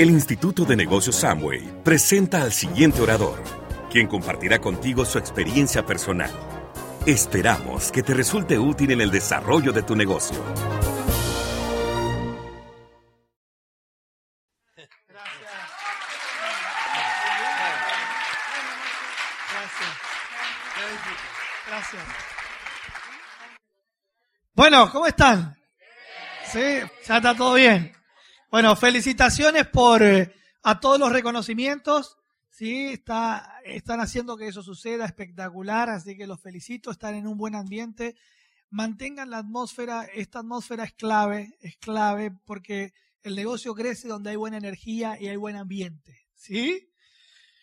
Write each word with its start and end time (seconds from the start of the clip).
El 0.00 0.08
Instituto 0.08 0.64
de 0.64 0.76
Negocios 0.76 1.16
Samway 1.16 1.82
presenta 1.84 2.40
al 2.40 2.52
siguiente 2.52 3.02
orador, 3.02 3.38
quien 3.90 4.06
compartirá 4.06 4.58
contigo 4.58 5.04
su 5.04 5.18
experiencia 5.18 5.84
personal. 5.84 6.30
Esperamos 7.04 7.92
que 7.92 8.02
te 8.02 8.14
resulte 8.14 8.58
útil 8.58 8.92
en 8.92 9.02
el 9.02 9.10
desarrollo 9.10 9.72
de 9.72 9.82
tu 9.82 9.94
negocio. 9.94 10.42
Gracias. 21.66 22.02
Bueno, 24.54 24.90
¿cómo 24.90 25.06
están? 25.06 25.58
Sí, 26.50 26.80
ya 27.06 27.16
está 27.18 27.36
todo 27.36 27.52
bien. 27.52 27.99
Bueno, 28.50 28.74
felicitaciones 28.74 29.68
por 29.68 30.02
eh, 30.02 30.34
a 30.64 30.80
todos 30.80 30.98
los 30.98 31.12
reconocimientos. 31.12 32.18
Sí, 32.48 32.88
está, 32.88 33.60
están 33.64 34.00
haciendo 34.00 34.36
que 34.36 34.48
eso 34.48 34.60
suceda 34.60 35.04
espectacular, 35.04 35.88
así 35.88 36.16
que 36.16 36.26
los 36.26 36.40
felicito, 36.40 36.90
están 36.90 37.14
en 37.14 37.28
un 37.28 37.38
buen 37.38 37.54
ambiente. 37.54 38.16
Mantengan 38.68 39.30
la 39.30 39.38
atmósfera, 39.38 40.02
esta 40.02 40.40
atmósfera 40.40 40.82
es 40.82 40.92
clave, 40.94 41.56
es 41.60 41.76
clave 41.76 42.32
porque 42.44 42.92
el 43.22 43.36
negocio 43.36 43.72
crece 43.72 44.08
donde 44.08 44.30
hay 44.30 44.36
buena 44.36 44.56
energía 44.56 45.16
y 45.20 45.28
hay 45.28 45.36
buen 45.36 45.54
ambiente. 45.54 46.26
¿Sí? 46.34 46.89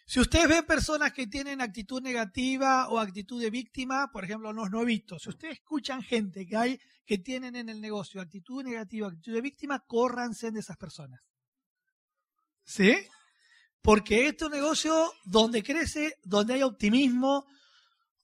Si 0.10 0.22
ustedes 0.22 0.48
ven 0.48 0.66
personas 0.66 1.12
que 1.12 1.28
tienen 1.28 1.60
actitud 1.60 2.02
negativa 2.02 2.88
o 2.88 2.98
actitud 2.98 3.42
de 3.42 3.50
víctima, 3.50 4.10
por 4.10 4.24
ejemplo, 4.24 4.54
los 4.54 4.72
nuevitos, 4.72 5.22
si 5.22 5.30
ustedes 5.30 5.56
escuchan 5.56 6.02
gente 6.02 6.46
que 6.46 6.56
hay 6.56 6.80
que 7.06 7.18
tienen 7.18 7.58
en 7.58 7.68
el 7.68 7.82
negocio 7.82 8.22
actitud 8.22 8.64
negativa, 8.64 9.10
actitud 9.10 9.34
de 9.34 9.42
víctima, 9.42 9.84
córranse 9.86 10.52
de 10.52 10.62
esas 10.62 10.78
personas. 10.78 11.20
¿Sí? 12.64 12.96
Porque 13.82 14.28
este 14.28 14.46
es 14.46 14.50
un 14.50 14.56
negocio 14.56 15.14
donde 15.26 15.62
crece, 15.62 16.16
donde 16.24 16.54
hay 16.54 16.64
optimismo, 16.64 17.46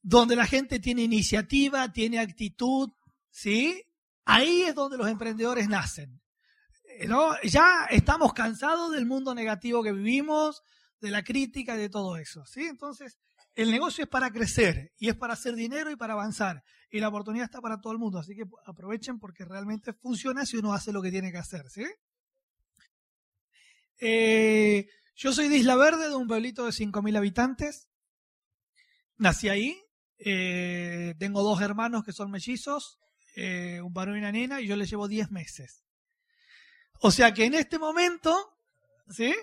donde 0.01 0.37
la 0.37 0.45
gente 0.45 0.79
tiene 0.79 1.01
iniciativa, 1.01 1.91
tiene 1.91 2.19
actitud, 2.19 2.91
¿sí? 3.29 3.83
Ahí 4.23 4.61
es 4.61 4.73
donde 4.73 4.97
los 4.97 5.09
emprendedores 5.09 5.67
nacen. 5.67 6.21
¿no? 7.07 7.33
Ya 7.43 7.87
estamos 7.89 8.31
cansados 8.31 8.93
del 8.93 9.05
mundo 9.05 9.35
negativo 9.35 9.83
que 9.83 9.91
vivimos, 9.91 10.61
de 11.03 11.11
la 11.11 11.21
crítica 11.21 11.75
y 11.75 11.79
de 11.79 11.89
todo 11.89 12.15
eso. 12.15 12.45
¿sí? 12.45 12.63
Entonces, 12.63 13.19
el 13.55 13.69
negocio 13.71 14.05
es 14.05 14.09
para 14.09 14.31
crecer 14.31 14.93
y 14.97 15.09
es 15.09 15.15
para 15.15 15.33
hacer 15.33 15.53
dinero 15.53 15.91
y 15.91 15.97
para 15.97 16.13
avanzar. 16.13 16.63
Y 16.89 16.99
la 17.01 17.09
oportunidad 17.09 17.45
está 17.45 17.59
para 17.59 17.81
todo 17.81 17.91
el 17.91 17.99
mundo. 17.99 18.19
Así 18.19 18.35
que 18.35 18.45
aprovechen 18.65 19.19
porque 19.19 19.43
realmente 19.43 19.93
funciona 19.93 20.45
si 20.45 20.57
uno 20.57 20.73
hace 20.73 20.93
lo 20.93 21.01
que 21.01 21.11
tiene 21.11 21.31
que 21.31 21.37
hacer. 21.37 21.69
¿sí? 21.69 21.85
Eh, 23.99 24.87
yo 25.15 25.33
soy 25.33 25.49
de 25.49 25.57
Isla 25.57 25.75
Verde, 25.75 26.07
de 26.07 26.15
un 26.15 26.27
pueblito 26.27 26.65
de 26.65 26.71
5.000 26.71 27.17
habitantes. 27.17 27.89
Nací 29.17 29.49
ahí. 29.49 29.77
Eh, 30.19 31.15
tengo 31.19 31.43
dos 31.43 31.61
hermanos 31.61 32.05
que 32.05 32.13
son 32.13 32.31
mellizos, 32.31 32.97
eh, 33.35 33.81
un 33.81 33.91
varón 33.91 34.15
y 34.15 34.19
una 34.19 34.31
nena, 34.31 34.61
y 34.61 34.67
yo 34.67 34.77
les 34.77 34.89
llevo 34.89 35.09
10 35.09 35.31
meses. 35.31 35.83
O 37.01 37.11
sea 37.11 37.33
que 37.33 37.43
en 37.43 37.55
este 37.55 37.77
momento, 37.77 38.57
¿sí? 39.09 39.35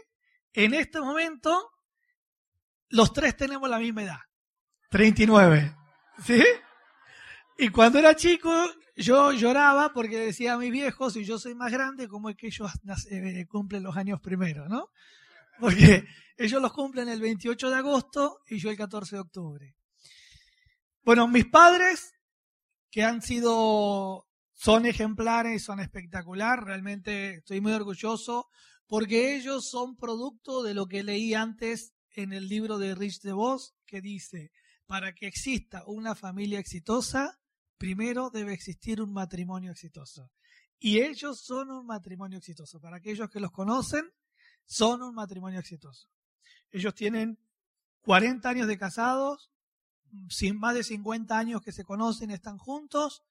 En 0.53 0.75
este 0.75 1.01
momento, 1.01 1.71
los 2.89 3.13
tres 3.13 3.37
tenemos 3.37 3.69
la 3.69 3.79
misma 3.79 4.03
edad, 4.03 4.21
39. 4.91 5.77
¿Sí? 6.25 6.43
Y 7.57 7.69
cuando 7.69 7.99
era 7.99 8.17
chico, 8.17 8.51
yo 8.97 9.33
lloraba 9.33 9.93
porque 9.93 10.19
decía 10.19 10.55
a 10.55 10.59
mis 10.59 10.73
viejos, 10.73 11.13
si 11.13 11.25
yo 11.25 11.39
soy 11.39 11.55
más 11.55 11.71
grande, 11.71 12.09
¿cómo 12.09 12.31
es 12.31 12.37
que 12.37 12.49
ellos 12.49 12.71
eh, 13.11 13.47
cumplen 13.49 13.83
los 13.83 13.97
años 13.97 14.21
primero, 14.21 14.69
no? 14.69 14.89
Porque 15.59 16.05
ellos 16.37 16.61
los 16.61 16.73
cumplen 16.73 17.09
el 17.09 17.21
28 17.21 17.71
de 17.71 17.77
agosto 17.77 18.41
y 18.47 18.59
yo 18.59 18.71
el 18.71 18.77
14 18.77 19.17
de 19.17 19.21
octubre. 19.21 19.77
Bueno, 21.03 21.29
mis 21.29 21.47
padres, 21.47 22.13
que 22.91 23.05
han 23.05 23.23
sido, 23.23 24.27
son 24.53 24.87
ejemplares, 24.87 25.65
son 25.65 25.81
espectacular, 25.81 26.65
realmente 26.65 27.37
estoy 27.37 27.61
muy 27.61 27.73
orgulloso 27.73 28.49
porque 28.91 29.37
ellos 29.37 29.71
son 29.71 29.95
producto 29.95 30.65
de 30.65 30.75
lo 30.75 30.89
que 30.89 31.05
leí 31.05 31.33
antes 31.33 31.95
en 32.11 32.33
el 32.33 32.49
libro 32.49 32.77
de 32.77 32.97
Rich 32.97 33.21
DeVos, 33.21 33.77
que 33.87 34.01
dice, 34.01 34.51
para 34.87 35.15
que 35.15 35.29
exista 35.29 35.85
una 35.87 36.17
familia 36.17 36.59
exitosa, 36.59 37.39
primero 37.79 38.31
debe 38.31 38.53
existir 38.53 39.01
un 39.01 39.13
matrimonio 39.13 39.71
exitoso. 39.71 40.33
Y 40.81 41.03
ellos 41.03 41.41
son 41.41 41.71
un 41.71 41.87
matrimonio 41.87 42.39
exitoso. 42.39 42.81
Para 42.81 42.97
aquellos 42.97 43.31
que 43.31 43.39
los 43.39 43.53
conocen, 43.53 44.11
son 44.65 45.05
un 45.05 45.15
matrimonio 45.15 45.61
exitoso. 45.61 46.09
Ellos 46.73 46.93
tienen 46.93 47.39
40 48.01 48.49
años 48.49 48.67
de 48.67 48.77
casados, 48.77 49.53
sin 50.29 50.59
más 50.59 50.75
de 50.75 50.83
50 50.83 51.39
años 51.39 51.63
que 51.63 51.71
se 51.71 51.85
conocen, 51.85 52.33
están 52.33 52.59
juntos 52.59 53.23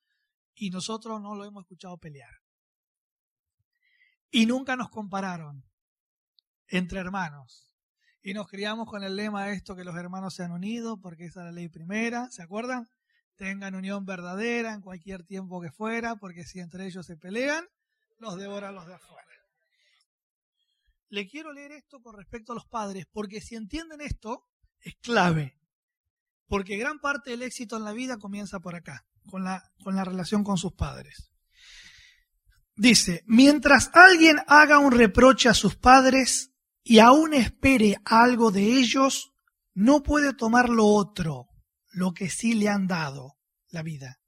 y 0.56 0.69
nosotros 0.69 1.22
no 1.22 1.36
lo 1.36 1.44
hemos 1.44 1.64
escuchado 1.64 1.98
pelear. 1.98 2.31
Y 4.32 4.46
nunca 4.46 4.76
nos 4.76 4.90
compararon 4.90 5.64
entre 6.68 7.00
hermanos. 7.00 7.74
Y 8.22 8.34
nos 8.34 8.48
criamos 8.48 8.88
con 8.88 9.04
el 9.04 9.16
lema 9.16 9.50
esto 9.52 9.76
que 9.76 9.84
los 9.84 9.96
hermanos 9.96 10.36
se 10.36 10.44
han 10.44 10.52
unido, 10.52 11.00
porque 11.00 11.26
esa 11.26 11.42
es 11.42 11.46
la 11.46 11.52
ley 11.52 11.70
primera, 11.70 12.30
¿se 12.32 12.44
acuerdan? 12.44 12.90
Tengan 13.36 13.76
unión 13.76 14.06
verdadera 14.06 14.74
en 14.74 14.82
cualquier 14.82 15.24
tiempo 15.24 15.62
que 15.62 15.72
fuera, 15.72 16.18
porque 16.18 16.44
si 16.44 16.60
entre 16.60 16.86
ellos 16.86 17.06
se 17.06 17.16
pelean, 17.16 17.66
los 18.18 18.38
devoran 18.38 18.76
los 18.76 18.86
de 18.86 18.96
afuera. 18.96 19.26
Le 21.08 21.28
quiero 21.28 21.54
leer 21.54 21.72
esto 21.72 22.02
con 22.02 22.16
respecto 22.16 22.52
a 22.52 22.56
los 22.56 22.68
padres, 22.68 23.08
porque 23.12 23.42
si 23.42 23.56
entienden 23.56 24.02
esto, 24.02 24.46
es 24.82 24.96
clave. 24.98 25.58
Porque 26.48 26.78
gran 26.78 27.00
parte 27.00 27.32
del 27.32 27.42
éxito 27.42 27.78
en 27.78 27.84
la 27.84 27.94
vida 27.94 28.18
comienza 28.18 28.60
por 28.60 28.76
acá, 28.76 29.08
con 29.30 29.44
la, 29.44 29.72
con 29.84 29.96
la 29.96 30.04
relación 30.04 30.44
con 30.44 30.58
sus 30.58 30.74
padres. 30.74 31.32
Dice, 32.80 33.26
mientras 33.28 33.92
alguien 33.94 34.38
haga 34.48 34.80
un 34.80 34.94
reproche 34.94 35.50
a 35.50 35.54
sus 35.54 35.76
padres 35.76 36.54
y 36.82 37.00
aún 37.00 37.34
espere 37.34 37.98
algo 38.06 38.52
de 38.52 38.62
ellos, 38.62 39.34
no 39.74 40.02
puede 40.02 40.34
tomar 40.34 40.70
lo 40.70 40.86
otro, 40.86 41.50
lo 41.92 42.14
que 42.14 42.30
sí 42.30 42.54
le 42.54 42.70
han 42.70 42.88
dado, 42.88 43.36
la 43.70 43.84
vida. 43.84 44.22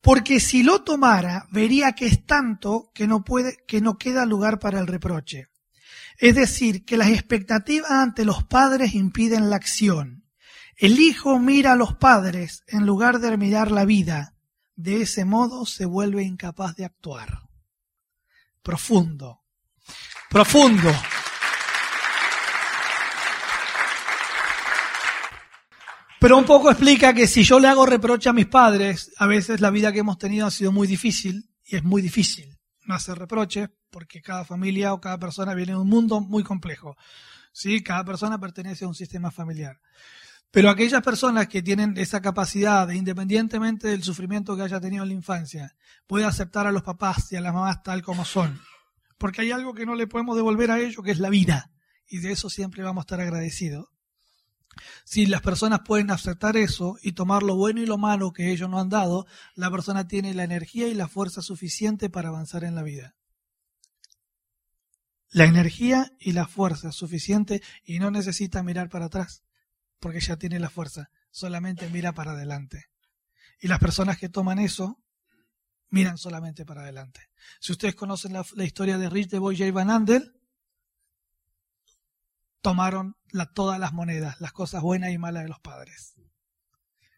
Porque 0.00 0.40
si 0.40 0.62
lo 0.62 0.82
tomara, 0.82 1.46
vería 1.52 1.92
que 1.92 2.06
es 2.06 2.24
tanto 2.24 2.90
que 2.94 3.06
no 3.06 3.22
puede, 3.22 3.58
que 3.68 3.82
no 3.82 3.98
queda 3.98 4.24
lugar 4.24 4.58
para 4.58 4.80
el 4.80 4.86
reproche. 4.86 5.48
Es 6.16 6.34
decir, 6.34 6.86
que 6.86 6.96
las 6.96 7.08
expectativas 7.08 7.90
ante 7.90 8.24
los 8.24 8.44
padres 8.44 8.94
impiden 8.94 9.50
la 9.50 9.56
acción. 9.56 10.24
El 10.78 10.98
hijo 10.98 11.38
mira 11.38 11.72
a 11.72 11.76
los 11.76 11.96
padres 11.96 12.64
en 12.66 12.86
lugar 12.86 13.18
de 13.18 13.36
mirar 13.36 13.70
la 13.70 13.84
vida 13.84 14.33
de 14.76 15.02
ese 15.02 15.24
modo 15.24 15.66
se 15.66 15.86
vuelve 15.86 16.22
incapaz 16.22 16.76
de 16.76 16.84
actuar. 16.84 17.42
Profundo. 18.62 19.42
Profundo. 20.30 20.92
Pero 26.18 26.38
un 26.38 26.44
poco 26.44 26.70
explica 26.70 27.12
que 27.12 27.26
si 27.26 27.42
yo 27.42 27.60
le 27.60 27.68
hago 27.68 27.84
reproche 27.84 28.30
a 28.30 28.32
mis 28.32 28.46
padres, 28.46 29.12
a 29.18 29.26
veces 29.26 29.60
la 29.60 29.70
vida 29.70 29.92
que 29.92 29.98
hemos 29.98 30.16
tenido 30.16 30.46
ha 30.46 30.50
sido 30.50 30.72
muy 30.72 30.86
difícil 30.86 31.50
y 31.64 31.76
es 31.76 31.84
muy 31.84 32.00
difícil 32.00 32.54
no 32.86 32.94
hacer 32.94 33.18
reproche 33.18 33.68
porque 33.90 34.20
cada 34.20 34.44
familia 34.44 34.92
o 34.92 35.00
cada 35.00 35.18
persona 35.18 35.54
viene 35.54 35.72
de 35.72 35.78
un 35.78 35.88
mundo 35.88 36.20
muy 36.20 36.42
complejo. 36.42 36.96
¿sí? 37.52 37.82
Cada 37.82 38.04
persona 38.04 38.38
pertenece 38.38 38.84
a 38.84 38.88
un 38.88 38.94
sistema 38.94 39.30
familiar. 39.30 39.80
Pero 40.54 40.70
aquellas 40.70 41.02
personas 41.02 41.48
que 41.48 41.64
tienen 41.64 41.98
esa 41.98 42.22
capacidad 42.22 42.86
de, 42.86 42.94
independientemente 42.94 43.88
del 43.88 44.04
sufrimiento 44.04 44.54
que 44.54 44.62
haya 44.62 44.80
tenido 44.80 45.02
en 45.02 45.08
la 45.08 45.14
infancia, 45.16 45.74
puede 46.06 46.26
aceptar 46.26 46.64
a 46.68 46.70
los 46.70 46.84
papás 46.84 47.32
y 47.32 47.36
a 47.36 47.40
las 47.40 47.52
mamás 47.52 47.82
tal 47.82 48.02
como 48.02 48.24
son. 48.24 48.60
Porque 49.18 49.40
hay 49.40 49.50
algo 49.50 49.74
que 49.74 49.84
no 49.84 49.96
le 49.96 50.06
podemos 50.06 50.36
devolver 50.36 50.70
a 50.70 50.78
ellos, 50.78 51.02
que 51.04 51.10
es 51.10 51.18
la 51.18 51.28
vida. 51.28 51.72
Y 52.06 52.18
de 52.18 52.30
eso 52.30 52.50
siempre 52.50 52.84
vamos 52.84 53.02
a 53.02 53.06
estar 53.06 53.20
agradecidos. 53.20 53.88
Si 55.04 55.26
las 55.26 55.42
personas 55.42 55.80
pueden 55.84 56.12
aceptar 56.12 56.56
eso 56.56 56.98
y 57.02 57.14
tomar 57.14 57.42
lo 57.42 57.56
bueno 57.56 57.80
y 57.80 57.86
lo 57.86 57.98
malo 57.98 58.32
que 58.32 58.52
ellos 58.52 58.70
nos 58.70 58.80
han 58.80 58.90
dado, 58.90 59.26
la 59.56 59.72
persona 59.72 60.06
tiene 60.06 60.34
la 60.34 60.44
energía 60.44 60.86
y 60.86 60.94
la 60.94 61.08
fuerza 61.08 61.42
suficiente 61.42 62.10
para 62.10 62.28
avanzar 62.28 62.62
en 62.62 62.76
la 62.76 62.84
vida. 62.84 63.16
La 65.30 65.46
energía 65.46 66.12
y 66.20 66.30
la 66.30 66.46
fuerza 66.46 66.92
suficiente 66.92 67.60
y 67.84 67.98
no 67.98 68.12
necesita 68.12 68.62
mirar 68.62 68.88
para 68.88 69.06
atrás 69.06 69.42
porque 70.00 70.20
ya 70.20 70.36
tiene 70.36 70.58
la 70.58 70.70
fuerza, 70.70 71.10
solamente 71.30 71.88
mira 71.88 72.12
para 72.12 72.32
adelante. 72.32 72.86
Y 73.60 73.68
las 73.68 73.78
personas 73.78 74.18
que 74.18 74.28
toman 74.28 74.58
eso, 74.58 75.02
miran 75.90 76.18
solamente 76.18 76.66
para 76.66 76.82
adelante. 76.82 77.30
Si 77.60 77.72
ustedes 77.72 77.94
conocen 77.94 78.32
la, 78.32 78.64
historia 78.64 78.98
de 78.98 79.08
Rich 79.08 79.30
de 79.30 79.38
Boy 79.38 79.56
J. 79.56 79.70
Van 79.72 79.90
Andel, 79.90 80.34
tomaron 82.60 83.16
todas 83.54 83.78
las 83.78 83.92
monedas, 83.92 84.40
las 84.40 84.52
cosas 84.52 84.82
buenas 84.82 85.12
y 85.12 85.18
malas 85.18 85.44
de 85.44 85.48
los 85.48 85.60
padres. 85.60 86.14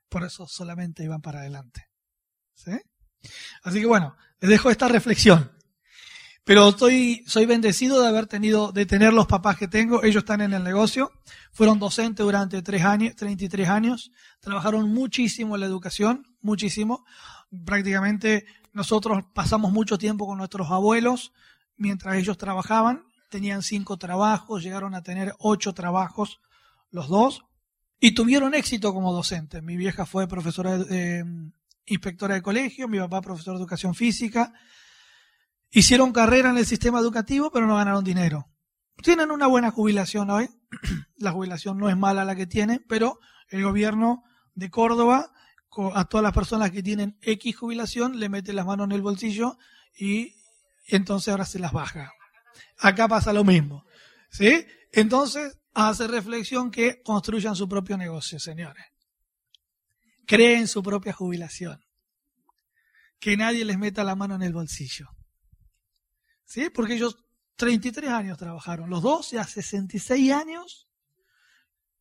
Por 0.08 0.24
eso 0.24 0.46
solamente 0.46 1.04
iban 1.04 1.22
para 1.22 1.40
adelante. 1.40 1.88
¿Sí? 2.52 2.78
Así 3.62 3.80
que 3.80 3.86
bueno, 3.86 4.16
les 4.40 4.50
dejo 4.50 4.70
esta 4.70 4.88
reflexión. 4.88 5.55
Pero 6.46 6.68
estoy, 6.68 7.24
soy 7.26 7.44
bendecido 7.44 8.00
de 8.00 8.06
haber 8.06 8.28
tenido, 8.28 8.70
de 8.70 8.86
tener 8.86 9.12
los 9.12 9.26
papás 9.26 9.56
que 9.56 9.66
tengo. 9.66 10.04
Ellos 10.04 10.20
están 10.20 10.40
en 10.40 10.52
el 10.52 10.62
negocio. 10.62 11.10
Fueron 11.50 11.80
docentes 11.80 12.24
durante 12.24 12.62
tres 12.62 12.84
años, 12.84 13.16
33 13.16 13.68
años. 13.68 14.12
Trabajaron 14.38 14.94
muchísimo 14.94 15.56
en 15.56 15.62
la 15.62 15.66
educación, 15.66 16.24
muchísimo. 16.40 17.04
Prácticamente 17.64 18.46
nosotros 18.72 19.24
pasamos 19.34 19.72
mucho 19.72 19.98
tiempo 19.98 20.24
con 20.24 20.38
nuestros 20.38 20.70
abuelos 20.70 21.32
mientras 21.76 22.14
ellos 22.14 22.38
trabajaban. 22.38 23.02
Tenían 23.28 23.64
cinco 23.64 23.96
trabajos, 23.96 24.62
llegaron 24.62 24.94
a 24.94 25.02
tener 25.02 25.34
ocho 25.40 25.74
trabajos 25.74 26.38
los 26.92 27.08
dos. 27.08 27.42
Y 27.98 28.12
tuvieron 28.12 28.54
éxito 28.54 28.94
como 28.94 29.12
docentes. 29.12 29.64
Mi 29.64 29.76
vieja 29.76 30.06
fue 30.06 30.28
profesora 30.28 30.78
de, 30.78 31.24
inspectora 31.86 32.36
de 32.36 32.42
colegio, 32.42 32.86
mi 32.86 32.98
papá 33.00 33.20
profesor 33.20 33.54
de 33.54 33.62
educación 33.62 33.96
física 33.96 34.52
Hicieron 35.70 36.12
carrera 36.12 36.50
en 36.50 36.58
el 36.58 36.66
sistema 36.66 37.00
educativo, 37.00 37.50
pero 37.50 37.66
no 37.66 37.76
ganaron 37.76 38.04
dinero. 38.04 38.50
Tienen 39.02 39.30
una 39.30 39.46
buena 39.46 39.70
jubilación 39.70 40.30
hoy. 40.30 40.48
La 41.16 41.32
jubilación 41.32 41.78
no 41.78 41.88
es 41.88 41.96
mala 41.96 42.24
la 42.24 42.34
que 42.34 42.46
tienen, 42.46 42.84
pero 42.88 43.18
el 43.48 43.62
gobierno 43.62 44.24
de 44.54 44.70
Córdoba 44.70 45.32
a 45.94 46.04
todas 46.06 46.22
las 46.22 46.32
personas 46.32 46.70
que 46.70 46.82
tienen 46.82 47.18
X 47.20 47.56
jubilación 47.56 48.18
le 48.18 48.28
mete 48.28 48.52
las 48.52 48.66
manos 48.66 48.86
en 48.86 48.92
el 48.92 49.02
bolsillo 49.02 49.58
y 49.94 50.34
entonces 50.86 51.28
ahora 51.28 51.44
se 51.44 51.58
las 51.58 51.72
baja. 51.72 52.12
Acá 52.78 53.08
pasa 53.08 53.32
lo 53.32 53.44
mismo. 53.44 53.84
¿Sí? 54.30 54.66
Entonces 54.92 55.58
hace 55.74 56.06
reflexión 56.06 56.70
que 56.70 57.02
construyan 57.02 57.56
su 57.56 57.68
propio 57.68 57.96
negocio, 57.96 58.38
señores. 58.38 58.84
Creen 60.26 60.66
su 60.66 60.82
propia 60.82 61.12
jubilación. 61.12 61.84
Que 63.18 63.36
nadie 63.36 63.64
les 63.64 63.78
meta 63.78 64.04
la 64.04 64.16
mano 64.16 64.34
en 64.34 64.42
el 64.42 64.52
bolsillo. 64.52 65.15
¿Sí? 66.46 66.70
Porque 66.70 66.94
ellos 66.94 67.18
33 67.56 68.10
años 68.10 68.38
trabajaron, 68.38 68.88
los 68.88 69.02
dos 69.02 69.32
ya 69.32 69.44
66 69.44 70.32
años, 70.32 70.88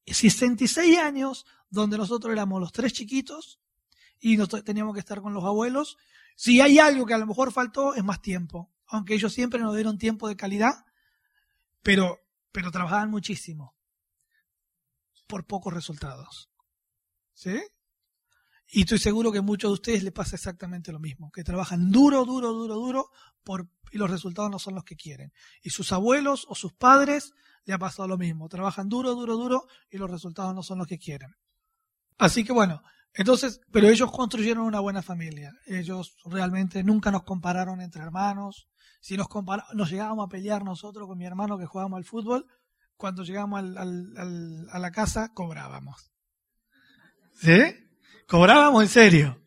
66 0.05 0.97
años 0.97 1.45
donde 1.69 1.97
nosotros 1.97 2.31
éramos 2.31 2.61
los 2.61 2.71
tres 2.71 2.93
chiquitos 2.93 3.59
y 4.19 4.37
teníamos 4.63 4.93
que 4.93 4.99
estar 4.99 5.21
con 5.21 5.33
los 5.33 5.43
abuelos. 5.43 5.97
Si 6.35 6.61
hay 6.61 6.79
algo 6.79 7.05
que 7.05 7.13
a 7.13 7.17
lo 7.17 7.25
mejor 7.25 7.51
faltó, 7.51 7.95
es 7.95 8.03
más 8.03 8.21
tiempo. 8.21 8.71
Aunque 8.87 9.15
ellos 9.15 9.33
siempre 9.33 9.59
nos 9.59 9.73
dieron 9.73 9.97
tiempo 9.97 10.27
de 10.27 10.35
calidad, 10.35 10.85
pero, 11.81 12.19
pero 12.51 12.71
trabajaban 12.71 13.09
muchísimo 13.09 13.75
por 15.27 15.45
pocos 15.45 15.73
resultados. 15.73 16.51
¿Sí? 17.33 17.59
Y 18.67 18.81
estoy 18.81 18.99
seguro 18.99 19.31
que 19.31 19.39
a 19.39 19.43
muchos 19.43 19.69
de 19.69 19.73
ustedes 19.73 20.03
les 20.03 20.13
pasa 20.13 20.35
exactamente 20.35 20.91
lo 20.91 20.99
mismo, 20.99 21.31
que 21.31 21.43
trabajan 21.43 21.91
duro, 21.91 22.25
duro, 22.25 22.51
duro, 22.53 22.75
duro 22.75 23.11
por, 23.43 23.69
y 23.91 23.97
los 23.97 24.09
resultados 24.09 24.51
no 24.51 24.59
son 24.59 24.75
los 24.75 24.83
que 24.83 24.95
quieren. 24.95 25.31
Y 25.61 25.69
sus 25.69 25.91
abuelos 25.91 26.45
o 26.49 26.55
sus 26.55 26.73
padres 26.73 27.33
le 27.65 27.73
ha 27.73 27.79
pasado 27.79 28.07
lo 28.07 28.17
mismo, 28.17 28.47
trabajan 28.47 28.89
duro, 28.89 29.15
duro, 29.15 29.37
duro 29.37 29.67
y 29.89 29.97
los 29.97 30.09
resultados 30.09 30.53
no 30.53 30.63
son 30.63 30.79
los 30.79 30.87
que 30.87 30.99
quieren. 30.99 31.35
Así 32.17 32.43
que 32.43 32.53
bueno, 32.53 32.81
entonces, 33.13 33.61
pero 33.71 33.87
ellos 33.87 34.11
construyeron 34.11 34.65
una 34.65 34.79
buena 34.79 35.01
familia. 35.01 35.51
Ellos 35.65 36.15
realmente 36.25 36.83
nunca 36.83 37.11
nos 37.11 37.23
compararon 37.23 37.81
entre 37.81 38.01
hermanos. 38.01 38.67
Si 38.99 39.17
nos 39.17 39.27
nos 39.73 39.89
llegábamos 39.89 40.25
a 40.25 40.29
pelear 40.29 40.63
nosotros 40.63 41.07
con 41.07 41.17
mi 41.17 41.25
hermano 41.25 41.57
que 41.57 41.65
jugábamos 41.65 41.97
al 41.97 42.05
fútbol, 42.05 42.45
cuando 42.97 43.23
llegamos 43.23 43.59
a 43.59 44.79
la 44.79 44.91
casa 44.91 45.31
cobrábamos. 45.33 46.11
¿Sí? 47.33 47.85
cobrábamos 48.27 48.83
en 48.83 48.89
serio. 48.89 49.44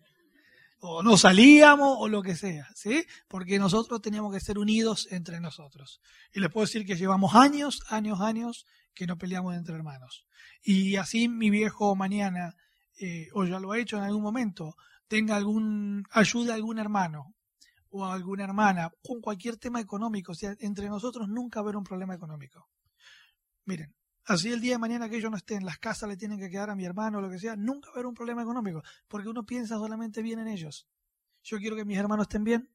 O 0.80 1.02
no 1.02 1.16
salíamos 1.16 1.96
o 1.98 2.08
lo 2.08 2.22
que 2.22 2.36
sea, 2.36 2.68
¿sí? 2.74 3.04
Porque 3.26 3.58
nosotros 3.58 4.00
teníamos 4.00 4.32
que 4.32 4.40
ser 4.40 4.58
unidos 4.58 5.08
entre 5.10 5.40
nosotros. 5.40 6.00
Y 6.32 6.40
les 6.40 6.50
puedo 6.50 6.66
decir 6.66 6.86
que 6.86 6.96
llevamos 6.96 7.34
años, 7.34 7.82
años, 7.88 8.20
años 8.20 8.64
que 8.94 9.06
no 9.06 9.18
peleamos 9.18 9.54
entre 9.54 9.74
hermanos. 9.74 10.24
Y 10.62 10.96
así 10.96 11.28
mi 11.28 11.50
viejo 11.50 11.96
mañana, 11.96 12.54
eh, 13.00 13.28
o 13.34 13.44
ya 13.44 13.58
lo 13.58 13.72
ha 13.72 13.78
hecho 13.78 13.96
en 13.96 14.04
algún 14.04 14.22
momento, 14.22 14.76
tenga 15.08 15.36
algún, 15.36 16.04
ayuda 16.10 16.52
a 16.52 16.56
algún 16.56 16.78
hermano 16.78 17.34
o 17.90 18.04
a 18.04 18.14
alguna 18.14 18.44
hermana 18.44 18.90
con 19.02 19.20
cualquier 19.20 19.56
tema 19.56 19.80
económico. 19.80 20.32
O 20.32 20.34
sea, 20.34 20.54
entre 20.60 20.88
nosotros 20.88 21.28
nunca 21.28 21.60
haber 21.60 21.76
un 21.76 21.84
problema 21.84 22.14
económico. 22.14 22.68
Miren, 23.64 23.94
Así 24.28 24.52
el 24.52 24.60
día 24.60 24.72
de 24.72 24.78
mañana 24.78 25.08
que 25.08 25.16
ellos 25.16 25.30
no 25.30 25.38
estén, 25.38 25.64
las 25.64 25.78
casas 25.78 26.06
le 26.06 26.14
tienen 26.14 26.38
que 26.38 26.50
quedar 26.50 26.68
a 26.68 26.74
mi 26.74 26.84
hermano 26.84 27.22
lo 27.22 27.30
que 27.30 27.38
sea, 27.38 27.56
nunca 27.56 27.88
va 27.88 27.92
a 27.92 27.96
haber 27.96 28.06
un 28.06 28.14
problema 28.14 28.42
económico, 28.42 28.82
porque 29.08 29.26
uno 29.26 29.46
piensa 29.46 29.76
solamente 29.76 30.20
bien 30.20 30.38
en 30.38 30.48
ellos. 30.48 30.86
Yo 31.42 31.56
quiero 31.56 31.76
que 31.76 31.86
mis 31.86 31.96
hermanos 31.96 32.24
estén 32.24 32.44
bien, 32.44 32.70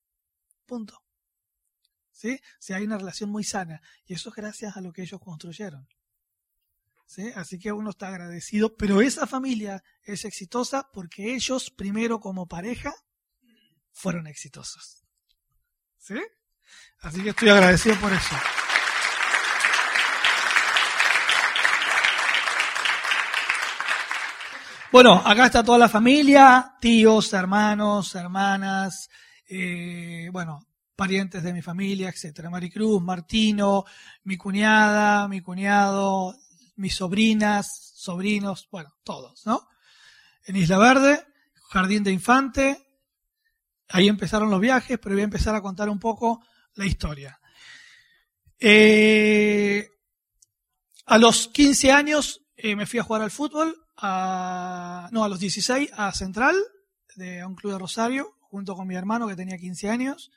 punto. 0.66 1.04
¿Sí? 2.12 2.40
Si 2.58 2.74
hay 2.74 2.86
una 2.86 2.98
relación 2.98 3.30
muy 3.30 3.44
sana, 3.44 3.84
y 4.08 4.16
eso 4.16 4.30
es 4.30 4.36
gracias 4.36 4.76
a 4.76 4.82
lo 4.82 4.92
que 4.92 5.04
ellos 5.04 5.22
construyeron. 5.22 5.88
¿Sí? 7.06 7.32
Así 7.36 7.60
que 7.60 7.72
uno 7.72 7.92
está 7.92 8.08
agradecido, 8.08 8.76
pero 8.76 9.02
esa 9.02 9.28
familia 9.28 9.84
es 10.02 10.26
exitosa 10.26 10.90
porque 10.92 11.36
ellos 11.36 11.70
primero 11.70 12.20
como 12.20 12.48
pareja 12.48 12.92
fueron 13.92 14.26
exitosos. 14.26 15.04
¿Sí? 16.00 16.20
Así 17.02 17.22
que 17.22 17.30
estoy 17.30 17.50
agradecido 17.50 17.96
por 18.00 18.12
eso. 18.12 18.63
Bueno, 24.94 25.14
acá 25.26 25.48
está 25.48 25.64
toda 25.64 25.80
la 25.80 25.90
familia, 25.90 26.76
tíos, 26.80 27.34
hermanos, 27.34 28.14
hermanas, 28.14 29.10
eh, 29.50 30.30
bueno, 30.32 30.68
parientes 30.96 31.42
de 31.42 31.52
mi 31.52 31.64
familia, 31.64 32.10
etcétera. 32.10 32.52
Maricruz, 32.52 33.02
Martino, 33.02 33.86
mi 34.26 34.38
cuñada, 34.38 35.28
mi 35.28 35.42
cuñado, 35.42 36.36
mis 36.76 36.94
sobrinas, 36.94 37.92
sobrinos, 37.96 38.68
bueno, 38.70 38.94
todos, 39.04 39.48
¿no? 39.48 39.68
En 40.46 40.58
Isla 40.58 40.78
Verde, 40.78 41.26
Jardín 41.72 42.04
de 42.04 42.12
Infante, 42.12 42.88
ahí 43.90 44.08
empezaron 44.08 44.52
los 44.52 44.62
viajes, 44.62 45.00
pero 45.00 45.16
voy 45.16 45.22
a 45.22 45.24
empezar 45.24 45.56
a 45.56 45.62
contar 45.64 45.90
un 45.90 46.00
poco 46.00 46.46
la 46.76 46.86
historia. 46.86 47.40
Eh, 48.60 49.90
a 51.08 51.18
los 51.18 51.48
15 51.48 51.92
años 51.92 52.42
eh, 52.56 52.76
me 52.76 52.86
fui 52.86 53.00
a 53.00 53.04
jugar 53.04 53.24
al 53.24 53.32
fútbol 53.32 53.83
a, 53.98 55.10
no, 55.12 55.24
a 55.24 55.30
los 55.30 55.40
16 55.40 55.92
a 55.94 56.12
Central, 56.14 56.56
de 57.16 57.46
un 57.46 57.56
club 57.56 57.74
de 57.74 57.80
Rosario, 57.80 58.36
junto 58.40 58.76
con 58.76 58.88
mi 58.88 58.96
hermano 58.96 59.28
que 59.28 59.36
tenía 59.36 59.58
15 59.58 59.90
años. 59.90 60.32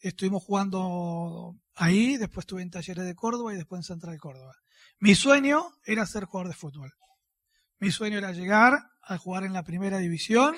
Estuvimos 0.00 0.42
jugando 0.42 1.56
ahí, 1.74 2.16
después 2.16 2.44
estuve 2.44 2.62
en 2.62 2.70
Talleres 2.70 3.04
de 3.04 3.14
Córdoba 3.14 3.54
y 3.54 3.56
después 3.56 3.78
en 3.80 3.84
Central 3.84 4.14
de 4.14 4.18
Córdoba. 4.18 4.54
Mi 4.98 5.14
sueño 5.14 5.72
era 5.84 6.06
ser 6.06 6.24
jugador 6.24 6.48
de 6.48 6.58
fútbol. 6.58 6.92
Mi 7.78 7.90
sueño 7.90 8.18
era 8.18 8.32
llegar 8.32 8.78
a 9.02 9.18
jugar 9.18 9.44
en 9.44 9.52
la 9.52 9.62
primera 9.62 9.98
división, 9.98 10.56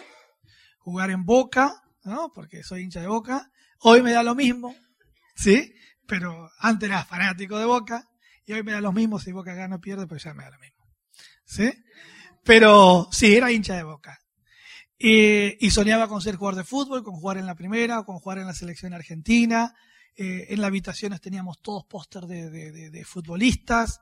jugar 0.78 1.10
en 1.10 1.24
Boca, 1.24 1.82
¿no? 2.04 2.32
Porque 2.34 2.62
soy 2.62 2.82
hincha 2.82 3.00
de 3.00 3.08
Boca. 3.08 3.50
Hoy 3.80 4.02
me 4.02 4.12
da 4.12 4.22
lo 4.22 4.34
mismo, 4.34 4.74
¿sí? 5.34 5.74
Pero 6.06 6.50
antes 6.58 6.88
era 6.88 7.04
fanático 7.04 7.58
de 7.58 7.64
Boca 7.64 8.08
y 8.44 8.52
hoy 8.52 8.62
me 8.62 8.72
da 8.72 8.80
lo 8.80 8.92
mismo 8.92 9.18
si 9.18 9.32
Boca 9.32 9.54
gana 9.54 9.76
o 9.76 9.80
pierde, 9.80 10.06
pues 10.06 10.22
ya 10.22 10.34
me 10.34 10.44
da 10.44 10.50
lo 10.50 10.58
mismo. 10.58 10.84
¿Sí? 11.44 11.72
Pero 12.46 13.08
sí, 13.10 13.34
era 13.34 13.50
hincha 13.50 13.74
de 13.74 13.82
boca. 13.82 14.20
y 14.98 15.70
soñaba 15.70 16.08
con 16.08 16.22
ser 16.22 16.36
jugador 16.36 16.56
de 16.56 16.64
fútbol, 16.64 17.02
con 17.02 17.16
jugar 17.16 17.38
en 17.38 17.46
la 17.46 17.56
primera, 17.56 18.04
con 18.04 18.20
jugar 18.20 18.38
en 18.38 18.46
la 18.46 18.54
selección 18.54 18.94
argentina. 18.94 19.74
Eh, 20.18 20.46
en 20.54 20.60
las 20.62 20.68
habitaciones 20.68 21.20
teníamos 21.20 21.60
todos 21.60 21.84
póster 21.84 22.22
de, 22.26 23.04
futbolistas 23.04 24.00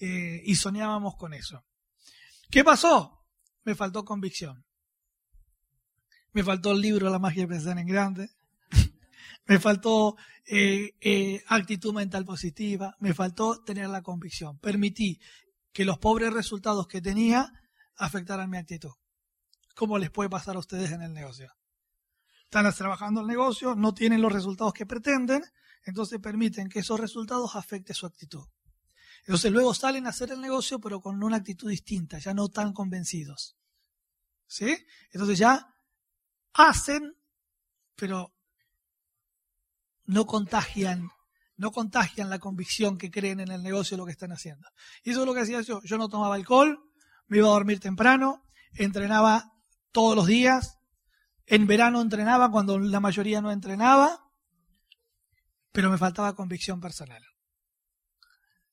eh, 0.00 0.40
y 0.44 0.54
soñábamos 0.54 1.16
con 1.16 1.34
eso. 1.34 1.64
¿Qué 2.48 2.64
pasó? 2.64 3.26
Me 3.64 3.74
faltó 3.74 4.04
convicción. 4.04 4.64
Me 6.32 6.42
faltó 6.42 6.72
el 6.72 6.80
libro 6.80 7.10
La 7.10 7.18
magia 7.18 7.42
de 7.42 7.48
pensar 7.48 7.76
en 7.76 7.86
grande. 7.88 8.30
me 9.46 9.58
faltó 9.58 10.16
eh, 10.46 11.42
actitud 11.48 11.92
mental 11.92 12.24
positiva. 12.24 12.96
Me 13.00 13.12
faltó 13.12 13.62
tener 13.62 13.88
la 13.88 14.00
convicción. 14.00 14.58
Permití 14.60 15.20
que 15.72 15.84
los 15.84 15.98
pobres 15.98 16.32
resultados 16.32 16.86
que 16.86 17.02
tenía 17.02 17.52
afectar 18.00 18.40
a 18.40 18.46
mi 18.46 18.56
actitud. 18.56 18.92
¿Cómo 19.74 19.98
les 19.98 20.10
puede 20.10 20.28
pasar 20.28 20.56
a 20.56 20.58
ustedes 20.58 20.90
en 20.90 21.02
el 21.02 21.12
negocio? 21.12 21.52
Están 22.44 22.72
trabajando 22.74 23.20
el 23.20 23.26
negocio, 23.26 23.76
no 23.76 23.94
tienen 23.94 24.20
los 24.20 24.32
resultados 24.32 24.72
que 24.72 24.86
pretenden, 24.86 25.44
entonces 25.84 26.18
permiten 26.18 26.68
que 26.68 26.80
esos 26.80 26.98
resultados 26.98 27.54
afecten 27.54 27.94
su 27.94 28.06
actitud. 28.06 28.46
Entonces 29.20 29.52
luego 29.52 29.72
salen 29.74 30.06
a 30.06 30.10
hacer 30.10 30.32
el 30.32 30.40
negocio, 30.40 30.80
pero 30.80 31.00
con 31.00 31.22
una 31.22 31.36
actitud 31.36 31.68
distinta, 31.68 32.18
ya 32.18 32.34
no 32.34 32.48
tan 32.48 32.72
convencidos. 32.72 33.56
¿Sí? 34.46 34.76
Entonces 35.12 35.38
ya 35.38 35.74
hacen, 36.54 37.14
pero 37.94 38.34
no 40.06 40.26
contagian, 40.26 41.08
no 41.56 41.70
contagian 41.70 42.30
la 42.30 42.40
convicción 42.40 42.98
que 42.98 43.10
creen 43.10 43.40
en 43.40 43.52
el 43.52 43.62
negocio 43.62 43.96
lo 43.96 44.06
que 44.06 44.12
están 44.12 44.32
haciendo. 44.32 44.66
Y 45.04 45.10
eso 45.10 45.20
es 45.20 45.26
lo 45.26 45.34
que 45.34 45.40
hacía 45.40 45.60
yo. 45.60 45.80
Yo 45.84 45.98
no 45.98 46.08
tomaba 46.08 46.34
alcohol, 46.34 46.89
me 47.30 47.38
iba 47.38 47.46
a 47.46 47.52
dormir 47.52 47.78
temprano, 47.78 48.44
entrenaba 48.74 49.52
todos 49.92 50.16
los 50.16 50.26
días, 50.26 50.78
en 51.46 51.68
verano 51.68 52.00
entrenaba 52.00 52.50
cuando 52.50 52.76
la 52.78 52.98
mayoría 52.98 53.40
no 53.40 53.52
entrenaba, 53.52 54.28
pero 55.70 55.90
me 55.90 55.96
faltaba 55.96 56.34
convicción 56.34 56.80
personal. 56.80 57.24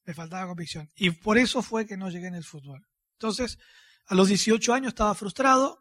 Me 0.06 0.16
faltaba 0.16 0.48
convicción. 0.48 0.92
Y 0.96 1.12
por 1.12 1.38
eso 1.38 1.62
fue 1.62 1.86
que 1.86 1.98
no 1.98 2.10
llegué 2.10 2.28
en 2.28 2.36
el 2.36 2.44
fútbol. 2.44 2.88
Entonces, 3.14 3.60
a 4.08 4.16
los 4.16 4.28
18 4.28 4.74
años 4.74 4.90
estaba 4.90 5.14
frustrado, 5.14 5.80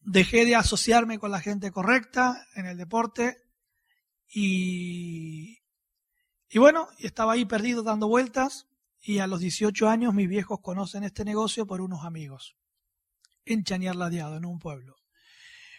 dejé 0.00 0.44
de 0.44 0.56
asociarme 0.56 1.18
con 1.18 1.30
la 1.30 1.40
gente 1.40 1.70
correcta 1.70 2.46
en 2.54 2.66
el 2.66 2.76
deporte 2.76 3.38
y, 4.28 5.58
y 6.50 6.58
bueno, 6.58 6.88
estaba 6.98 7.32
ahí 7.32 7.46
perdido 7.46 7.82
dando 7.82 8.08
vueltas 8.08 8.69
y 9.00 9.18
a 9.18 9.26
los 9.26 9.40
18 9.40 9.88
años 9.88 10.14
mis 10.14 10.28
viejos 10.28 10.60
conocen 10.60 11.04
este 11.04 11.24
negocio 11.24 11.66
por 11.66 11.80
unos 11.80 12.04
amigos 12.04 12.56
en 13.44 13.64
Chañar 13.64 13.96
Ladeado, 13.96 14.36
en 14.36 14.44
un 14.44 14.58
pueblo. 14.58 14.96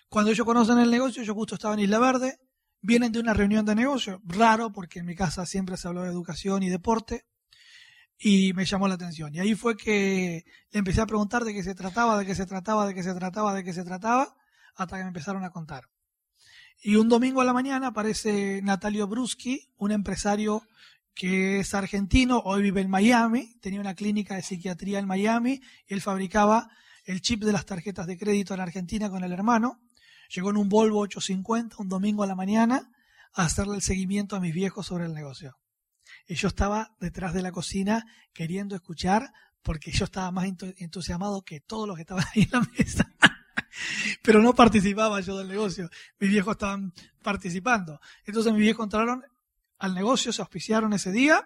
Cuando 0.09 0.31
ellos 0.31 0.45
conocen 0.45 0.79
el 0.79 0.91
negocio, 0.91 1.23
yo 1.23 1.33
justo 1.33 1.55
estaba 1.55 1.73
en 1.75 1.81
Isla 1.81 1.99
Verde, 1.99 2.39
vienen 2.81 3.11
de 3.11 3.19
una 3.19 3.33
reunión 3.33 3.65
de 3.65 3.75
negocio, 3.75 4.21
raro 4.25 4.71
porque 4.71 4.99
en 4.99 5.05
mi 5.05 5.15
casa 5.15 5.45
siempre 5.45 5.77
se 5.77 5.87
habló 5.87 6.03
de 6.03 6.09
educación 6.09 6.63
y 6.63 6.69
deporte, 6.69 7.25
y 8.17 8.53
me 8.53 8.65
llamó 8.65 8.87
la 8.87 8.95
atención. 8.95 9.33
Y 9.33 9.39
ahí 9.39 9.55
fue 9.55 9.75
que 9.77 10.43
le 10.71 10.79
empecé 10.79 11.01
a 11.01 11.05
preguntar 11.05 11.43
de 11.43 11.53
qué 11.53 11.63
se 11.63 11.73
trataba, 11.73 12.19
de 12.19 12.25
qué 12.25 12.35
se 12.35 12.45
trataba, 12.45 12.85
de 12.85 12.93
qué 12.93 13.03
se 13.03 13.13
trataba, 13.15 13.53
de 13.53 13.63
qué 13.63 13.73
se 13.73 13.83
trataba, 13.83 14.35
hasta 14.75 14.97
que 14.97 15.03
me 15.03 15.07
empezaron 15.07 15.43
a 15.43 15.49
contar. 15.49 15.89
Y 16.83 16.95
un 16.95 17.09
domingo 17.09 17.41
a 17.41 17.45
la 17.45 17.53
mañana 17.53 17.87
aparece 17.87 18.61
Natalio 18.63 19.07
Bruschi, 19.07 19.71
un 19.77 19.91
empresario 19.91 20.63
que 21.13 21.59
es 21.59 21.73
argentino, 21.73 22.41
hoy 22.45 22.61
vive 22.61 22.81
en 22.81 22.89
Miami, 22.89 23.55
tenía 23.59 23.79
una 23.79 23.95
clínica 23.95 24.35
de 24.35 24.41
psiquiatría 24.41 24.99
en 24.99 25.07
Miami, 25.07 25.61
y 25.87 25.93
él 25.93 26.01
fabricaba 26.01 26.69
el 27.03 27.21
chip 27.21 27.43
de 27.43 27.51
las 27.51 27.65
tarjetas 27.65 28.07
de 28.07 28.17
crédito 28.17 28.53
en 28.53 28.59
Argentina 28.59 29.09
con 29.09 29.23
el 29.23 29.31
hermano. 29.31 29.81
Llegó 30.33 30.49
en 30.51 30.57
un 30.57 30.69
Volvo 30.69 30.99
850 30.99 31.75
un 31.79 31.89
domingo 31.89 32.23
a 32.23 32.27
la 32.27 32.35
mañana 32.35 32.89
a 33.33 33.45
hacerle 33.45 33.75
el 33.75 33.81
seguimiento 33.81 34.35
a 34.35 34.39
mis 34.39 34.53
viejos 34.53 34.87
sobre 34.87 35.05
el 35.05 35.13
negocio. 35.13 35.57
Y 36.27 36.35
yo 36.35 36.47
estaba 36.47 36.95
detrás 36.99 37.33
de 37.33 37.41
la 37.41 37.51
cocina 37.51 38.05
queriendo 38.33 38.75
escuchar 38.75 39.31
porque 39.61 39.91
yo 39.91 40.05
estaba 40.05 40.31
más 40.31 40.45
entusiasmado 40.77 41.43
que 41.43 41.59
todos 41.59 41.87
los 41.87 41.95
que 41.95 42.01
estaban 42.01 42.25
ahí 42.33 42.43
en 42.43 42.49
la 42.51 42.61
mesa. 42.77 43.13
Pero 44.23 44.41
no 44.41 44.53
participaba 44.53 45.19
yo 45.21 45.37
del 45.37 45.47
negocio. 45.47 45.89
Mis 46.19 46.29
viejos 46.29 46.53
estaban 46.53 46.93
participando. 47.21 47.99
Entonces 48.25 48.51
mis 48.53 48.61
viejos 48.61 48.83
entraron 48.83 49.23
al 49.81 49.95
negocio, 49.95 50.31
se 50.31 50.41
auspiciaron 50.41 50.93
ese 50.93 51.11
día. 51.11 51.45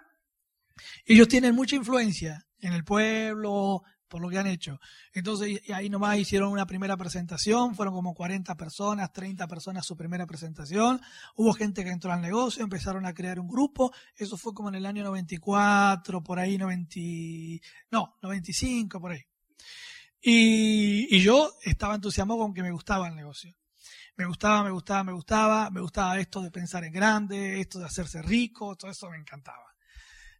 Ellos 1.05 1.29
tienen 1.29 1.55
mucha 1.55 1.77
influencia 1.77 2.45
en 2.59 2.73
el 2.73 2.83
pueblo, 2.83 3.81
por 4.09 4.21
lo 4.21 4.29
que 4.29 4.37
han 4.37 4.47
hecho. 4.47 4.77
Entonces 5.13 5.61
ahí 5.73 5.89
nomás 5.89 6.17
hicieron 6.17 6.51
una 6.51 6.67
primera 6.67 6.97
presentación, 6.97 7.75
fueron 7.75 7.93
como 7.93 8.13
40 8.13 8.55
personas, 8.55 9.13
30 9.13 9.47
personas 9.47 9.85
su 9.85 9.95
primera 9.95 10.27
presentación, 10.27 10.99
hubo 11.35 11.53
gente 11.53 11.85
que 11.85 11.91
entró 11.91 12.11
al 12.11 12.21
negocio, 12.21 12.61
empezaron 12.61 13.05
a 13.05 13.13
crear 13.13 13.39
un 13.39 13.47
grupo, 13.47 13.93
eso 14.17 14.35
fue 14.35 14.53
como 14.53 14.67
en 14.67 14.75
el 14.75 14.85
año 14.85 15.05
94, 15.05 16.21
por 16.21 16.37
ahí 16.37 16.57
90, 16.57 16.99
no, 17.91 18.17
95, 18.21 18.99
por 18.99 19.13
ahí. 19.13 19.21
Y, 20.21 21.15
y 21.15 21.21
yo 21.21 21.53
estaba 21.63 21.95
entusiasmado 21.95 22.41
con 22.41 22.53
que 22.53 22.63
me 22.63 22.71
gustaba 22.71 23.07
el 23.07 23.15
negocio. 23.15 23.55
Me 24.17 24.25
gustaba, 24.25 24.63
me 24.63 24.72
gustaba, 24.72 25.03
me 25.03 25.12
gustaba, 25.12 25.69
me 25.69 25.81
gustaba 25.81 26.19
esto 26.19 26.41
de 26.41 26.51
pensar 26.51 26.84
en 26.84 26.93
grande, 26.93 27.60
esto 27.60 27.79
de 27.79 27.86
hacerse 27.86 28.22
rico, 28.22 28.75
todo 28.75 28.89
eso 28.89 29.10
me 29.10 29.17
encantaba. 29.17 29.75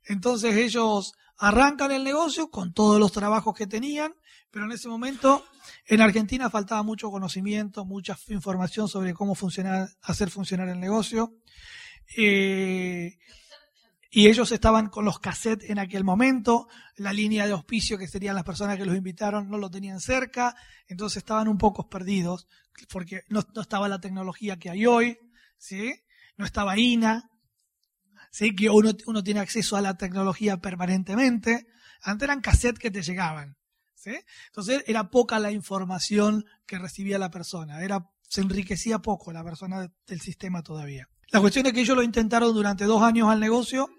Entonces 0.06 0.56
ellos 0.56 1.14
arrancan 1.38 1.92
el 1.92 2.04
negocio 2.04 2.50
con 2.50 2.74
todos 2.74 3.00
los 3.00 3.12
trabajos 3.12 3.54
que 3.54 3.68
tenían, 3.68 4.14
pero 4.50 4.66
en 4.66 4.72
ese 4.72 4.88
momento 4.88 5.46
en 5.88 6.00
Argentina 6.00 6.50
faltaba 6.50 6.84
mucho 6.84 7.12
conocimiento, 7.12 7.86
mucha 7.86 8.18
información 8.30 8.88
sobre 8.88 9.14
cómo 9.14 9.36
funcionar, 9.36 9.90
hacer 10.02 10.30
funcionar 10.30 10.70
el 10.70 10.80
negocio. 10.80 11.34
Eh, 12.16 13.18
y 14.10 14.28
ellos 14.30 14.50
estaban 14.54 14.88
con 14.88 15.04
los 15.04 15.20
cassettes 15.20 15.70
en 15.70 15.78
aquel 15.78 16.06
momento, 16.06 16.70
la 16.96 17.12
línea 17.12 17.46
de 17.46 17.52
auspicio 17.52 17.98
que 17.98 18.08
serían 18.08 18.36
las 18.36 18.46
personas 18.46 18.78
que 18.78 18.86
los 18.86 18.96
invitaron 18.96 19.50
no 19.50 19.58
lo 19.58 19.70
tenían 19.70 20.00
cerca, 20.00 20.56
entonces 20.88 21.18
estaban 21.18 21.50
un 21.50 21.58
poco 21.58 21.90
perdidos, 21.90 22.48
porque 22.90 23.24
no, 23.30 23.44
no 23.54 23.62
estaba 23.62 23.88
la 23.88 24.00
tecnología 24.00 24.58
que 24.58 24.70
hay 24.70 24.86
hoy, 24.86 25.18
¿sí? 25.58 25.94
no 26.38 26.46
estaba 26.46 26.78
INA, 26.78 27.30
¿sí? 28.32 28.56
que 28.56 28.70
uno, 28.70 28.92
uno 29.06 29.24
tiene 29.24 29.40
acceso 29.40 29.76
a 29.76 29.82
la 29.82 29.98
tecnología 29.98 30.58
permanentemente. 30.58 31.68
Antes 32.02 32.26
eran 32.26 32.42
cassettes 32.42 32.80
que 32.80 32.92
te 32.92 33.02
llegaban. 33.02 33.58
¿sí? 33.96 34.16
Entonces 34.48 34.84
era 34.88 35.10
poca 35.10 35.40
la 35.40 35.52
información 35.52 36.46
que 36.66 36.78
recibía 36.78 37.18
la 37.18 37.32
persona. 37.32 37.84
Era, 37.84 38.10
se 38.28 38.42
enriquecía 38.42 39.00
poco 39.00 39.32
la 39.32 39.44
persona 39.44 39.92
del 40.08 40.22
sistema 40.22 40.62
todavía. 40.62 41.08
La 41.32 41.42
cuestión 41.42 41.66
es 41.66 41.74
que 41.74 41.82
ellos 41.82 41.98
lo 41.98 42.04
intentaron 42.04 42.54
durante 42.54 42.86
dos 42.86 43.02
años 43.02 43.30
al 43.30 43.40
negocio 43.40 43.90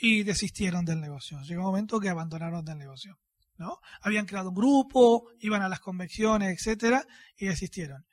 y 0.00 0.22
desistieron 0.24 0.84
del 0.84 1.00
negocio. 1.00 1.40
Llegó 1.42 1.60
un 1.60 1.66
momento 1.68 2.00
que 2.00 2.08
abandonaron 2.08 2.64
del 2.64 2.78
negocio. 2.78 3.18
¿no? 3.56 3.78
Habían 4.00 4.26
creado 4.26 4.48
un 4.48 4.54
grupo, 4.54 5.30
iban 5.40 5.62
a 5.62 5.68
las 5.68 5.80
convenciones, 5.80 6.58
etcétera, 6.58 7.06
y 7.36 7.46
desistieron. 7.46 8.04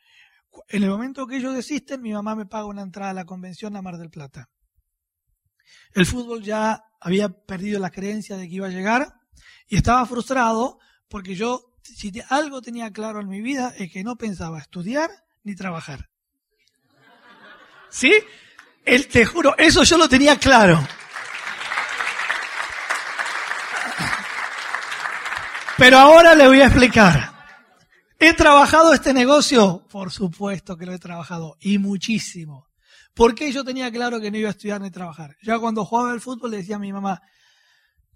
En 0.68 0.84
el 0.84 0.90
momento 0.90 1.28
que 1.28 1.38
ellos 1.38 1.54
desisten, 1.54 2.02
mi 2.02 2.14
mamá 2.14 2.36
me 2.36 2.46
paga 2.46 2.66
una 2.66 2.82
entrada 2.82 3.12
a 3.12 3.14
la 3.16 3.26
convención 3.26 3.76
a 3.76 3.82
Mar 3.82 3.98
del 3.98 4.10
Plata. 4.10 4.50
El 5.94 6.06
fútbol 6.06 6.44
ya 6.44 6.84
había 7.00 7.30
perdido 7.30 7.80
la 7.80 7.90
creencia 7.90 8.38
de 8.38 8.48
que 8.48 8.56
iba 8.56 8.68
a 8.68 8.72
llegar 8.72 9.22
y 9.68 9.78
estaba 9.78 10.06
frustrado 10.06 10.80
porque 11.10 11.36
yo, 11.36 11.74
si 11.84 12.12
algo 12.30 12.62
tenía 12.62 12.92
claro 12.92 13.22
en 13.22 13.28
mi 13.28 13.42
vida, 13.42 13.74
es 13.78 13.92
que 13.92 14.04
no 14.04 14.16
pensaba 14.16 14.60
estudiar 14.60 15.10
ni 15.44 15.56
trabajar. 15.56 16.10
¿Sí? 17.90 18.14
El, 18.86 19.08
te 19.08 19.26
juro, 19.26 19.56
eso 19.58 19.84
yo 19.84 19.98
lo 19.98 20.08
tenía 20.08 20.38
claro. 20.38 20.80
Pero 25.78 25.98
ahora 25.98 26.36
le 26.36 26.48
voy 26.48 26.62
a 26.62 26.68
explicar. 26.68 27.41
¿He 28.24 28.36
trabajado 28.36 28.94
este 28.94 29.16
negocio? 29.16 29.88
Por 29.90 30.12
supuesto 30.12 30.78
que 30.78 30.86
lo 30.86 30.94
he 30.94 31.00
trabajado 31.00 31.58
y 31.60 31.80
muchísimo. 31.80 32.68
¿Por 33.16 33.34
qué 33.34 33.52
yo 33.52 33.64
tenía 33.64 33.92
claro 33.92 34.22
que 34.22 34.30
no 34.30 34.38
iba 34.38 34.50
a 34.50 34.52
estudiar 34.52 34.80
ni 34.80 34.92
trabajar? 34.92 35.36
Ya 35.42 35.58
cuando 35.58 35.84
jugaba 35.86 36.12
al 36.12 36.22
fútbol 36.22 36.52
le 36.52 36.58
decía 36.58 36.76
a 36.76 36.80
mi 36.80 36.94
mamá, 36.94 37.20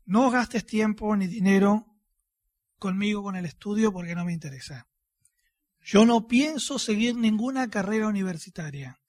no 0.05 0.29
gastes 0.29 0.63
tiempo 0.63 1.15
ni 1.15 1.25
dinero 1.25 1.87
conmigo 2.77 3.23
con 3.23 3.35
el 3.35 3.45
estudio 3.45 3.91
porque 3.91 4.13
no 4.13 4.25
me 4.25 4.33
interesa. 4.33 4.87
Yo 5.81 6.05
no 6.05 6.27
pienso 6.27 6.77
seguir 6.77 7.15
ninguna 7.15 7.67
carrera 7.71 8.07
universitaria. 8.07 8.99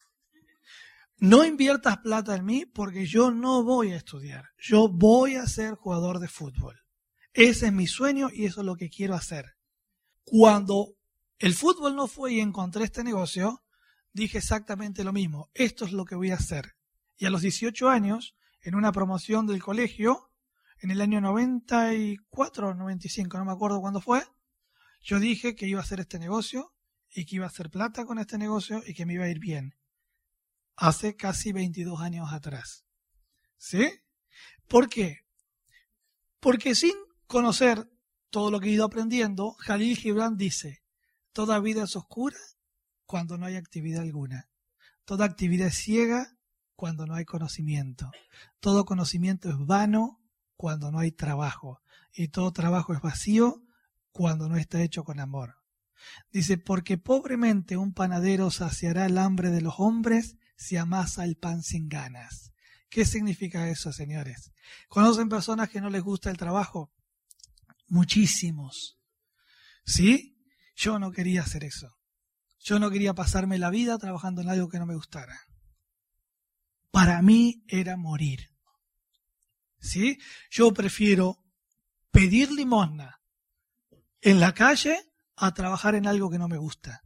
No 1.19 1.45
inviertas 1.45 1.99
plata 1.99 2.35
en 2.35 2.47
mí 2.47 2.65
porque 2.65 3.05
yo 3.05 3.31
no 3.31 3.63
voy 3.63 3.93
a 3.93 3.97
estudiar. 3.97 4.47
Yo 4.57 4.89
voy 4.89 5.35
a 5.35 5.47
ser 5.47 5.75
jugador 5.75 6.21
de 6.21 6.29
fútbol. 6.29 6.81
Ese 7.35 7.67
es 7.67 7.73
mi 7.75 7.87
sueño 7.87 8.31
y 8.33 8.47
eso 8.47 8.63
es 8.63 8.67
lo 8.67 8.77
que 8.77 8.89
quiero 8.89 9.15
hacer. 9.15 9.56
Cuando 10.29 10.97
el 11.39 11.55
fútbol 11.55 11.95
no 11.95 12.09
fue 12.09 12.33
y 12.33 12.41
encontré 12.41 12.83
este 12.83 13.05
negocio, 13.05 13.63
dije 14.13 14.39
exactamente 14.39 15.05
lo 15.05 15.13
mismo. 15.13 15.51
Esto 15.55 15.85
es 15.85 15.93
lo 15.93 16.05
que 16.05 16.17
voy 16.17 16.33
a 16.33 16.35
hacer. 16.35 16.77
Y 17.17 17.27
a 17.27 17.31
los 17.31 17.43
18 17.43 17.89
años, 17.89 18.35
en 18.61 18.75
una 18.75 18.91
promoción 18.91 19.47
del 19.47 19.63
colegio, 19.63 20.33
en 20.81 20.91
el 20.91 21.01
año 21.01 21.21
94 21.21 22.69
o 22.69 22.75
95, 22.75 23.39
no 23.39 23.45
me 23.45 23.53
acuerdo 23.53 23.81
cuándo 23.81 24.01
fue, 24.01 24.25
yo 25.01 25.21
dije 25.21 25.55
que 25.55 25.69
iba 25.69 25.79
a 25.79 25.85
hacer 25.85 26.01
este 26.01 26.19
negocio 26.19 26.75
y 27.09 27.25
que 27.25 27.37
iba 27.37 27.45
a 27.45 27.49
hacer 27.49 27.71
plata 27.71 28.05
con 28.05 28.19
este 28.19 28.37
negocio 28.37 28.83
y 28.85 28.95
que 28.95 29.07
me 29.07 29.15
iba 29.15 29.27
a 29.27 29.31
ir 29.31 29.39
bien. 29.39 29.77
Hace 30.75 31.15
casi 31.15 31.53
22 31.53 32.01
años 32.01 32.33
atrás. 32.33 32.85
¿Sí? 33.59 33.89
¿Por 34.67 34.89
qué? 34.89 35.21
Porque 36.41 36.75
sin 36.75 36.97
conocer 37.29 37.89
todo 38.31 38.51
lo 38.51 38.61
que 38.61 38.69
he 38.69 38.73
ido 38.73 38.85
aprendiendo, 38.85 39.53
Jalil 39.59 39.97
Gibran 39.97 40.37
dice, 40.37 40.83
toda 41.33 41.61
vida 41.61 41.85
es 41.85 41.97
oscura 41.97 42.37
cuando 43.07 43.39
no 43.39 43.47
hay 43.47 43.57
actividad 43.57 44.03
alguna. 44.03 44.49
Toda 45.05 45.25
actividad 45.25 45.69
es 45.69 45.77
ciega 45.77 46.37
cuando 46.75 47.07
no 47.07 47.15
hay 47.15 47.25
conocimiento. 47.25 48.11
Todo 48.61 48.85
conocimiento 48.85 49.49
es 49.49 49.57
vano 49.59 50.21
cuando 50.57 50.91
no 50.91 50.99
hay 50.99 51.13
trabajo. 51.13 51.81
Y 52.13 52.29
todo 52.29 52.53
trabajo 52.53 52.93
es 52.93 53.01
vacío 53.01 53.63
cuando 54.11 54.49
no 54.49 54.57
está 54.57 54.83
hecho 54.83 55.05
con 55.05 55.21
amor. 55.21 55.57
Dice, 56.33 56.59
porque 56.59 56.99
pobremente 56.99 57.77
un 57.77 57.93
panadero 57.93 58.51
saciará 58.51 59.07
el 59.07 59.19
hambre 59.19 59.51
de 59.51 59.61
los 59.61 59.75
hombres 59.79 60.37
si 60.57 60.77
amasa 60.77 61.25
el 61.25 61.37
pan 61.37 61.63
sin 61.63 61.89
ganas. 61.89 62.53
¿Qué 62.89 63.05
significa 63.05 63.69
eso, 63.69 63.93
señores? 63.93 64.53
¿Conocen 64.89 65.29
personas 65.29 65.69
que 65.69 65.81
no 65.81 65.91
les 65.91 66.03
gusta 66.03 66.31
el 66.31 66.37
trabajo? 66.37 66.91
Muchísimos. 67.89 68.99
¿Sí? 69.85 70.37
Yo 70.75 70.99
no 70.99 71.13
quería 71.13 71.43
hacer 71.43 71.65
eso. 71.65 71.97
Yo 72.59 72.79
no 72.79 72.91
quería 72.91 73.15
pasarme 73.15 73.59
la 73.59 73.71
vida 73.71 73.97
trabajando 73.99 74.43
en 74.43 74.49
algo 74.49 74.69
que 74.69 74.79
no 74.79 74.87
me 74.87 74.97
gustara. 74.97 75.39
Para 76.91 77.23
mí 77.23 77.63
era 77.69 77.97
morir. 77.97 78.51
¿Sí? 79.79 80.19
Yo 80.51 80.73
prefiero 80.73 81.39
pedir 82.11 82.51
limosna 82.51 83.21
en 84.21 84.41
la 84.41 84.53
calle 84.53 84.99
a 85.37 85.55
trabajar 85.55 85.95
en 85.95 86.07
algo 86.07 86.31
que 86.31 86.39
no 86.39 86.49
me 86.49 86.57
gusta. 86.57 87.03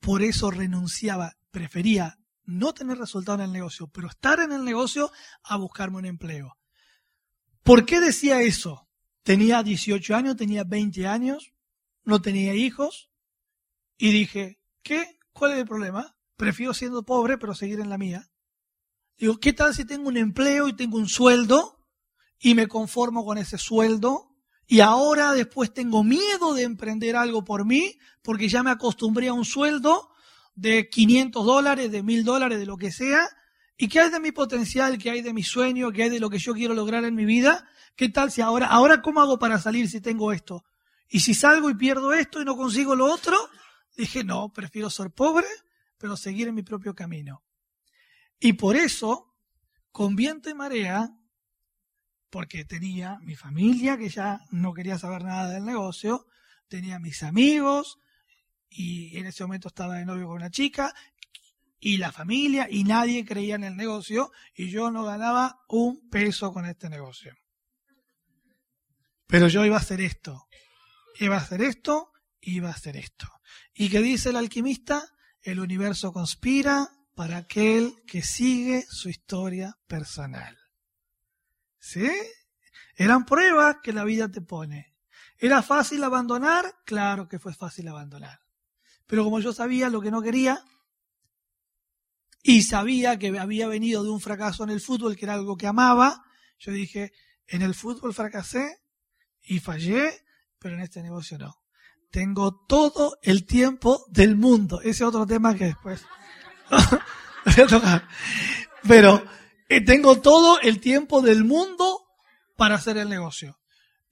Por 0.00 0.22
eso 0.22 0.50
renunciaba, 0.50 1.36
prefería 1.50 2.18
no 2.44 2.74
tener 2.74 2.98
resultado 2.98 3.38
en 3.38 3.44
el 3.44 3.52
negocio, 3.52 3.88
pero 3.88 4.08
estar 4.08 4.40
en 4.40 4.52
el 4.52 4.64
negocio 4.64 5.12
a 5.44 5.56
buscarme 5.56 5.98
un 5.98 6.06
empleo. 6.06 6.58
¿Por 7.62 7.86
qué 7.86 8.00
decía 8.00 8.42
eso? 8.42 8.89
Tenía 9.22 9.62
18 9.62 10.16
años, 10.16 10.36
tenía 10.36 10.64
20 10.64 11.06
años, 11.06 11.52
no 12.04 12.22
tenía 12.22 12.54
hijos 12.54 13.10
y 13.98 14.12
dije, 14.12 14.60
¿qué? 14.82 15.18
¿Cuál 15.32 15.52
es 15.52 15.58
el 15.58 15.66
problema? 15.66 16.16
Prefiero 16.36 16.72
siendo 16.74 17.04
pobre 17.04 17.38
pero 17.38 17.54
seguir 17.54 17.80
en 17.80 17.90
la 17.90 17.98
mía. 17.98 18.30
Digo, 19.18 19.38
¿qué 19.38 19.52
tal 19.52 19.74
si 19.74 19.84
tengo 19.84 20.08
un 20.08 20.16
empleo 20.16 20.68
y 20.68 20.72
tengo 20.74 20.96
un 20.96 21.08
sueldo 21.08 21.84
y 22.38 22.54
me 22.54 22.66
conformo 22.66 23.24
con 23.24 23.36
ese 23.36 23.58
sueldo? 23.58 24.34
Y 24.66 24.80
ahora 24.80 25.34
después 25.34 25.74
tengo 25.74 26.02
miedo 26.02 26.54
de 26.54 26.62
emprender 26.62 27.16
algo 27.16 27.44
por 27.44 27.66
mí 27.66 27.98
porque 28.22 28.48
ya 28.48 28.62
me 28.62 28.70
acostumbré 28.70 29.28
a 29.28 29.32
un 29.34 29.44
sueldo 29.44 30.08
de 30.54 30.88
500 30.88 31.44
dólares, 31.44 31.90
de 31.90 32.02
1000 32.02 32.24
dólares, 32.24 32.58
de 32.58 32.66
lo 32.66 32.76
que 32.76 32.92
sea. 32.92 33.28
¿Y 33.82 33.88
qué 33.88 34.00
hay 34.00 34.10
de 34.10 34.20
mi 34.20 34.30
potencial? 34.30 34.98
¿Qué 34.98 35.10
hay 35.10 35.22
de 35.22 35.32
mi 35.32 35.42
sueño? 35.42 35.90
¿Qué 35.90 36.02
hay 36.02 36.10
de 36.10 36.20
lo 36.20 36.28
que 36.28 36.36
yo 36.36 36.52
quiero 36.52 36.74
lograr 36.74 37.02
en 37.06 37.14
mi 37.14 37.24
vida? 37.24 37.66
¿Qué 37.96 38.10
tal 38.10 38.30
si 38.30 38.42
ahora, 38.42 38.66
ahora 38.66 39.00
cómo 39.00 39.22
hago 39.22 39.38
para 39.38 39.58
salir 39.58 39.88
si 39.88 40.02
tengo 40.02 40.32
esto? 40.32 40.66
Y 41.08 41.20
si 41.20 41.32
salgo 41.32 41.70
y 41.70 41.74
pierdo 41.74 42.12
esto 42.12 42.42
y 42.42 42.44
no 42.44 42.58
consigo 42.58 42.94
lo 42.94 43.06
otro, 43.06 43.38
dije, 43.96 44.22
no, 44.22 44.52
prefiero 44.52 44.90
ser 44.90 45.10
pobre, 45.12 45.46
pero 45.96 46.14
seguir 46.18 46.48
en 46.48 46.56
mi 46.56 46.62
propio 46.62 46.94
camino. 46.94 47.42
Y 48.38 48.52
por 48.52 48.76
eso, 48.76 49.34
con 49.90 50.14
viento 50.14 50.50
y 50.50 50.54
marea, 50.54 51.16
porque 52.28 52.66
tenía 52.66 53.18
mi 53.22 53.34
familia 53.34 53.96
que 53.96 54.10
ya 54.10 54.40
no 54.50 54.74
quería 54.74 54.98
saber 54.98 55.24
nada 55.24 55.48
del 55.48 55.64
negocio, 55.64 56.26
tenía 56.68 56.98
mis 56.98 57.22
amigos, 57.22 57.98
y 58.68 59.16
en 59.16 59.24
ese 59.24 59.42
momento 59.42 59.68
estaba 59.68 59.94
de 59.94 60.04
novio 60.04 60.26
con 60.26 60.36
una 60.36 60.50
chica, 60.50 60.94
y 61.80 61.96
la 61.96 62.12
familia, 62.12 62.68
y 62.70 62.84
nadie 62.84 63.24
creía 63.24 63.54
en 63.54 63.64
el 63.64 63.76
negocio, 63.76 64.30
y 64.54 64.70
yo 64.70 64.90
no 64.90 65.04
ganaba 65.04 65.64
un 65.68 66.08
peso 66.10 66.52
con 66.52 66.66
este 66.66 66.90
negocio. 66.90 67.34
Pero 69.26 69.48
yo 69.48 69.64
iba 69.64 69.76
a 69.76 69.80
hacer 69.80 70.00
esto, 70.02 70.46
iba 71.18 71.36
a 71.36 71.40
hacer 71.40 71.62
esto, 71.62 72.12
iba 72.42 72.68
a 72.68 72.72
hacer 72.72 72.96
esto. 72.96 73.28
¿Y 73.74 73.88
qué 73.88 74.02
dice 74.02 74.28
el 74.28 74.36
alquimista? 74.36 75.08
El 75.40 75.58
universo 75.60 76.12
conspira 76.12 76.90
para 77.14 77.38
aquel 77.38 77.94
que 78.06 78.22
sigue 78.22 78.84
su 78.88 79.08
historia 79.08 79.78
personal. 79.86 80.56
¿Sí? 81.78 82.10
Eran 82.94 83.24
pruebas 83.24 83.76
que 83.82 83.94
la 83.94 84.04
vida 84.04 84.28
te 84.30 84.42
pone. 84.42 84.94
¿Era 85.38 85.62
fácil 85.62 86.04
abandonar? 86.04 86.74
Claro 86.84 87.26
que 87.26 87.38
fue 87.38 87.54
fácil 87.54 87.88
abandonar. 87.88 88.40
Pero 89.06 89.24
como 89.24 89.40
yo 89.40 89.54
sabía 89.54 89.88
lo 89.88 90.02
que 90.02 90.10
no 90.10 90.20
quería 90.20 90.62
y 92.42 92.62
sabía 92.62 93.18
que 93.18 93.38
había 93.38 93.68
venido 93.68 94.02
de 94.02 94.10
un 94.10 94.20
fracaso 94.20 94.64
en 94.64 94.70
el 94.70 94.80
fútbol, 94.80 95.16
que 95.16 95.26
era 95.26 95.34
algo 95.34 95.56
que 95.56 95.66
amaba, 95.66 96.24
yo 96.58 96.72
dije, 96.72 97.12
en 97.46 97.62
el 97.62 97.74
fútbol 97.74 98.14
fracasé 98.14 98.78
y 99.42 99.58
fallé, 99.58 100.24
pero 100.58 100.74
en 100.74 100.82
este 100.82 101.02
negocio 101.02 101.38
no. 101.38 101.56
Tengo 102.10 102.64
todo 102.66 103.18
el 103.22 103.46
tiempo 103.46 104.04
del 104.08 104.36
mundo. 104.36 104.80
Ese 104.82 105.04
otro 105.04 105.26
tema 105.26 105.54
que 105.54 105.66
después 105.66 106.04
Pero 108.88 109.22
eh, 109.68 109.84
tengo 109.84 110.20
todo 110.20 110.60
el 110.60 110.80
tiempo 110.80 111.22
del 111.22 111.44
mundo 111.44 112.06
para 112.56 112.76
hacer 112.76 112.96
el 112.98 113.08
negocio. 113.08 113.58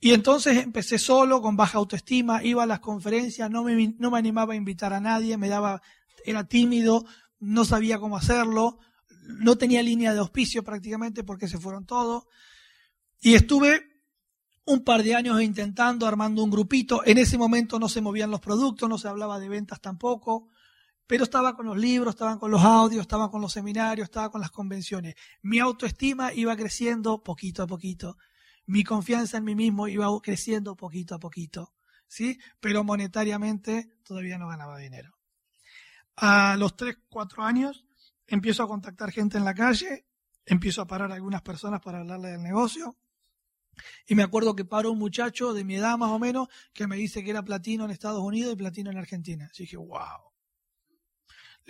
Y 0.00 0.12
entonces 0.12 0.58
empecé 0.58 0.98
solo, 0.98 1.42
con 1.42 1.56
baja 1.56 1.78
autoestima, 1.78 2.44
iba 2.44 2.62
a 2.62 2.66
las 2.66 2.80
conferencias, 2.80 3.50
no 3.50 3.64
me, 3.64 3.94
no 3.98 4.10
me 4.10 4.18
animaba 4.18 4.52
a 4.52 4.56
invitar 4.56 4.92
a 4.92 5.00
nadie, 5.00 5.36
me 5.36 5.48
daba, 5.48 5.82
era 6.24 6.44
tímido, 6.44 7.04
no 7.40 7.64
sabía 7.64 7.98
cómo 7.98 8.16
hacerlo, 8.16 8.78
no 9.22 9.56
tenía 9.56 9.82
línea 9.82 10.12
de 10.12 10.20
auspicio 10.20 10.62
prácticamente 10.62 11.24
porque 11.24 11.48
se 11.48 11.58
fueron 11.58 11.86
todos. 11.86 12.24
Y 13.20 13.34
estuve 13.34 13.82
un 14.64 14.84
par 14.84 15.02
de 15.02 15.14
años 15.14 15.40
intentando, 15.42 16.06
armando 16.06 16.42
un 16.42 16.50
grupito. 16.50 17.02
En 17.04 17.18
ese 17.18 17.38
momento 17.38 17.78
no 17.78 17.88
se 17.88 18.00
movían 18.00 18.30
los 18.30 18.40
productos, 18.40 18.88
no 18.88 18.98
se 18.98 19.08
hablaba 19.08 19.38
de 19.38 19.48
ventas 19.48 19.80
tampoco 19.80 20.48
pero 21.08 21.24
estaba 21.24 21.56
con 21.56 21.64
los 21.64 21.78
libros, 21.78 22.14
estaba 22.14 22.38
con 22.38 22.50
los 22.50 22.62
audios, 22.62 23.00
estaba 23.00 23.30
con 23.30 23.40
los 23.40 23.54
seminarios, 23.54 24.04
estaba 24.04 24.30
con 24.30 24.42
las 24.42 24.50
convenciones. 24.50 25.14
Mi 25.40 25.58
autoestima 25.58 26.34
iba 26.34 26.54
creciendo 26.54 27.22
poquito 27.24 27.62
a 27.62 27.66
poquito. 27.66 28.18
Mi 28.66 28.84
confianza 28.84 29.38
en 29.38 29.44
mí 29.44 29.54
mismo 29.54 29.88
iba 29.88 30.06
creciendo 30.22 30.76
poquito 30.76 31.14
a 31.14 31.18
poquito. 31.18 31.72
¿Sí? 32.06 32.38
Pero 32.60 32.84
monetariamente 32.84 33.88
todavía 34.04 34.36
no 34.36 34.48
ganaba 34.48 34.76
dinero. 34.76 35.17
A 36.20 36.56
los 36.56 36.76
3, 36.76 36.96
4 37.08 37.44
años 37.44 37.84
empiezo 38.26 38.62
a 38.62 38.68
contactar 38.68 39.10
gente 39.10 39.38
en 39.38 39.44
la 39.44 39.54
calle, 39.54 40.06
empiezo 40.44 40.82
a 40.82 40.86
parar 40.86 41.10
a 41.12 41.14
algunas 41.14 41.42
personas 41.42 41.80
para 41.80 42.00
hablarle 42.00 42.30
del 42.30 42.42
negocio. 42.42 42.96
Y 44.06 44.14
me 44.14 44.24
acuerdo 44.24 44.56
que 44.56 44.64
paró 44.64 44.90
un 44.90 44.98
muchacho 44.98 45.52
de 45.52 45.64
mi 45.64 45.76
edad 45.76 45.96
más 45.96 46.10
o 46.10 46.18
menos 46.18 46.48
que 46.72 46.88
me 46.88 46.96
dice 46.96 47.22
que 47.22 47.30
era 47.30 47.44
platino 47.44 47.84
en 47.84 47.92
Estados 47.92 48.20
Unidos 48.20 48.52
y 48.52 48.56
platino 48.56 48.90
en 48.90 48.98
Argentina. 48.98 49.48
Y 49.54 49.62
dije, 49.62 49.76
wow 49.76 50.28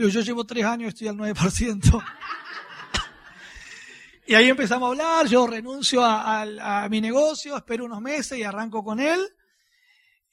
yo 0.06 0.20
llevo 0.20 0.44
tres 0.44 0.64
años, 0.64 0.88
estoy 0.88 1.08
al 1.08 1.16
9%. 1.16 2.04
y 4.26 4.34
ahí 4.34 4.48
empezamos 4.48 4.86
a 4.86 4.90
hablar, 4.90 5.26
yo 5.26 5.46
renuncio 5.46 6.04
a, 6.04 6.86
mi 6.88 7.00
negocio, 7.00 7.56
espero 7.56 7.84
unos 7.84 8.00
meses 8.00 8.38
y 8.38 8.44
arranco 8.44 8.84
con 8.84 9.00
él. 9.00 9.20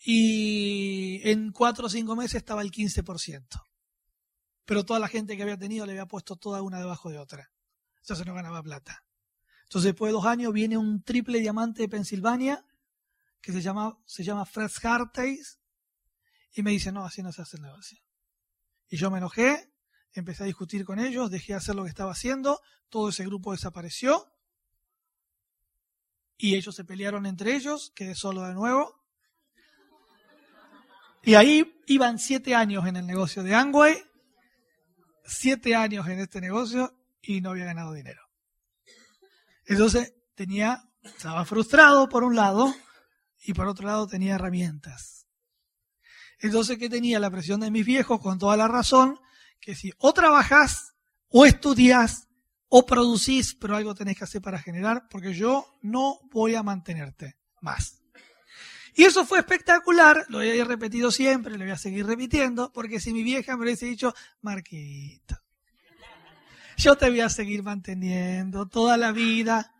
Y 0.08 1.28
en 1.28 1.52
cuatro 1.52 1.88
o 1.88 1.90
cinco 1.90 2.16
meses 2.16 2.36
estaba 2.36 2.62
el 2.62 2.72
15%. 2.72 3.44
Pero 4.66 4.84
toda 4.84 5.00
la 5.00 5.08
gente 5.08 5.38
que 5.38 5.44
había 5.44 5.58
tenido 5.58 5.86
le 5.86 5.94
había 5.94 6.08
puesto 6.08 6.36
toda 6.36 6.62
una 6.62 6.80
debajo 6.80 7.10
de 7.10 7.20
otra. 7.20 7.52
Entonces 8.02 8.26
no 8.26 8.34
ganaba 8.34 8.62
plata. 8.62 9.06
Entonces 9.64 9.90
después 9.90 10.10
de 10.10 10.14
dos 10.14 10.26
años 10.26 10.54
viene 10.54 10.78
un 10.78 11.04
triple 11.04 11.40
diamante 11.40 11.82
de 11.84 11.90
Pensilvania 11.90 12.66
que 13.42 13.52
se 13.52 13.62
llama, 13.62 13.98
se 14.06 14.24
llama 14.24 14.46
Fred 14.46 14.72
Harteis 14.84 15.60
y 16.54 16.64
me 16.64 16.72
dice, 16.72 16.92
no, 16.92 17.06
así 17.06 17.22
no 17.22 17.32
se 17.32 17.42
hace 17.42 17.58
el 17.58 17.64
negocio. 17.64 18.00
Y 18.90 18.98
yo 18.98 19.12
me 19.12 19.18
enojé, 19.18 19.72
empecé 20.14 20.44
a 20.44 20.46
discutir 20.46 20.86
con 20.86 21.00
ellos, 21.00 21.30
dejé 21.30 21.54
de 21.54 21.58
hacer 21.58 21.76
lo 21.76 21.84
que 21.84 21.90
estaba 21.90 22.12
haciendo, 22.12 22.62
todo 22.90 23.10
ese 23.10 23.26
grupo 23.26 23.52
desapareció 23.52 24.32
y 26.38 26.56
ellos 26.56 26.76
se 26.76 26.86
pelearon 26.86 27.26
entre 27.26 27.56
ellos, 27.56 27.92
quedé 27.96 28.16
solo 28.16 28.44
de 28.44 28.54
nuevo. 28.54 29.04
Y 31.24 31.36
ahí 31.36 31.82
iban 31.88 32.20
siete 32.20 32.56
años 32.56 32.86
en 32.86 32.98
el 32.98 33.08
negocio 33.08 33.42
de 33.42 33.56
Angway, 33.56 34.04
siete 35.26 35.76
años 35.76 36.08
en 36.08 36.20
este 36.20 36.42
negocio 36.42 36.96
y 37.22 37.42
no 37.42 37.52
había 37.52 37.66
ganado 37.66 37.94
dinero. 37.94 38.22
Entonces 39.66 40.14
tenía, 40.36 40.84
estaba 41.04 41.46
frustrado 41.46 42.08
por 42.08 42.24
un 42.24 42.36
lado 42.36 42.74
y 43.42 43.54
por 43.54 43.68
otro 43.68 43.88
lado 43.88 44.08
tenía 44.08 44.36
herramientas. 44.36 45.28
Entonces, 46.40 46.78
¿qué 46.78 46.90
tenía? 46.90 47.20
La 47.20 47.32
presión 47.32 47.60
de 47.62 47.72
mis 47.72 47.86
viejos, 47.86 48.20
con 48.20 48.38
toda 48.38 48.58
la 48.58 48.68
razón, 48.68 49.20
que 49.60 49.76
si 49.76 49.92
o 49.98 50.14
trabajas, 50.14 50.94
o 51.30 51.46
estudias, 51.46 52.28
o 52.68 52.86
producís, 52.86 53.56
pero 53.56 53.76
algo 53.76 53.96
tenés 53.96 54.18
que 54.18 54.26
hacer 54.26 54.42
para 54.42 54.60
generar, 54.60 55.08
porque 55.10 55.34
yo 55.34 55.66
no 55.82 56.20
voy 56.32 56.56
a 56.56 56.64
mantenerte 56.64 57.38
más. 57.62 58.02
Y 58.98 59.04
eso 59.04 59.26
fue 59.26 59.40
espectacular, 59.40 60.26
lo 60.30 60.42
he 60.42 60.64
repetido 60.64 61.12
siempre, 61.12 61.58
lo 61.58 61.66
voy 61.66 61.72
a 61.72 61.78
seguir 61.78 62.06
repitiendo, 62.06 62.72
porque 62.72 63.02
si 63.02 63.12
mi 63.12 63.24
vieja 63.24 63.58
me 63.58 63.64
hubiese 63.64 63.88
dicho, 63.88 64.14
Marquito, 64.42 65.38
yo 66.78 66.96
te 66.96 67.10
voy 67.10 67.20
a 67.20 67.30
seguir 67.30 67.62
manteniendo 67.62 68.68
toda 68.68 68.96
la 68.96 69.12
vida, 69.12 69.74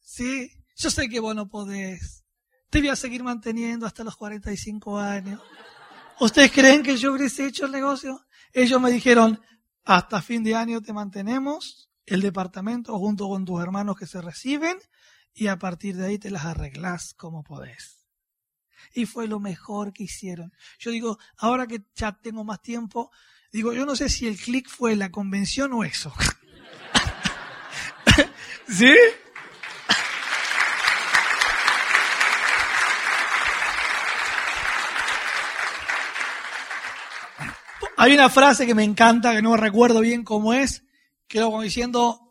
¿sí? 0.00 0.50
Yo 0.74 0.90
sé 0.90 1.10
que 1.10 1.20
vos 1.20 1.34
no 1.34 1.50
podés, 1.50 2.24
te 2.70 2.80
voy 2.80 2.88
a 2.88 2.96
seguir 2.96 3.22
manteniendo 3.22 3.84
hasta 3.84 4.04
los 4.04 4.16
45 4.16 4.98
años. 4.98 5.42
¿Ustedes 6.18 6.50
creen 6.50 6.82
que 6.82 6.96
yo 6.96 7.12
hubiese 7.12 7.44
hecho 7.44 7.66
el 7.66 7.72
negocio? 7.72 8.24
Ellos 8.54 8.80
me 8.80 8.90
dijeron, 8.90 9.38
hasta 9.84 10.22
fin 10.22 10.42
de 10.42 10.54
año 10.54 10.80
te 10.80 10.94
mantenemos, 10.94 11.90
el 12.06 12.22
departamento 12.22 12.98
junto 12.98 13.28
con 13.28 13.44
tus 13.44 13.60
hermanos 13.62 13.98
que 13.98 14.06
se 14.06 14.22
reciben, 14.22 14.78
y 15.34 15.48
a 15.48 15.58
partir 15.58 15.96
de 15.96 16.06
ahí 16.06 16.18
te 16.18 16.30
las 16.30 16.46
arreglás 16.46 17.12
como 17.12 17.44
podés. 17.44 18.03
Y 18.92 19.06
fue 19.06 19.26
lo 19.26 19.40
mejor 19.40 19.92
que 19.92 20.04
hicieron. 20.04 20.52
Yo 20.78 20.90
digo, 20.90 21.18
ahora 21.38 21.66
que 21.66 21.82
ya 21.94 22.12
tengo 22.12 22.44
más 22.44 22.62
tiempo, 22.62 23.10
digo, 23.52 23.72
yo 23.72 23.86
no 23.86 23.96
sé 23.96 24.08
si 24.08 24.26
el 24.26 24.36
clic 24.36 24.68
fue 24.68 24.96
la 24.96 25.10
convención 25.10 25.72
o 25.72 25.84
eso. 25.84 26.12
¿Sí? 28.68 28.94
Hay 37.96 38.12
una 38.12 38.28
frase 38.28 38.66
que 38.66 38.74
me 38.74 38.84
encanta, 38.84 39.32
que 39.32 39.40
no 39.40 39.56
recuerdo 39.56 40.00
bien 40.00 40.24
cómo 40.24 40.52
es, 40.52 40.84
que 41.26 41.40
lo 41.40 41.46
como 41.46 41.62
diciendo, 41.62 42.24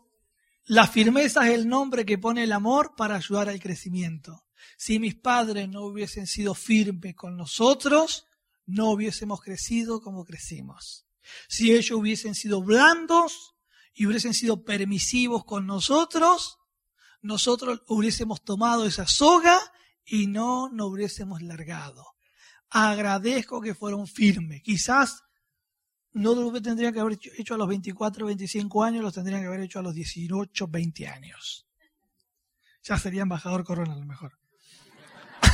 la 0.66 0.86
firmeza 0.86 1.48
es 1.48 1.54
el 1.54 1.68
nombre 1.68 2.04
que 2.04 2.16
pone 2.16 2.44
el 2.44 2.52
amor 2.52 2.94
para 2.96 3.16
ayudar 3.16 3.48
al 3.48 3.60
crecimiento. 3.60 4.43
Si 4.76 4.98
mis 4.98 5.14
padres 5.14 5.68
no 5.68 5.82
hubiesen 5.82 6.26
sido 6.26 6.54
firmes 6.54 7.14
con 7.14 7.36
nosotros, 7.36 8.26
no 8.66 8.90
hubiésemos 8.90 9.40
crecido 9.40 10.00
como 10.00 10.24
crecimos. 10.24 11.06
Si 11.48 11.72
ellos 11.72 11.98
hubiesen 11.98 12.34
sido 12.34 12.62
blandos 12.62 13.54
y 13.94 14.06
hubiesen 14.06 14.34
sido 14.34 14.64
permisivos 14.64 15.44
con 15.44 15.66
nosotros, 15.66 16.58
nosotros 17.22 17.82
hubiésemos 17.88 18.44
tomado 18.44 18.86
esa 18.86 19.06
soga 19.06 19.58
y 20.04 20.26
no 20.26 20.68
nos 20.68 20.88
hubiésemos 20.88 21.42
largado. 21.42 22.04
Agradezco 22.68 23.60
que 23.60 23.74
fueron 23.74 24.06
firmes. 24.06 24.62
Quizás 24.62 25.22
no 26.12 26.34
lo 26.34 26.60
tendrían 26.60 26.92
que 26.92 27.00
haber 27.00 27.18
hecho 27.38 27.54
a 27.54 27.58
los 27.58 27.68
24, 27.68 28.26
25 28.26 28.84
años, 28.84 29.02
los 29.02 29.14
tendrían 29.14 29.40
que 29.40 29.46
haber 29.48 29.60
hecho 29.60 29.78
a 29.78 29.82
los 29.82 29.94
18, 29.94 30.68
20 30.68 31.08
años. 31.08 31.66
Ya 32.82 32.98
sería 32.98 33.22
embajador 33.22 33.64
Corona 33.64 33.94
a 33.94 33.98
lo 33.98 34.04
mejor. 34.04 34.38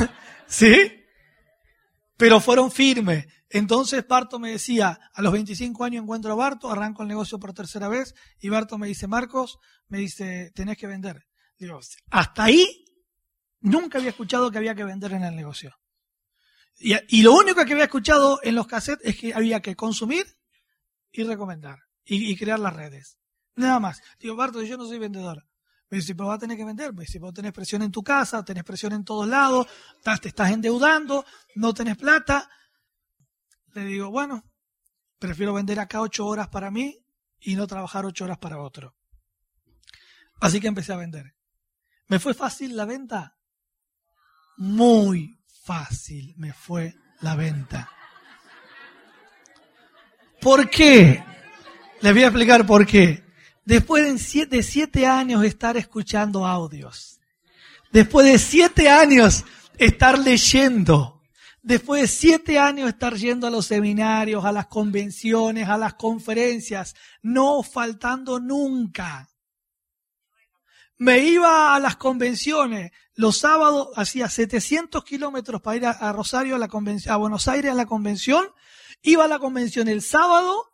¿Sí? 0.46 1.04
Pero 2.16 2.40
fueron 2.40 2.70
firmes. 2.70 3.26
Entonces 3.48 4.06
Barto 4.06 4.38
me 4.38 4.50
decía, 4.50 4.98
a 5.12 5.22
los 5.22 5.32
25 5.32 5.84
años 5.84 6.02
encuentro 6.02 6.32
a 6.32 6.36
Barto, 6.36 6.70
arranco 6.70 7.02
el 7.02 7.08
negocio 7.08 7.38
por 7.38 7.52
tercera 7.52 7.88
vez, 7.88 8.14
y 8.38 8.48
Barto 8.48 8.78
me 8.78 8.86
dice, 8.86 9.08
Marcos, 9.08 9.58
me 9.88 9.98
dice, 9.98 10.52
tenés 10.54 10.76
que 10.76 10.86
vender. 10.86 11.26
Digo, 11.58 11.80
hasta 12.10 12.44
ahí 12.44 12.84
nunca 13.60 13.98
había 13.98 14.10
escuchado 14.10 14.50
que 14.50 14.58
había 14.58 14.74
que 14.74 14.84
vender 14.84 15.12
en 15.12 15.24
el 15.24 15.34
negocio. 15.34 15.76
Y, 16.78 16.94
y, 17.08 17.22
lo 17.22 17.34
único 17.34 17.64
que 17.64 17.72
había 17.72 17.84
escuchado 17.84 18.40
en 18.42 18.54
los 18.54 18.66
cassettes 18.66 19.06
es 19.06 19.16
que 19.18 19.34
había 19.34 19.60
que 19.60 19.76
consumir 19.76 20.24
y 21.12 21.24
recomendar 21.24 21.78
y, 22.04 22.36
crear 22.36 22.58
las 22.58 22.74
redes. 22.74 23.18
Nada 23.54 23.78
más. 23.78 24.00
Digo, 24.18 24.36
Barto, 24.36 24.62
yo 24.62 24.76
no 24.76 24.86
soy 24.86 24.98
vendedor. 24.98 25.46
Me 25.90 25.98
dice, 25.98 26.14
vas 26.14 26.36
a 26.36 26.38
tener 26.38 26.56
que 26.56 26.64
vender. 26.64 26.94
Me 26.94 27.02
dice, 27.02 27.18
vos 27.18 27.34
tenés 27.34 27.52
presión 27.52 27.82
en 27.82 27.90
tu 27.90 28.02
casa, 28.02 28.44
tenés 28.44 28.62
presión 28.62 28.92
en 28.92 29.04
todos 29.04 29.26
lados, 29.26 29.66
te 30.22 30.28
estás 30.28 30.50
endeudando, 30.52 31.24
no 31.56 31.74
tenés 31.74 31.96
plata. 31.96 32.48
Le 33.74 33.84
digo, 33.84 34.10
bueno, 34.10 34.44
prefiero 35.18 35.52
vender 35.52 35.80
acá 35.80 36.00
ocho 36.00 36.26
horas 36.26 36.48
para 36.48 36.70
mí 36.70 36.96
y 37.40 37.56
no 37.56 37.66
trabajar 37.66 38.06
ocho 38.06 38.24
horas 38.24 38.38
para 38.38 38.58
otro. 38.58 38.94
Así 40.40 40.60
que 40.60 40.68
empecé 40.68 40.92
a 40.92 40.96
vender. 40.96 41.34
¿Me 42.06 42.18
fue 42.18 42.34
fácil 42.34 42.76
la 42.76 42.84
venta? 42.84 43.36
Muy 44.58 45.40
fácil 45.64 46.34
me 46.36 46.52
fue 46.52 46.94
la 47.20 47.34
venta. 47.34 47.90
¿Por 50.40 50.70
qué? 50.70 51.22
Les 52.00 52.12
voy 52.12 52.22
a 52.22 52.26
explicar 52.26 52.66
por 52.66 52.86
qué. 52.86 53.29
Después 53.64 54.04
de 54.50 54.62
siete, 54.62 55.06
años 55.06 55.42
de 55.42 55.48
estar 55.48 55.76
escuchando 55.76 56.46
audios, 56.46 57.20
después 57.92 58.26
de 58.26 58.38
siete 58.38 58.88
años 58.88 59.44
estar 59.78 60.18
leyendo, 60.18 61.22
después 61.62 62.02
de 62.02 62.08
siete 62.08 62.58
años 62.58 62.88
estar 62.88 63.14
yendo 63.14 63.46
a 63.46 63.50
los 63.50 63.66
seminarios, 63.66 64.44
a 64.44 64.52
las 64.52 64.66
convenciones, 64.66 65.68
a 65.68 65.76
las 65.76 65.94
conferencias, 65.94 66.94
no 67.22 67.62
faltando 67.62 68.40
nunca. 68.40 69.28
Me 70.96 71.20
iba 71.20 71.74
a 71.74 71.80
las 71.80 71.96
convenciones, 71.96 72.92
los 73.14 73.38
sábados 73.38 73.88
hacía 73.96 74.28
700 74.28 75.04
kilómetros 75.04 75.60
para 75.62 75.76
ir 75.76 75.86
a, 75.86 76.12
Rosario, 76.12 76.56
a, 76.56 76.58
la 76.58 76.68
a 77.08 77.16
Buenos 77.16 77.48
Aires 77.48 77.70
a 77.70 77.74
la 77.74 77.86
convención, 77.86 78.44
Iba 79.02 79.24
a 79.24 79.28
la 79.28 79.38
convención 79.38 79.88
el 79.88 80.02
sábado 80.02 80.69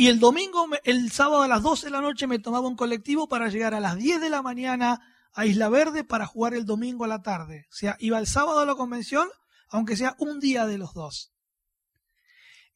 y 0.00 0.06
el 0.06 0.18
domingo, 0.18 0.66
el 0.84 1.10
sábado 1.12 1.42
a 1.42 1.46
las 1.46 1.62
12 1.62 1.88
de 1.88 1.90
la 1.90 2.00
noche 2.00 2.26
me 2.26 2.38
tomaba 2.38 2.66
un 2.66 2.74
colectivo 2.74 3.28
para 3.28 3.50
llegar 3.50 3.74
a 3.74 3.80
las 3.80 3.98
10 3.98 4.22
de 4.22 4.30
la 4.30 4.40
mañana 4.40 4.98
a 5.34 5.44
Isla 5.44 5.68
Verde 5.68 6.04
para 6.04 6.24
jugar 6.24 6.54
el 6.54 6.64
domingo 6.64 7.04
a 7.04 7.06
la 7.06 7.20
tarde. 7.20 7.66
O 7.68 7.74
sea, 7.74 7.98
iba 8.00 8.18
el 8.18 8.26
sábado 8.26 8.60
a 8.60 8.64
la 8.64 8.76
convención, 8.76 9.28
aunque 9.68 9.98
sea 9.98 10.16
un 10.18 10.40
día 10.40 10.64
de 10.64 10.78
los 10.78 10.94
dos. 10.94 11.34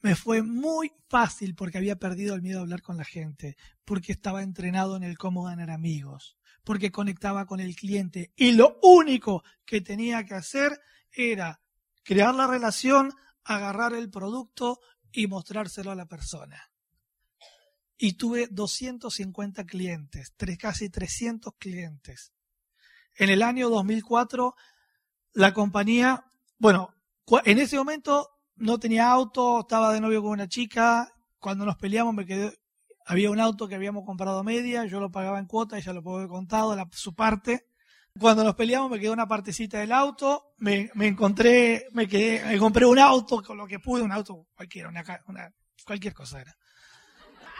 Me 0.02 0.16
fue 0.16 0.42
muy 0.42 0.92
fácil 1.08 1.54
porque 1.54 1.78
había 1.78 1.96
perdido 1.96 2.34
el 2.34 2.42
miedo 2.42 2.58
a 2.58 2.62
hablar 2.64 2.82
con 2.82 2.98
la 2.98 3.06
gente, 3.06 3.56
porque 3.87 4.12
estaba 4.12 4.42
entrenado 4.42 4.94
en 4.94 5.02
el 5.02 5.16
cómo 5.16 5.44
ganar 5.44 5.70
amigos, 5.70 6.37
porque 6.62 6.92
conectaba 6.92 7.46
con 7.46 7.58
el 7.58 7.74
cliente 7.74 8.34
y 8.37 8.52
lo 8.52 8.78
único 8.82 9.44
que 9.64 9.80
tenía 9.80 10.26
que 10.26 10.34
hacer 10.34 10.78
era 11.10 11.62
crear 12.02 12.34
la 12.34 12.46
relación, 12.46 13.14
agarrar 13.44 13.94
el 13.94 14.10
producto 14.10 14.80
y 15.10 15.26
mostrárselo 15.26 15.90
a 15.90 15.94
la 15.94 16.04
persona. 16.04 16.73
Y 17.96 18.14
tuve 18.14 18.48
250 18.50 19.64
clientes, 19.64 20.33
tres, 20.37 20.59
casi 20.59 20.90
300 20.90 21.54
clientes. 21.59 22.33
En 23.16 23.30
el 23.30 23.42
año 23.42 23.70
2004, 23.70 24.54
la 25.35 25.54
compañía, 25.54 26.24
bueno, 26.59 26.94
en 27.44 27.59
ese 27.59 27.76
momento 27.76 28.30
no 28.57 28.78
tenía 28.78 29.11
auto, 29.11 29.61
estaba 29.61 29.92
de 29.92 30.00
novio 30.00 30.22
con 30.22 30.33
una 30.33 30.48
chica, 30.48 31.12
cuando 31.38 31.64
nos 31.64 31.76
peleamos 31.76 32.14
me 32.14 32.26
quedé, 32.26 32.59
había 33.07 33.30
un 33.30 33.40
auto 33.40 33.68
que 33.68 33.74
habíamos 33.74 34.04
comprado 34.04 34.42
media, 34.42 34.87
yo 34.87 35.00
lo 35.00 35.11
pagaba 35.11 35.38
en 35.38 35.46
cuota, 35.46 35.78
ella 35.78 35.92
lo 35.92 36.02
pagó 36.02 36.26
contado, 36.28 36.74
la, 36.74 36.88
su 36.92 37.14
parte, 37.14 37.66
cuando 38.18 38.44
nos 38.44 38.54
peleamos 38.54 38.90
me 38.90 39.00
quedó 39.00 39.12
una 39.12 39.26
partecita 39.26 39.78
del 39.78 39.92
auto, 39.92 40.54
me, 40.59 40.90
encontré, 41.00 41.87
me 41.92 42.07
quedé, 42.07 42.44
me 42.44 42.59
compré 42.59 42.87
un 42.87 42.98
auto 42.98 43.42
con 43.42 43.57
lo 43.57 43.66
que 43.66 43.80
pude, 43.80 44.02
un 44.02 44.12
auto 44.12 44.46
cualquiera, 44.54 44.88
una, 44.88 45.52
cualquier 45.85 46.14
cosa 46.14 46.40
era. 46.40 46.54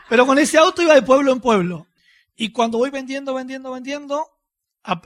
Pero 0.09 0.27
con 0.27 0.39
ese 0.39 0.59
auto 0.59 0.83
iba 0.83 0.95
de 0.95 1.03
pueblo 1.03 1.33
en 1.33 1.41
pueblo. 1.41 1.87
Y 2.37 2.51
cuando 2.51 2.79
voy 2.79 2.91
vendiendo, 2.91 3.35
vendiendo, 3.35 3.73
vendiendo, 3.73 4.27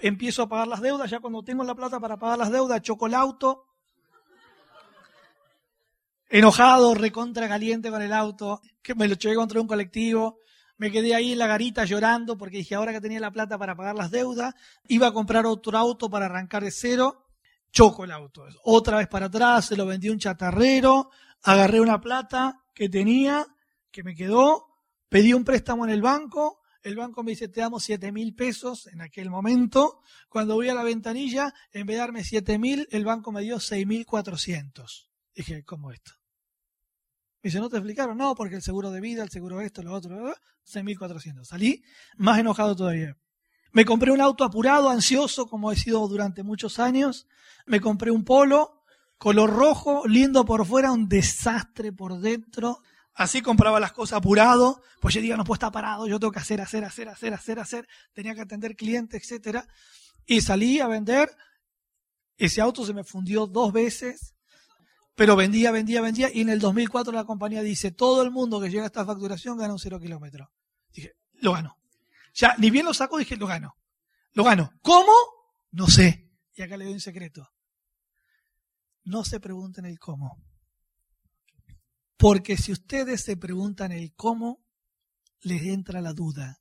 empiezo 0.00 0.42
a 0.42 0.48
pagar 0.48 0.66
las 0.66 0.80
deudas, 0.80 1.10
ya 1.10 1.20
cuando 1.20 1.42
tengo 1.42 1.62
la 1.62 1.74
plata 1.74 2.00
para 2.00 2.16
pagar 2.16 2.38
las 2.38 2.50
deudas, 2.50 2.82
choco 2.82 3.06
el 3.06 3.14
auto, 3.14 3.66
enojado, 6.28 6.94
recontra 6.94 7.48
caliente 7.48 7.90
con 7.90 8.02
el 8.02 8.12
auto, 8.12 8.60
que 8.82 8.94
me 8.94 9.08
lo 9.08 9.14
choqué 9.14 9.34
contra 9.34 9.60
un 9.60 9.66
colectivo, 9.66 10.40
me 10.78 10.90
quedé 10.90 11.14
ahí 11.14 11.32
en 11.32 11.38
la 11.38 11.46
garita 11.46 11.84
llorando 11.84 12.38
porque 12.38 12.58
dije, 12.58 12.74
ahora 12.74 12.92
que 12.92 13.00
tenía 13.00 13.20
la 13.20 13.30
plata 13.30 13.58
para 13.58 13.76
pagar 13.76 13.96
las 13.96 14.10
deudas, 14.10 14.54
iba 14.88 15.08
a 15.08 15.12
comprar 15.12 15.44
otro 15.46 15.76
auto 15.76 16.08
para 16.08 16.26
arrancar 16.26 16.64
de 16.64 16.70
cero, 16.70 17.26
choco 17.70 18.04
el 18.04 18.12
auto. 18.12 18.46
Otra 18.64 18.98
vez 18.98 19.08
para 19.08 19.26
atrás, 19.26 19.66
se 19.66 19.76
lo 19.76 19.86
vendí 19.86 20.08
a 20.08 20.12
un 20.12 20.18
chatarrero, 20.18 21.10
agarré 21.42 21.80
una 21.80 22.00
plata 22.00 22.62
que 22.74 22.88
tenía, 22.88 23.46
que 23.90 24.02
me 24.02 24.14
quedó, 24.14 24.67
pedí 25.08 25.32
un 25.32 25.44
préstamo 25.44 25.84
en 25.84 25.90
el 25.90 26.02
banco, 26.02 26.60
el 26.82 26.96
banco 26.96 27.22
me 27.22 27.32
dice, 27.32 27.48
te 27.48 27.60
damos 27.60 27.82
siete 27.82 28.12
mil 28.12 28.34
pesos 28.34 28.86
en 28.86 29.00
aquel 29.00 29.30
momento. 29.30 30.00
Cuando 30.28 30.54
voy 30.54 30.68
a 30.68 30.74
la 30.74 30.84
ventanilla, 30.84 31.52
en 31.72 31.86
vez 31.86 31.96
de 31.96 32.00
darme 32.00 32.24
siete 32.24 32.58
mil, 32.58 32.86
el 32.90 33.04
banco 33.04 33.32
me 33.32 33.42
dio 33.42 33.58
seis 33.60 33.86
mil 33.86 34.06
cuatrocientos. 34.06 35.10
Dije, 35.34 35.64
¿cómo 35.64 35.90
esto? 35.92 36.12
Me 37.42 37.48
dice, 37.48 37.60
¿no 37.60 37.68
te 37.68 37.76
explicaron? 37.76 38.16
No, 38.18 38.34
porque 38.34 38.56
el 38.56 38.62
seguro 38.62 38.90
de 38.90 39.00
vida, 39.00 39.22
el 39.22 39.30
seguro 39.30 39.60
esto, 39.60 39.82
lo 39.82 39.92
otro, 39.92 40.34
6.400. 40.66 41.44
Salí 41.44 41.84
más 42.16 42.38
enojado 42.38 42.74
todavía. 42.74 43.16
Me 43.70 43.84
compré 43.84 44.10
un 44.10 44.20
auto 44.20 44.44
apurado, 44.44 44.88
ansioso, 44.88 45.46
como 45.46 45.70
he 45.70 45.76
sido 45.76 46.06
durante 46.08 46.42
muchos 46.42 46.78
años. 46.78 47.28
Me 47.66 47.80
compré 47.80 48.10
un 48.10 48.24
polo, 48.24 48.82
color 49.18 49.50
rojo, 49.50 50.06
lindo 50.06 50.44
por 50.44 50.66
fuera, 50.66 50.90
un 50.90 51.08
desastre 51.08 51.92
por 51.92 52.18
dentro. 52.18 52.80
Así 53.18 53.42
compraba 53.42 53.78
las 53.80 53.92
cosas 53.92 54.18
apurado, 54.18 54.80
pues 55.00 55.14
yo 55.14 55.20
digo, 55.20 55.36
no 55.36 55.44
puedo 55.44 55.56
estar 55.56 55.72
parado, 55.72 56.06
yo 56.06 56.18
tengo 56.18 56.32
que 56.32 56.38
hacer, 56.38 56.60
hacer, 56.60 56.84
hacer, 56.84 57.08
hacer, 57.08 57.34
hacer, 57.34 57.58
hacer. 57.58 57.88
Tenía 58.14 58.34
que 58.34 58.40
atender 58.40 58.76
clientes, 58.76 59.22
etcétera. 59.22 59.68
Y 60.24 60.40
salí 60.40 60.80
a 60.80 60.86
vender. 60.86 61.30
Ese 62.36 62.60
auto 62.60 62.86
se 62.86 62.94
me 62.94 63.04
fundió 63.04 63.46
dos 63.46 63.72
veces 63.72 64.34
pero 65.18 65.34
vendía, 65.34 65.72
vendía, 65.72 66.00
vendía, 66.00 66.30
y 66.32 66.42
en 66.42 66.48
el 66.48 66.60
2004 66.60 67.12
la 67.12 67.24
compañía 67.24 67.60
dice, 67.60 67.90
todo 67.90 68.22
el 68.22 68.30
mundo 68.30 68.60
que 68.60 68.70
llega 68.70 68.84
a 68.84 68.86
esta 68.86 69.04
facturación 69.04 69.58
gana 69.58 69.72
un 69.72 69.80
cero 69.80 69.98
kilómetro. 69.98 70.52
Dije, 70.92 71.16
lo 71.40 71.54
gano. 71.54 71.76
Ya, 72.34 72.54
ni 72.56 72.70
bien 72.70 72.86
lo 72.86 72.94
saco, 72.94 73.18
dije, 73.18 73.36
lo 73.36 73.48
gano. 73.48 73.74
Lo 74.34 74.44
gano. 74.44 74.70
¿Cómo? 74.80 75.12
No 75.72 75.88
sé. 75.88 76.30
Y 76.54 76.62
acá 76.62 76.76
le 76.76 76.84
doy 76.84 76.94
un 76.94 77.00
secreto. 77.00 77.50
No 79.02 79.24
se 79.24 79.40
pregunten 79.40 79.86
el 79.86 79.98
cómo. 79.98 80.40
Porque 82.18 82.56
si 82.56 82.72
ustedes 82.72 83.22
se 83.22 83.36
preguntan 83.36 83.92
el 83.92 84.12
cómo, 84.14 84.66
les 85.42 85.62
entra 85.62 86.00
la 86.00 86.12
duda. 86.12 86.60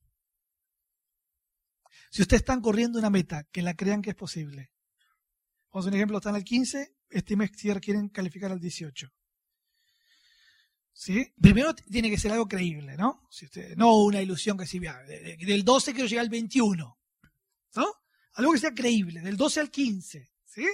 Si 2.12 2.22
ustedes 2.22 2.42
están 2.42 2.62
corriendo 2.62 3.00
una 3.00 3.10
meta, 3.10 3.44
que 3.52 3.64
la 3.64 3.74
crean 3.74 4.04
que 4.04 4.12
es 4.12 4.16
posible. 4.16 4.72
Vamos 5.74 5.88
a 5.88 5.90
un 5.90 5.96
ejemplo, 5.96 6.18
están 6.18 6.36
al 6.36 6.44
15, 6.44 6.96
este 7.10 7.36
mes 7.36 7.52
quieren 7.52 8.10
calificar 8.10 8.52
al 8.52 8.60
18. 8.60 9.08
¿Sí? 10.94 11.34
Primero 11.42 11.74
tiene 11.74 12.12
que 12.12 12.20
ser 12.20 12.32
algo 12.32 12.48
creíble, 12.48 12.96
¿no? 12.96 13.28
No 13.76 13.98
una 14.04 14.22
ilusión 14.22 14.58
que 14.58 14.68
si 14.68 14.80
del 14.80 15.64
12 15.64 15.94
quiero 15.94 16.08
llegar 16.08 16.24
al 16.24 16.30
21. 16.30 17.00
¿No? 17.76 17.94
Algo 18.34 18.52
que 18.54 18.60
sea 18.60 18.74
creíble, 18.74 19.22
del 19.22 19.38
12 19.38 19.60
al 19.60 19.72
15. 19.72 20.30
¿Sí? 20.46 20.68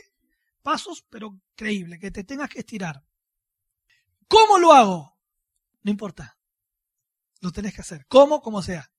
Pasos, 0.62 1.06
pero 1.10 1.41
creíble, 1.56 2.00
que 2.00 2.12
te 2.12 2.26
tengas 2.26 2.50
que 2.50 2.60
estirar. 2.60 3.02
¿Cómo 4.27 4.57
lo 4.57 4.73
hago? 4.73 5.17
No 5.81 5.91
importa. 5.91 6.38
Lo 7.41 7.51
tenés 7.51 7.73
que 7.73 7.81
hacer. 7.81 8.05
¿Cómo? 8.07 8.41
Como 8.41 8.62
sea. 8.62 8.91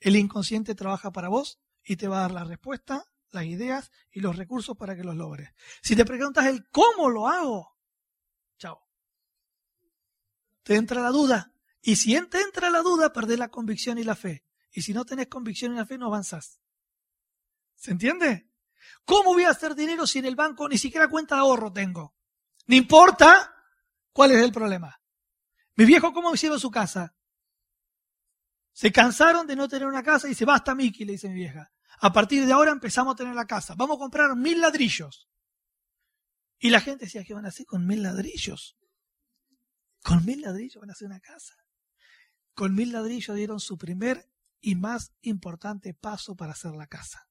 El 0.00 0.16
inconsciente 0.16 0.74
trabaja 0.74 1.10
para 1.12 1.28
vos 1.28 1.60
y 1.84 1.96
te 1.96 2.08
va 2.08 2.18
a 2.18 2.22
dar 2.22 2.32
la 2.32 2.44
respuesta 2.44 3.10
las 3.32 3.44
ideas 3.44 3.90
y 4.10 4.20
los 4.20 4.36
recursos 4.36 4.76
para 4.76 4.96
que 4.96 5.04
los 5.04 5.16
logres. 5.16 5.50
Si 5.82 5.96
te 5.96 6.04
preguntas 6.04 6.46
el 6.46 6.68
cómo 6.70 7.08
lo 7.08 7.28
hago, 7.28 7.76
chao. 8.58 8.86
te 10.62 10.76
entra 10.76 11.00
la 11.02 11.10
duda. 11.10 11.52
Y 11.82 11.96
si 11.96 12.20
te 12.28 12.40
entra 12.40 12.70
la 12.70 12.80
duda, 12.80 13.12
perdés 13.12 13.38
la 13.38 13.48
convicción 13.48 13.98
y 13.98 14.04
la 14.04 14.14
fe. 14.14 14.44
Y 14.72 14.82
si 14.82 14.92
no 14.92 15.04
tenés 15.04 15.28
convicción 15.28 15.72
y 15.72 15.76
la 15.76 15.86
fe, 15.86 15.96
no 15.96 16.06
avanzás. 16.06 16.60
¿Se 17.74 17.90
entiende? 17.90 18.50
¿Cómo 19.04 19.32
voy 19.32 19.44
a 19.44 19.50
hacer 19.50 19.74
dinero 19.74 20.06
si 20.06 20.18
en 20.18 20.26
el 20.26 20.36
banco 20.36 20.68
ni 20.68 20.76
siquiera 20.76 21.08
cuenta 21.08 21.36
de 21.36 21.40
ahorro 21.40 21.72
tengo? 21.72 22.14
No 22.66 22.76
importa 22.76 23.54
cuál 24.12 24.32
es 24.32 24.42
el 24.42 24.52
problema. 24.52 25.00
Mi 25.76 25.84
viejo, 25.84 26.12
¿cómo 26.12 26.34
hicieron 26.34 26.60
su 26.60 26.70
casa? 26.70 27.14
Se 28.72 28.92
cansaron 28.92 29.46
de 29.46 29.56
no 29.56 29.68
tener 29.68 29.86
una 29.86 30.02
casa 30.02 30.28
y 30.28 30.34
se 30.34 30.44
basta 30.44 30.74
Miki, 30.74 31.04
le 31.04 31.12
dice 31.12 31.28
mi 31.28 31.34
vieja. 31.34 31.72
A 32.00 32.12
partir 32.12 32.46
de 32.46 32.52
ahora 32.52 32.70
empezamos 32.70 33.14
a 33.14 33.16
tener 33.16 33.34
la 33.34 33.46
casa. 33.46 33.74
Vamos 33.76 33.96
a 33.96 34.00
comprar 34.00 34.34
mil 34.36 34.60
ladrillos. 34.60 35.28
Y 36.58 36.70
la 36.70 36.80
gente 36.80 37.06
decía, 37.06 37.24
¿qué 37.24 37.34
van 37.34 37.46
a 37.46 37.48
hacer 37.48 37.66
con 37.66 37.86
mil 37.86 38.02
ladrillos? 38.02 38.78
Con 40.02 40.24
mil 40.24 40.40
ladrillos 40.40 40.80
van 40.80 40.90
a 40.90 40.92
hacer 40.92 41.06
una 41.06 41.20
casa. 41.20 41.54
Con 42.54 42.74
mil 42.74 42.92
ladrillos 42.92 43.36
dieron 43.36 43.60
su 43.60 43.76
primer 43.78 44.30
y 44.60 44.74
más 44.74 45.12
importante 45.22 45.94
paso 45.94 46.36
para 46.36 46.52
hacer 46.52 46.72
la 46.72 46.86
casa. 46.86 47.28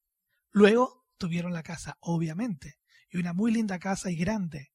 Luego 0.52 1.06
tuvieron 1.18 1.54
la 1.54 1.64
casa, 1.64 1.98
obviamente, 2.00 2.80
y 3.10 3.18
una 3.18 3.34
muy 3.34 3.52
linda 3.52 3.80
casa 3.80 4.10
y 4.10 4.16
grande. 4.16 4.74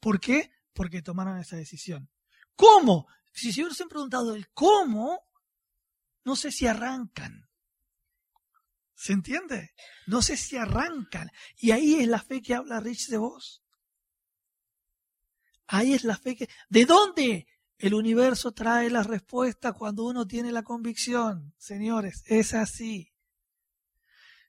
¿Por 0.00 0.20
qué? 0.20 0.50
Porque 0.74 1.02
tomaron 1.02 1.38
esa 1.38 1.56
decisión. 1.56 2.10
¿Cómo? 2.54 3.06
Si 3.32 3.52
se 3.52 3.62
hubiesen 3.62 3.88
preguntado 3.88 4.34
el 4.34 4.48
cómo, 4.50 5.26
no 6.24 6.36
sé 6.36 6.52
si 6.52 6.66
arrancan. 6.66 7.48
¿Se 8.94 9.12
entiende? 9.12 9.74
No 10.06 10.22
sé 10.22 10.36
si 10.36 10.56
arrancan. 10.56 11.30
Y 11.56 11.72
ahí 11.72 11.94
es 11.94 12.08
la 12.08 12.20
fe 12.20 12.42
que 12.42 12.54
habla 12.54 12.80
Rich 12.80 13.08
de 13.08 13.18
vos. 13.18 13.62
Ahí 15.66 15.94
es 15.94 16.04
la 16.04 16.16
fe 16.16 16.36
que... 16.36 16.48
¿De 16.68 16.84
dónde? 16.84 17.46
El 17.78 17.94
universo 17.94 18.52
trae 18.52 18.88
la 18.90 19.02
respuesta 19.02 19.72
cuando 19.72 20.04
uno 20.04 20.26
tiene 20.26 20.52
la 20.52 20.62
convicción. 20.62 21.54
Señores, 21.58 22.22
es 22.26 22.54
así. 22.54 23.12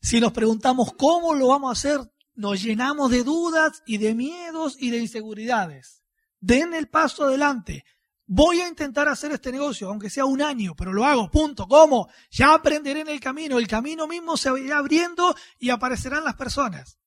Si 0.02 0.20
nos 0.20 0.32
preguntamos 0.32 0.94
cómo 0.94 1.34
lo 1.34 1.48
vamos 1.48 1.70
a 1.70 1.74
hacer, 1.74 2.14
nos 2.36 2.62
llenamos 2.62 3.10
de 3.10 3.24
dudas 3.24 3.82
y 3.88 3.98
de 3.98 4.14
miedos 4.14 4.78
y 4.80 4.92
de 4.92 5.00
inseguridades. 5.00 6.05
Den 6.46 6.76
el 6.76 6.90
paso 6.90 7.24
adelante. 7.24 7.84
Voy 8.28 8.62
a 8.62 8.68
intentar 8.68 9.08
hacer 9.08 9.32
este 9.32 9.52
negocio, 9.52 9.90
aunque 9.90 10.12
sea 10.12 10.26
un 10.26 10.44
año, 10.44 10.76
pero 10.76 10.94
lo 10.94 11.04
hago, 11.04 11.32
punto. 11.32 11.68
¿Cómo? 11.68 12.08
Ya 12.30 12.54
aprenderé 12.54 13.00
en 13.00 13.10
el 13.10 13.20
camino. 13.20 13.58
El 13.58 13.68
camino 13.68 14.06
mismo 14.06 14.38
se 14.38 14.52
irá 14.60 14.78
abriendo 14.78 15.36
y 15.58 15.72
aparecerán 15.72 16.24
las 16.24 16.36
personas, 16.36 17.00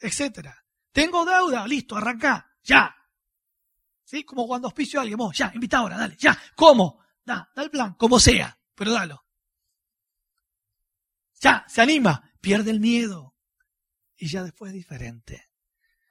etcétera. 0.00 0.64
Tengo 0.90 1.24
deuda, 1.24 1.64
listo, 1.68 1.96
arranca, 1.96 2.50
ya. 2.64 2.92
¿Sí? 4.02 4.24
Como 4.24 4.48
cuando 4.48 4.66
auspicio 4.66 4.98
a 4.98 5.02
alguien, 5.02 5.20
ya, 5.32 5.52
invita 5.54 5.78
ahora, 5.78 5.96
dale, 5.96 6.16
ya. 6.18 6.36
¿Cómo? 6.56 7.04
Da, 7.24 7.48
da 7.54 7.62
el 7.62 7.70
plan, 7.70 7.94
como 7.94 8.18
sea, 8.18 8.58
pero 8.74 8.90
dalo. 8.90 9.24
Ya, 11.40 11.64
se 11.68 11.82
anima, 11.82 12.32
pierde 12.40 12.72
el 12.72 12.80
miedo. 12.80 13.36
Y 14.16 14.26
ya 14.26 14.42
después 14.42 14.70
es 14.70 14.74
diferente. 14.74 15.49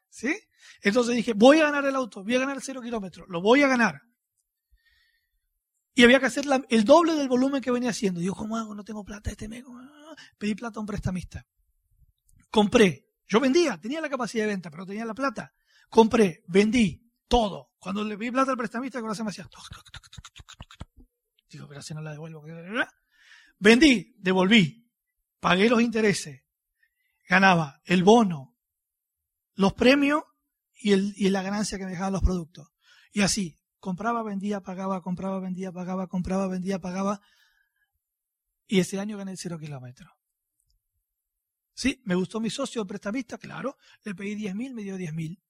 ¿Sí? 0.09 0.35
Entonces 0.81 1.15
dije, 1.15 1.33
voy 1.33 1.59
a 1.59 1.65
ganar 1.65 1.85
el 1.85 1.95
auto, 1.95 2.23
voy 2.23 2.35
a 2.35 2.39
ganar 2.39 2.59
cero 2.61 2.81
kilómetros, 2.81 3.27
lo 3.29 3.41
voy 3.41 3.63
a 3.63 3.67
ganar 3.67 4.01
y 5.99 6.03
había 6.05 6.21
que 6.21 6.27
hacer 6.27 6.45
el 6.69 6.85
doble 6.85 7.13
del 7.13 7.27
volumen 7.27 7.61
que 7.61 7.71
venía 7.71 7.89
haciendo. 7.89 8.21
Digo, 8.21 8.33
¿cómo 8.33 8.55
hago? 8.55 8.73
No 8.73 8.85
tengo 8.85 9.03
plata 9.03 9.31
este 9.31 9.49
mes. 9.49 9.65
Pedí 10.37 10.55
plata 10.55 10.79
a 10.79 10.81
un 10.81 10.85
prestamista. 10.85 11.45
Compré. 12.49 13.05
Yo 13.27 13.41
vendía, 13.41 13.77
tenía 13.77 13.99
la 13.99 14.07
capacidad 14.09 14.45
de 14.45 14.51
venta, 14.51 14.71
pero 14.71 14.85
tenía 14.85 15.03
la 15.03 15.13
plata. 15.13 15.53
Compré, 15.89 16.45
vendí, 16.47 17.11
todo. 17.27 17.71
Cuando 17.79 18.05
le 18.05 18.17
pedí 18.17 18.31
plata 18.31 18.51
al 18.51 18.57
prestamista, 18.57 18.97
el 18.97 19.01
corazón 19.01 19.25
me 19.25 19.31
hacía... 19.31 19.49
Digo, 21.49 21.67
pero 21.67 21.81
no 21.95 22.01
la 22.01 22.11
devuelvo. 22.11 22.45
Vendí, 23.59 24.15
devolví, 24.19 24.89
pagué 25.41 25.67
los 25.67 25.81
intereses, 25.81 26.45
ganaba 27.27 27.81
el 27.83 28.05
bono, 28.05 28.55
los 29.59 29.73
premios 29.73 30.23
y, 30.73 30.93
el, 30.93 31.13
y 31.17 31.29
la 31.29 31.41
ganancia 31.41 31.77
que 31.77 31.83
me 31.83 31.91
dejaban 31.91 32.13
los 32.13 32.21
productos. 32.21 32.69
Y 33.11 33.19
así, 33.19 33.59
compraba, 33.79 34.23
vendía, 34.23 34.61
pagaba, 34.61 35.01
compraba, 35.01 35.41
vendía, 35.41 35.73
pagaba, 35.73 36.07
compraba, 36.07 36.47
vendía, 36.47 36.79
pagaba. 36.79 37.19
Y 38.67 38.79
ese 38.79 39.01
año 39.01 39.17
gané 39.17 39.35
cero 39.35 39.59
kilómetros. 39.59 40.09
Sí, 41.73 42.01
me 42.05 42.15
gustó 42.15 42.39
mi 42.39 42.49
socio, 42.49 42.81
el 42.81 42.87
prestamista, 42.87 43.37
claro. 43.37 43.75
Le 44.05 44.15
pedí 44.15 44.35
10 44.35 44.55
mil, 44.55 44.73
me 44.73 44.83
dio 44.83 44.95
10 44.95 45.13
mil. 45.13 45.43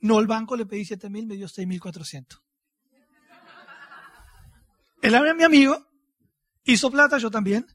No, 0.00 0.18
el 0.18 0.26
banco 0.26 0.56
le 0.56 0.64
pedí 0.64 0.86
7 0.86 1.10
mil, 1.10 1.26
me 1.26 1.36
dio 1.36 1.46
6 1.46 1.68
mil 1.68 1.78
400. 1.78 2.42
Él 5.02 5.14
era 5.14 5.34
mi 5.34 5.42
amigo, 5.42 5.86
hizo 6.62 6.90
plata, 6.90 7.18
yo 7.18 7.30
también. 7.30 7.66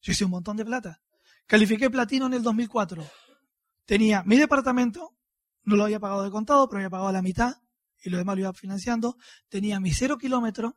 Yo 0.00 0.12
hice 0.12 0.24
un 0.24 0.30
montón 0.30 0.56
de 0.56 0.64
plata. 0.64 1.02
Califiqué 1.48 1.90
platino 1.90 2.26
en 2.26 2.34
el 2.34 2.44
2004. 2.44 3.04
Tenía 3.86 4.24
mi 4.24 4.36
departamento, 4.36 5.16
no 5.62 5.76
lo 5.76 5.84
había 5.84 6.00
pagado 6.00 6.24
de 6.24 6.30
contado, 6.30 6.68
pero 6.68 6.78
había 6.78 6.90
pagado 6.90 7.12
la 7.12 7.22
mitad 7.22 7.62
y 8.02 8.10
lo 8.10 8.18
demás 8.18 8.36
lo 8.36 8.42
iba 8.42 8.52
financiando, 8.52 9.16
tenía 9.48 9.80
mi 9.80 9.92
cero 9.92 10.18
kilómetro 10.18 10.76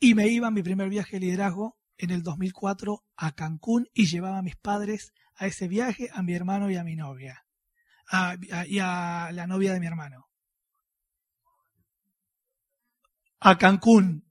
y 0.00 0.14
me 0.14 0.28
iba 0.28 0.48
a 0.48 0.50
mi 0.50 0.62
primer 0.62 0.88
viaje 0.88 1.16
de 1.16 1.26
liderazgo 1.26 1.78
en 1.98 2.10
el 2.10 2.22
2004 2.22 3.04
a 3.16 3.32
Cancún 3.32 3.88
y 3.92 4.06
llevaba 4.06 4.38
a 4.38 4.42
mis 4.42 4.56
padres 4.56 5.12
a 5.36 5.46
ese 5.46 5.68
viaje, 5.68 6.08
a 6.12 6.22
mi 6.22 6.34
hermano 6.34 6.70
y 6.70 6.76
a 6.76 6.84
mi 6.84 6.96
novia, 6.96 7.46
y 8.66 8.78
a 8.78 9.30
la 9.32 9.46
novia 9.46 9.74
de 9.74 9.80
mi 9.80 9.86
hermano. 9.86 10.28
A 13.40 13.58
Cancún. 13.58 14.24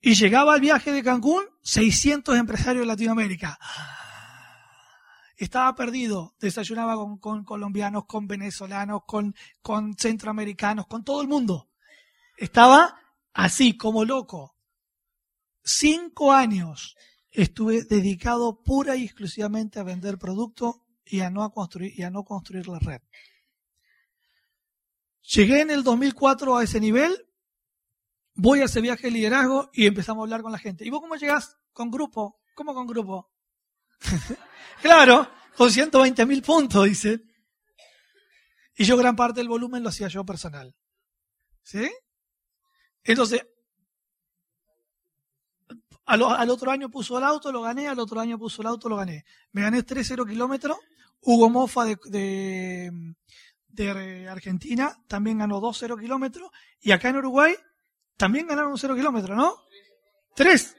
Y 0.00 0.14
llegaba 0.14 0.54
al 0.54 0.60
viaje 0.60 0.92
de 0.92 1.02
Cancún 1.02 1.44
600 1.62 2.36
empresarios 2.38 2.82
de 2.82 2.86
Latinoamérica 2.86 3.58
estaba 5.36 5.74
perdido. 5.74 6.34
Desayunaba 6.40 6.96
con, 7.18 7.44
colombianos, 7.44 8.04
con 8.06 8.26
venezolanos, 8.26 9.02
con, 9.06 9.34
centroamericanos, 9.96 10.86
con 10.86 11.04
todo 11.04 11.22
el 11.22 11.28
mundo. 11.28 11.68
Estaba 12.36 12.98
así, 13.32 13.76
como 13.76 14.04
loco. 14.04 14.56
Cinco 15.62 16.32
años 16.32 16.96
estuve 17.30 17.84
dedicado 17.84 18.62
pura 18.62 18.96
y 18.96 19.04
exclusivamente 19.04 19.80
a 19.80 19.82
vender 19.82 20.18
productos 20.18 20.76
y 21.04 21.20
a 21.20 21.30
no 21.30 21.50
construir, 21.50 21.98
y 21.98 22.02
a 22.02 22.10
no 22.10 22.24
construir 22.24 22.68
la 22.68 22.78
red. 22.78 23.00
Llegué 25.22 25.62
en 25.62 25.70
el 25.70 25.82
2004 25.82 26.56
a 26.56 26.62
ese 26.62 26.80
nivel, 26.80 27.26
voy 28.34 28.60
a 28.60 28.64
ese 28.64 28.82
viaje 28.82 29.06
de 29.06 29.12
liderazgo 29.12 29.70
y 29.72 29.86
empezamos 29.86 30.20
a 30.20 30.24
hablar 30.24 30.42
con 30.42 30.52
la 30.52 30.58
gente. 30.58 30.84
¿Y 30.84 30.90
vos 30.90 31.00
cómo 31.00 31.16
llegás? 31.16 31.56
Con 31.72 31.90
grupo. 31.90 32.40
¿Cómo 32.54 32.74
con 32.74 32.86
grupo? 32.86 33.33
claro, 34.82 35.30
con 35.56 35.70
120 35.70 36.26
mil 36.26 36.42
puntos, 36.42 36.84
dice. 36.84 37.20
Y 38.76 38.84
yo 38.84 38.96
gran 38.96 39.14
parte 39.14 39.40
del 39.40 39.48
volumen 39.48 39.82
lo 39.82 39.88
hacía 39.88 40.08
yo 40.08 40.24
personal. 40.24 40.74
¿Sí? 41.62 41.90
Entonces, 43.04 43.46
al, 46.06 46.50
otro 46.50 46.70
año 46.70 46.90
puso 46.90 47.18
el 47.18 47.24
auto, 47.24 47.50
lo 47.52 47.62
gané, 47.62 47.88
al 47.88 47.98
otro 47.98 48.20
año 48.20 48.38
puso 48.38 48.62
el 48.62 48.68
auto, 48.68 48.88
lo 48.88 48.96
gané. 48.96 49.24
Me 49.52 49.62
gané 49.62 49.84
3-0 49.84 50.28
kilómetros. 50.28 50.78
Hugo 51.20 51.48
Mofa 51.48 51.84
de, 51.86 52.90
de, 53.68 54.28
Argentina 54.28 54.94
también 55.08 55.38
ganó 55.38 55.60
2-0 55.60 55.98
kilómetros. 55.98 56.50
Y 56.80 56.92
acá 56.92 57.08
en 57.08 57.16
Uruguay 57.16 57.54
también 58.16 58.46
ganaron 58.46 58.72
un 58.72 58.78
0 58.78 58.94
kilómetro, 58.94 59.34
¿no? 59.34 59.56
Tres. 60.34 60.76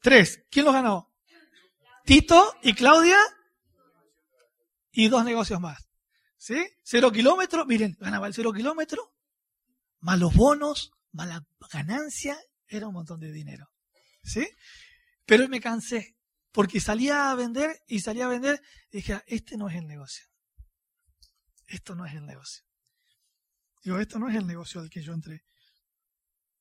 Tres. 0.00 0.44
¿Quién 0.50 0.66
los 0.66 0.74
ganó? 0.74 1.07
Tito 2.08 2.56
y 2.62 2.72
Claudia 2.72 3.18
y 4.92 5.08
dos 5.08 5.26
negocios 5.26 5.60
más. 5.60 5.90
¿Sí? 6.38 6.56
Cero 6.82 7.12
kilómetros, 7.12 7.66
miren, 7.66 7.98
ganaba 8.00 8.26
el 8.26 8.32
cero 8.32 8.50
kilómetro, 8.50 9.12
más 10.00 10.18
los 10.18 10.34
bonos, 10.34 10.90
más 11.12 11.28
la 11.28 11.46
ganancia, 11.70 12.40
era 12.66 12.86
un 12.86 12.94
montón 12.94 13.20
de 13.20 13.30
dinero. 13.30 13.68
¿Sí? 14.24 14.48
Pero 15.26 15.46
me 15.50 15.60
cansé, 15.60 16.16
porque 16.50 16.80
salía 16.80 17.30
a 17.30 17.34
vender 17.34 17.78
y 17.86 18.00
salía 18.00 18.24
a 18.24 18.30
vender 18.30 18.62
y 18.90 18.96
dije, 18.96 19.22
este 19.26 19.58
no 19.58 19.68
es 19.68 19.76
el 19.76 19.86
negocio. 19.86 20.24
Esto 21.66 21.94
no 21.94 22.06
es 22.06 22.14
el 22.14 22.24
negocio. 22.24 22.64
Digo, 23.84 23.98
esto 23.98 24.18
no 24.18 24.30
es 24.30 24.36
el 24.36 24.46
negocio 24.46 24.80
al 24.80 24.88
que 24.88 25.02
yo 25.02 25.12
entré. 25.12 25.44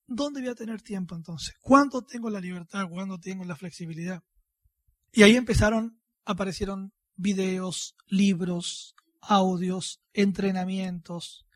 ¿Dónde 0.08 0.42
voy 0.42 0.50
a 0.50 0.56
tener 0.56 0.82
tiempo 0.82 1.16
entonces? 1.16 1.56
¿Cuándo 1.62 2.02
tengo 2.02 2.30
la 2.30 2.42
libertad? 2.42 2.90
¿Cuándo 2.90 3.18
tengo 3.18 3.46
la 3.46 3.56
flexibilidad? 3.56 4.22
Y 5.18 5.24
ahí 5.24 5.36
empezaron, 5.36 6.00
aparecieron 6.26 6.94
videos, 7.16 7.96
libros, 8.06 8.96
audios, 9.20 10.00
entrenamientos. 10.14 11.48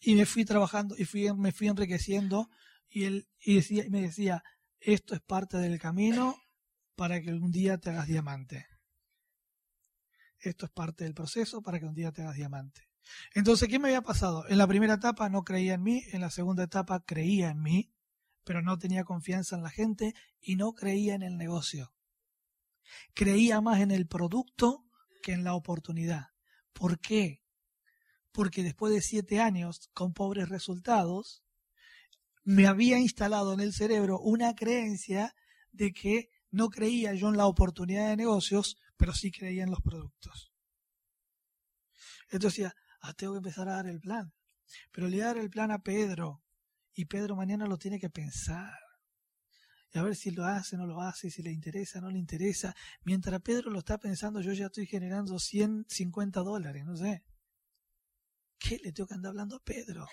Y 0.00 0.14
me 0.14 0.24
fui 0.24 0.46
trabajando 0.46 0.94
y 0.96 1.04
fui, 1.04 1.30
me 1.34 1.52
fui 1.52 1.68
enriqueciendo 1.68 2.48
y 2.88 3.04
él 3.04 3.28
y 3.44 3.56
decía, 3.56 3.84
me 3.90 4.00
decía, 4.00 4.42
esto 4.80 5.14
es 5.14 5.20
parte 5.20 5.58
del 5.58 5.78
camino 5.78 6.34
para 6.96 7.20
que 7.20 7.30
un 7.34 7.50
día 7.50 7.76
te 7.76 7.90
hagas 7.90 8.06
diamante. 8.06 8.66
Esto 10.38 10.64
es 10.64 10.72
parte 10.72 11.04
del 11.04 11.12
proceso 11.12 11.60
para 11.60 11.78
que 11.78 11.84
un 11.84 11.94
día 11.94 12.10
te 12.10 12.22
hagas 12.22 12.36
diamante. 12.36 12.88
Entonces, 13.34 13.68
¿qué 13.68 13.78
me 13.78 13.88
había 13.88 14.00
pasado? 14.00 14.48
En 14.48 14.56
la 14.56 14.66
primera 14.66 14.94
etapa 14.94 15.28
no 15.28 15.44
creía 15.44 15.74
en 15.74 15.82
mí, 15.82 16.04
en 16.12 16.22
la 16.22 16.30
segunda 16.30 16.62
etapa 16.62 17.04
creía 17.04 17.50
en 17.50 17.60
mí, 17.60 17.92
pero 18.44 18.62
no 18.62 18.78
tenía 18.78 19.04
confianza 19.04 19.56
en 19.56 19.62
la 19.62 19.68
gente 19.68 20.14
y 20.40 20.56
no 20.56 20.72
creía 20.72 21.14
en 21.14 21.22
el 21.22 21.36
negocio. 21.36 21.92
Creía 23.14 23.60
más 23.60 23.80
en 23.80 23.90
el 23.90 24.06
producto 24.06 24.84
que 25.22 25.32
en 25.32 25.44
la 25.44 25.54
oportunidad. 25.54 26.28
¿Por 26.72 27.00
qué? 27.00 27.42
Porque 28.32 28.62
después 28.62 28.92
de 28.92 29.02
siete 29.02 29.40
años 29.40 29.90
con 29.92 30.12
pobres 30.12 30.48
resultados, 30.48 31.42
me 32.44 32.66
había 32.66 32.98
instalado 32.98 33.52
en 33.52 33.60
el 33.60 33.72
cerebro 33.72 34.18
una 34.20 34.54
creencia 34.54 35.34
de 35.72 35.92
que 35.92 36.30
no 36.50 36.68
creía 36.68 37.14
yo 37.14 37.28
en 37.28 37.36
la 37.36 37.46
oportunidad 37.46 38.08
de 38.08 38.16
negocios, 38.16 38.78
pero 38.96 39.12
sí 39.12 39.30
creía 39.30 39.64
en 39.64 39.70
los 39.70 39.82
productos. 39.82 40.52
Entonces 42.30 42.64
decía, 42.64 42.76
ah, 43.00 43.12
tengo 43.14 43.34
que 43.34 43.38
empezar 43.38 43.68
a 43.68 43.74
dar 43.74 43.86
el 43.86 44.00
plan. 44.00 44.32
Pero 44.92 45.08
le 45.08 45.16
voy 45.16 45.22
a 45.22 45.26
dar 45.26 45.38
el 45.38 45.50
plan 45.50 45.70
a 45.70 45.82
Pedro. 45.82 46.42
Y 46.94 47.06
Pedro 47.06 47.36
mañana 47.36 47.66
lo 47.66 47.78
tiene 47.78 47.98
que 47.98 48.10
pensar. 48.10 48.78
A 49.94 50.02
ver 50.02 50.14
si 50.14 50.30
lo 50.30 50.44
hace, 50.44 50.76
no 50.76 50.86
lo 50.86 51.00
hace, 51.00 51.30
si 51.30 51.42
le 51.42 51.50
interesa, 51.50 52.00
no 52.00 52.10
le 52.10 52.18
interesa. 52.18 52.74
Mientras 53.04 53.40
Pedro 53.40 53.70
lo 53.70 53.78
está 53.78 53.98
pensando, 53.98 54.40
yo 54.40 54.52
ya 54.52 54.66
estoy 54.66 54.86
generando 54.86 55.38
150 55.38 56.40
dólares, 56.40 56.84
no 56.84 56.96
sé. 56.96 57.24
¿Qué 58.58 58.78
le 58.82 58.92
tengo 58.92 59.08
que 59.08 59.14
andar 59.14 59.30
hablando 59.30 59.56
a 59.56 59.62
Pedro? 59.62 60.06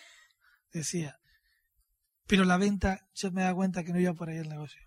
Decía. 0.71 1.19
Pero 2.27 2.45
la 2.45 2.57
venta, 2.57 3.07
yo 3.13 3.31
me 3.31 3.43
da 3.43 3.53
cuenta 3.53 3.83
que 3.83 3.91
no 3.91 3.99
iba 3.99 4.13
por 4.13 4.29
ahí 4.29 4.37
el 4.37 4.49
negocio. 4.49 4.81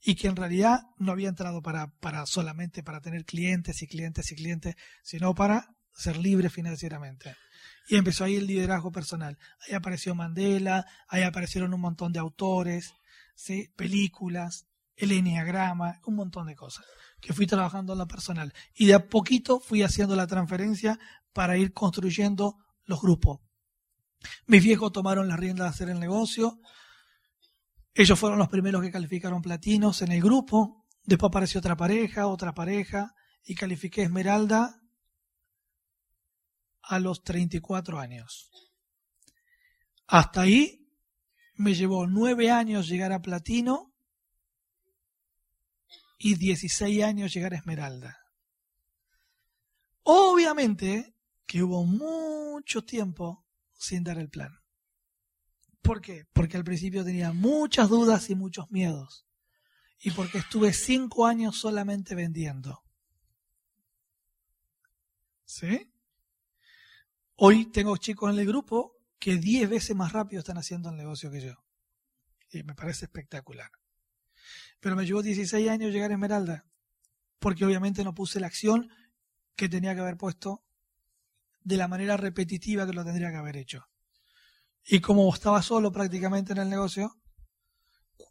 Y 0.00 0.14
que 0.14 0.28
en 0.28 0.36
realidad 0.36 0.82
no 0.98 1.12
había 1.12 1.28
entrado 1.28 1.62
para, 1.62 1.88
para 1.98 2.24
solamente 2.26 2.82
para 2.82 3.00
tener 3.00 3.24
clientes 3.24 3.82
y 3.82 3.88
clientes 3.88 4.30
y 4.30 4.36
clientes, 4.36 4.76
sino 5.02 5.34
para 5.34 5.74
ser 5.92 6.16
libre 6.18 6.50
financieramente. 6.50 7.34
Y 7.88 7.96
empezó 7.96 8.24
ahí 8.24 8.36
el 8.36 8.46
liderazgo 8.46 8.92
personal. 8.92 9.38
Ahí 9.66 9.74
apareció 9.74 10.14
Mandela, 10.14 10.86
ahí 11.08 11.22
aparecieron 11.22 11.74
un 11.74 11.80
montón 11.80 12.12
de 12.12 12.20
autores, 12.20 12.94
películas, 13.76 14.66
el 14.96 15.12
enneagrama, 15.12 16.00
un 16.06 16.16
montón 16.16 16.46
de 16.46 16.56
cosas 16.56 16.84
que 17.20 17.32
fui 17.32 17.46
trabajando 17.46 17.92
en 17.92 17.98
la 17.98 18.06
personal. 18.06 18.52
Y 18.74 18.86
de 18.86 18.94
a 18.94 19.08
poquito 19.08 19.60
fui 19.60 19.82
haciendo 19.82 20.16
la 20.16 20.26
transferencia 20.26 20.98
para 21.32 21.56
ir 21.56 21.72
construyendo 21.72 22.58
los 22.84 23.00
grupos. 23.00 23.40
Mis 24.46 24.62
viejos 24.62 24.92
tomaron 24.92 25.28
las 25.28 25.38
riendas 25.38 25.66
de 25.66 25.70
hacer 25.70 25.88
el 25.90 26.00
negocio. 26.00 26.60
Ellos 27.94 28.18
fueron 28.18 28.38
los 28.38 28.48
primeros 28.48 28.82
que 28.82 28.90
calificaron 28.90 29.42
platinos 29.42 30.02
en 30.02 30.12
el 30.12 30.22
grupo. 30.22 30.84
Después 31.04 31.28
apareció 31.28 31.60
otra 31.60 31.76
pareja, 31.76 32.26
otra 32.26 32.52
pareja, 32.54 33.14
y 33.44 33.54
califiqué 33.54 34.02
Esmeralda 34.02 34.80
a 36.82 36.98
los 36.98 37.22
34 37.22 37.98
años. 37.98 38.50
Hasta 40.06 40.42
ahí 40.42 40.87
me 41.58 41.74
llevó 41.74 42.06
nueve 42.06 42.50
años 42.50 42.88
llegar 42.88 43.12
a 43.12 43.20
platino 43.20 43.92
y 46.18 46.36
16 46.36 47.02
años 47.02 47.34
llegar 47.34 47.52
a 47.52 47.56
esmeralda. 47.56 48.18
Obviamente 50.04 51.16
que 51.46 51.62
hubo 51.62 51.84
mucho 51.84 52.84
tiempo 52.84 53.44
sin 53.72 54.04
dar 54.04 54.18
el 54.18 54.28
plan. 54.28 54.52
¿Por 55.82 56.00
qué? 56.00 56.26
Porque 56.32 56.56
al 56.56 56.64
principio 56.64 57.04
tenía 57.04 57.32
muchas 57.32 57.88
dudas 57.88 58.30
y 58.30 58.36
muchos 58.36 58.70
miedos. 58.70 59.26
Y 60.00 60.12
porque 60.12 60.38
estuve 60.38 60.72
cinco 60.72 61.26
años 61.26 61.56
solamente 61.56 62.14
vendiendo. 62.14 62.84
¿Sí? 65.44 65.92
Hoy 67.34 67.66
tengo 67.66 67.96
chicos 67.96 68.32
en 68.32 68.38
el 68.38 68.46
grupo 68.46 68.97
que 69.18 69.36
10 69.36 69.68
veces 69.68 69.96
más 69.96 70.12
rápido 70.12 70.40
están 70.40 70.58
haciendo 70.58 70.90
el 70.90 70.96
negocio 70.96 71.30
que 71.30 71.40
yo. 71.40 71.54
Y 72.50 72.62
me 72.62 72.74
parece 72.74 73.06
espectacular. 73.06 73.70
Pero 74.80 74.96
me 74.96 75.04
llevó 75.04 75.22
16 75.22 75.68
años 75.68 75.92
llegar 75.92 76.10
a 76.10 76.14
Esmeralda, 76.14 76.64
porque 77.38 77.64
obviamente 77.64 78.04
no 78.04 78.14
puse 78.14 78.40
la 78.40 78.46
acción 78.46 78.90
que 79.56 79.68
tenía 79.68 79.94
que 79.94 80.00
haber 80.00 80.16
puesto 80.16 80.64
de 81.60 81.76
la 81.76 81.88
manera 81.88 82.16
repetitiva 82.16 82.86
que 82.86 82.92
lo 82.92 83.04
tendría 83.04 83.30
que 83.30 83.36
haber 83.36 83.56
hecho. 83.56 83.84
Y 84.84 85.00
como 85.00 85.32
estaba 85.34 85.60
solo 85.62 85.92
prácticamente 85.92 86.52
en 86.52 86.58
el 86.58 86.70
negocio, 86.70 87.12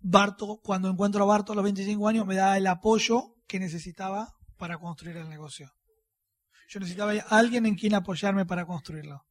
Barto, 0.02 0.60
cuando 0.64 0.90
encuentro 0.90 1.24
a 1.24 1.28
Barto 1.28 1.52
a 1.52 1.56
los 1.56 1.64
25 1.64 2.08
años, 2.08 2.26
me 2.26 2.36
da 2.36 2.58
el 2.58 2.66
apoyo 2.66 3.36
que 3.46 3.60
necesitaba 3.60 4.34
para 4.58 4.78
construir 4.78 5.18
el 5.18 5.30
negocio. 5.30 5.72
Yo 6.70 6.80
necesitaba 6.80 7.14
alguien 7.30 7.66
en 7.66 7.76
quien 7.76 7.94
apoyarme 7.94 8.46
para 8.46 8.66
construirlo. 8.66 9.26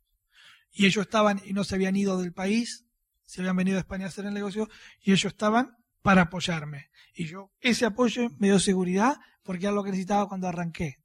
Y 0.79 0.85
ellos 0.85 1.07
estaban 1.07 1.41
y 1.43 1.55
no 1.55 1.65
se 1.65 1.75
habían 1.75 1.97
ido 1.97 2.21
del 2.21 2.35
país, 2.35 2.85
se 3.25 3.41
habían 3.41 3.57
venido 3.57 3.79
a 3.79 3.81
España 3.81 4.05
a 4.05 4.09
hacer 4.09 4.27
el 4.27 4.35
negocio, 4.35 4.69
y 5.01 5.13
ellos 5.13 5.33
estaban 5.33 5.75
para 6.03 6.23
apoyarme. 6.23 6.91
Y 7.15 7.25
yo, 7.25 7.51
ese 7.61 7.87
apoyo 7.87 8.29
me 8.39 8.49
dio 8.49 8.61
seguridad 8.61 9.17
porque 9.43 9.65
era 9.65 9.75
lo 9.75 9.83
que 9.83 9.91
necesitaba 9.91 10.29
cuando 10.29 10.49
arranqué. 10.49 11.03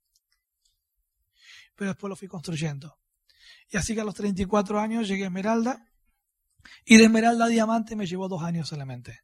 Pero 1.76 1.92
después 1.92 2.10
lo 2.10 2.18
fui 2.18 2.28
construyendo. 2.28 3.00
Y 3.70 3.78
así 3.78 3.96
que 3.96 4.02
a 4.02 4.04
los 4.04 4.14
34 4.14 4.78
años 4.78 5.08
llegué 5.08 5.24
a 5.24 5.28
Esmeralda, 5.28 5.88
y 6.84 6.98
de 6.98 7.06
Esmeralda 7.06 7.46
a 7.46 7.48
Diamante 7.48 7.96
me 7.96 8.06
llevó 8.06 8.28
dos 8.28 8.44
años 8.44 8.68
solamente. 8.68 9.22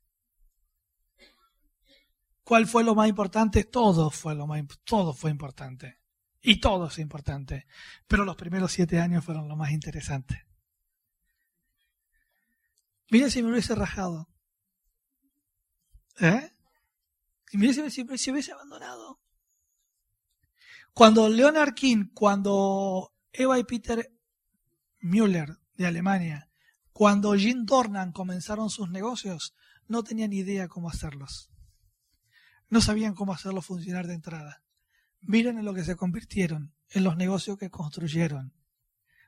¿Cuál 2.42 2.68
fue 2.68 2.86
lo 2.86 2.96
más 2.96 3.10
importante? 3.10 3.66
Todo 3.66 4.10
fue 4.10 4.34
lo 4.34 4.48
más, 4.48 4.64
todo 4.86 5.14
fue 5.14 5.30
importante. 5.30 6.00
Y 6.48 6.62
todo 6.62 6.88
es 6.88 6.98
importante. 7.00 7.68
Pero 8.08 8.24
los 8.24 8.38
primeros 8.38 8.72
siete 8.72 9.02
años 9.02 9.26
fueron 9.26 9.50
lo 9.50 9.58
más 9.58 9.72
interesante. 9.72 10.48
Mire 13.12 13.30
si 13.30 13.44
me 13.44 13.52
hubiese 13.52 13.76
rajado. 13.76 14.30
¿Eh? 16.22 16.50
Y 17.52 17.74
si 17.74 18.06
me 18.06 18.18
si 18.18 18.32
hubiese 18.32 18.54
abandonado. 18.54 19.20
Cuando 20.94 21.28
Leonard 21.28 21.74
King, 21.74 22.06
cuando 22.14 23.14
Eva 23.34 23.60
y 23.60 23.66
Peter 23.66 24.10
Müller 25.02 25.58
de 25.74 25.86
Alemania, 25.86 26.50
cuando 26.94 27.34
Jim 27.34 27.66
Dornan 27.66 28.14
comenzaron 28.14 28.70
sus 28.70 28.90
negocios, 28.90 29.54
no 29.90 30.02
tenían 30.02 30.32
idea 30.32 30.70
cómo 30.70 30.90
hacerlos. 30.90 31.50
No 32.70 32.80
sabían 32.80 33.16
cómo 33.16 33.34
hacerlos 33.34 33.66
funcionar 33.66 34.08
de 34.08 34.14
entrada. 34.14 34.64
Miren 35.28 35.58
en 35.58 35.66
lo 35.66 35.74
que 35.74 35.84
se 35.84 35.98
convirtieron, 35.98 36.74
en 36.90 37.04
los 37.04 37.18
negocios 37.18 37.58
que 37.58 37.70
construyeron. 37.70 38.54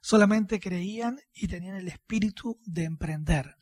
Solamente 0.01 0.57
creían 0.57 1.19
y 1.33 1.49
tenían 1.49 1.75
el 1.75 1.89
espíritu 1.89 2.57
de 2.63 2.85
emprender. 2.85 3.57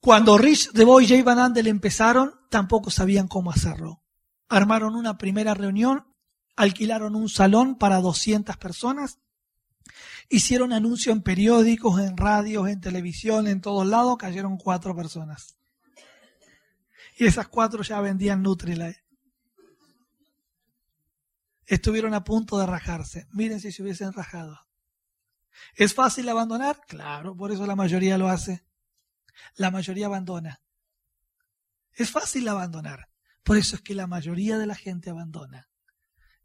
Cuando 0.00 0.36
Rich 0.36 0.72
DeVoy 0.72 1.04
y 1.04 1.08
Jay 1.08 1.22
Van 1.22 1.38
Andel 1.38 1.68
empezaron, 1.68 2.34
tampoco 2.50 2.90
sabían 2.90 3.28
cómo 3.28 3.52
hacerlo. 3.52 4.02
Armaron 4.48 4.96
una 4.96 5.16
primera 5.16 5.54
reunión, 5.54 6.12
alquilaron 6.56 7.14
un 7.14 7.28
salón 7.28 7.78
para 7.78 8.00
200 8.00 8.56
personas, 8.56 9.20
hicieron 10.28 10.72
anuncios 10.72 11.14
en 11.14 11.22
periódicos, 11.22 12.00
en 12.00 12.16
radios, 12.16 12.66
en 12.68 12.80
televisión, 12.80 13.46
en 13.46 13.60
todos 13.60 13.86
lados, 13.86 14.16
cayeron 14.18 14.56
cuatro 14.56 14.96
personas. 14.96 15.56
Y 17.16 17.26
esas 17.26 17.46
cuatro 17.46 17.84
ya 17.84 18.00
vendían 18.00 18.42
Nutrilite 18.42 19.03
estuvieron 21.66 22.14
a 22.14 22.24
punto 22.24 22.58
de 22.58 22.66
rajarse. 22.66 23.26
Miren 23.32 23.60
si 23.60 23.72
se 23.72 23.82
hubiesen 23.82 24.12
rajado. 24.12 24.66
¿Es 25.76 25.94
fácil 25.94 26.28
abandonar? 26.28 26.80
Claro, 26.86 27.36
por 27.36 27.52
eso 27.52 27.66
la 27.66 27.76
mayoría 27.76 28.18
lo 28.18 28.28
hace. 28.28 28.64
La 29.56 29.70
mayoría 29.70 30.06
abandona. 30.06 30.62
Es 31.92 32.10
fácil 32.10 32.48
abandonar. 32.48 33.08
Por 33.42 33.56
eso 33.56 33.76
es 33.76 33.82
que 33.82 33.94
la 33.94 34.06
mayoría 34.06 34.58
de 34.58 34.66
la 34.66 34.74
gente 34.74 35.10
abandona. 35.10 35.68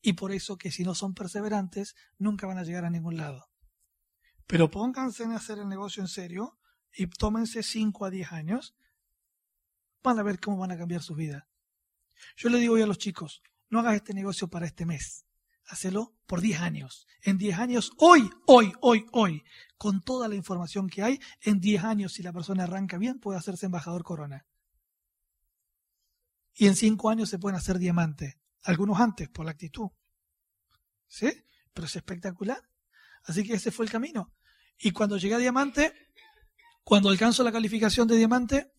Y 0.02 0.14
por 0.14 0.32
eso 0.32 0.58
que 0.58 0.72
si 0.72 0.84
no 0.84 0.96
son 0.96 1.14
perseverantes, 1.14 1.96
nunca 2.18 2.48
van 2.48 2.58
a 2.58 2.64
llegar 2.64 2.86
a 2.86 2.90
ningún 2.90 3.18
lado. 3.18 3.50
Pero 4.48 4.70
pónganse 4.70 5.24
en 5.24 5.34
hacer 5.34 5.60
el 5.60 5.68
negocio 5.68 6.02
en 6.02 6.08
serio 6.08 6.58
y 6.94 7.08
tómense 7.08 7.64
5 7.64 8.06
a 8.06 8.10
10 8.10 8.32
años. 8.32 8.76
Van 10.02 10.18
a 10.20 10.24
ver 10.24 10.40
cómo 10.40 10.58
van 10.58 10.72
a 10.72 10.78
cambiar 10.78 11.02
su 11.02 11.16
vida. 11.16 11.48
Yo 12.36 12.50
le 12.50 12.60
digo 12.60 12.76
hoy 12.76 12.82
a 12.82 12.88
los 12.88 12.98
chicos, 12.98 13.42
no 13.70 13.80
hagas 13.80 13.96
este 13.96 14.14
negocio 14.14 14.48
para 14.48 14.66
este 14.66 14.86
mes. 14.86 15.26
Hacelo 15.66 16.16
por 16.26 16.42
10 16.42 16.62
años. 16.62 17.08
En 17.22 17.38
10 17.38 17.60
años, 17.60 17.92
hoy, 17.98 18.30
hoy, 18.48 18.74
hoy, 18.82 19.06
hoy, 19.12 19.44
con 19.78 20.02
toda 20.02 20.28
la 20.28 20.36
información 20.36 20.90
que 20.90 21.04
hay, 21.04 21.20
en 21.42 21.60
10 21.60 21.84
años, 21.84 22.14
si 22.14 22.24
la 22.24 22.34
persona 22.34 22.64
arranca 22.64 22.98
bien, 22.98 23.20
puede 23.20 23.38
hacerse 23.38 23.68
embajador 23.68 24.04
corona. 24.04 24.46
Y 26.56 26.68
en 26.68 26.76
5 26.76 27.10
años 27.10 27.30
se 27.30 27.40
pueden 27.40 27.58
hacer 27.58 27.78
diamante. 27.78 28.40
Algunos 28.64 29.00
antes, 29.00 29.30
por 29.30 29.46
la 29.46 29.52
actitud. 29.52 29.90
¿Sí? 31.08 31.32
Pero 31.74 31.86
es 31.86 31.96
espectacular. 31.96 32.62
Así 33.26 33.44
que 33.44 33.54
ese 33.54 33.72
fue 33.72 33.86
el 33.86 33.92
camino. 33.92 34.34
Y 34.80 34.92
cuando 34.92 35.18
llegué 35.18 35.36
a 35.36 35.40
diamante, 35.40 35.94
cuando 36.84 37.10
alcanzo 37.10 37.44
la 37.44 37.52
calificación 37.52 38.08
de 38.08 38.18
diamante, 38.18 38.72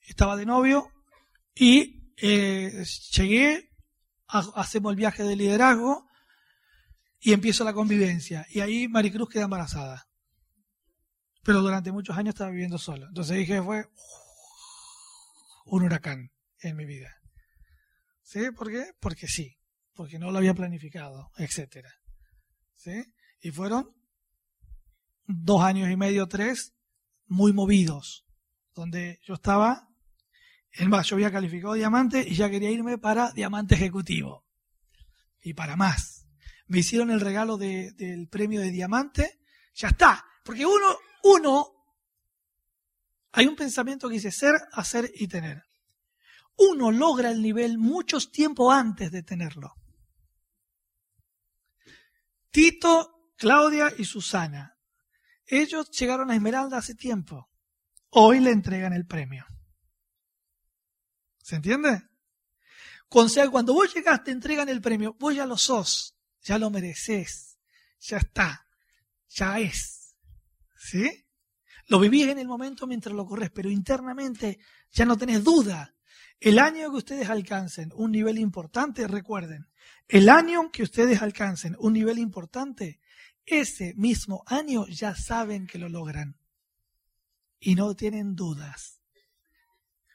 estaba 0.00 0.36
de 0.36 0.44
novio 0.44 0.92
y 1.54 2.12
eh, 2.16 2.84
llegué 3.12 3.73
hacemos 4.28 4.90
el 4.90 4.96
viaje 4.96 5.22
de 5.22 5.36
liderazgo 5.36 6.08
y 7.20 7.32
empiezo 7.32 7.64
la 7.64 7.72
convivencia. 7.72 8.46
Y 8.50 8.60
ahí 8.60 8.88
Maricruz 8.88 9.28
queda 9.28 9.44
embarazada. 9.44 10.08
Pero 11.42 11.60
durante 11.60 11.92
muchos 11.92 12.16
años 12.16 12.34
estaba 12.34 12.50
viviendo 12.50 12.78
solo. 12.78 13.06
Entonces 13.06 13.36
dije, 13.36 13.62
fue 13.62 13.86
un 15.66 15.82
huracán 15.82 16.30
en 16.60 16.76
mi 16.76 16.84
vida. 16.84 17.14
¿Sí? 18.22 18.50
¿Por 18.50 18.70
qué? 18.70 18.92
Porque 19.00 19.28
sí. 19.28 19.56
Porque 19.94 20.18
no 20.18 20.30
lo 20.30 20.38
había 20.38 20.54
planificado, 20.54 21.30
etcétera. 21.36 21.92
¿Sí? 22.74 23.04
Y 23.40 23.50
fueron 23.50 23.94
dos 25.26 25.62
años 25.62 25.90
y 25.90 25.96
medio, 25.96 26.26
tres, 26.26 26.74
muy 27.26 27.52
movidos. 27.52 28.26
Donde 28.74 29.20
yo 29.22 29.34
estaba, 29.34 29.88
en 30.74 30.90
más, 30.90 31.06
yo 31.06 31.16
había 31.16 31.32
calificado 31.32 31.74
diamante 31.74 32.24
y 32.26 32.34
ya 32.34 32.50
quería 32.50 32.70
irme 32.70 32.98
para 32.98 33.32
diamante 33.32 33.74
ejecutivo. 33.74 34.44
Y 35.40 35.54
para 35.54 35.76
más. 35.76 36.26
Me 36.66 36.78
hicieron 36.78 37.10
el 37.10 37.20
regalo 37.20 37.56
del 37.56 38.28
premio 38.28 38.60
de 38.60 38.70
diamante. 38.70 39.40
Ya 39.74 39.88
está. 39.88 40.24
Porque 40.44 40.64
uno, 40.64 40.96
uno, 41.22 41.68
hay 43.32 43.46
un 43.46 43.56
pensamiento 43.56 44.08
que 44.08 44.14
dice 44.14 44.30
ser, 44.30 44.54
hacer 44.72 45.10
y 45.14 45.28
tener 45.28 45.62
uno 46.56 46.90
logra 46.90 47.30
el 47.30 47.42
nivel 47.42 47.78
muchos 47.78 48.30
tiempo 48.30 48.70
antes 48.70 49.10
de 49.10 49.22
tenerlo. 49.22 49.74
Tito, 52.50 53.32
Claudia 53.36 53.92
y 53.98 54.04
Susana. 54.04 54.78
Ellos 55.46 55.90
llegaron 55.90 56.30
a 56.30 56.36
Esmeralda 56.36 56.78
hace 56.78 56.94
tiempo. 56.94 57.50
Hoy 58.10 58.40
le 58.40 58.50
entregan 58.50 58.92
el 58.92 59.06
premio. 59.06 59.44
¿Se 61.44 61.56
entiende? 61.56 62.02
O 63.10 63.28
sea, 63.28 63.50
cuando 63.50 63.74
vos 63.74 63.92
llegaste, 63.94 64.24
te 64.24 64.30
entregan 64.30 64.70
el 64.70 64.80
premio, 64.80 65.14
vos 65.20 65.34
ya 65.34 65.44
lo 65.44 65.58
sos, 65.58 66.16
ya 66.40 66.58
lo 66.58 66.70
mereces, 66.70 67.58
ya 68.00 68.16
está, 68.16 68.66
ya 69.28 69.60
es. 69.60 70.16
¿Sí? 70.78 71.26
Lo 71.88 72.00
vivís 72.00 72.28
en 72.28 72.38
el 72.38 72.48
momento 72.48 72.86
mientras 72.86 73.14
lo 73.14 73.26
corres, 73.26 73.50
pero 73.50 73.70
internamente 73.70 74.58
ya 74.90 75.04
no 75.04 75.18
tenés 75.18 75.44
duda 75.44 75.94
el 76.40 76.58
año 76.58 76.90
que 76.90 76.96
ustedes 76.96 77.28
alcancen 77.28 77.92
un 77.94 78.12
nivel 78.12 78.38
importante, 78.38 79.06
recuerden, 79.06 79.68
el 80.08 80.30
año 80.30 80.70
que 80.72 80.82
ustedes 80.82 81.20
alcancen 81.20 81.76
un 81.78 81.92
nivel 81.92 82.18
importante, 82.18 83.00
ese 83.44 83.92
mismo 83.96 84.44
año 84.46 84.86
ya 84.86 85.14
saben 85.14 85.66
que 85.66 85.78
lo 85.78 85.90
logran. 85.90 86.38
Y 87.60 87.74
no 87.74 87.94
tienen 87.94 88.34
dudas. 88.34 89.03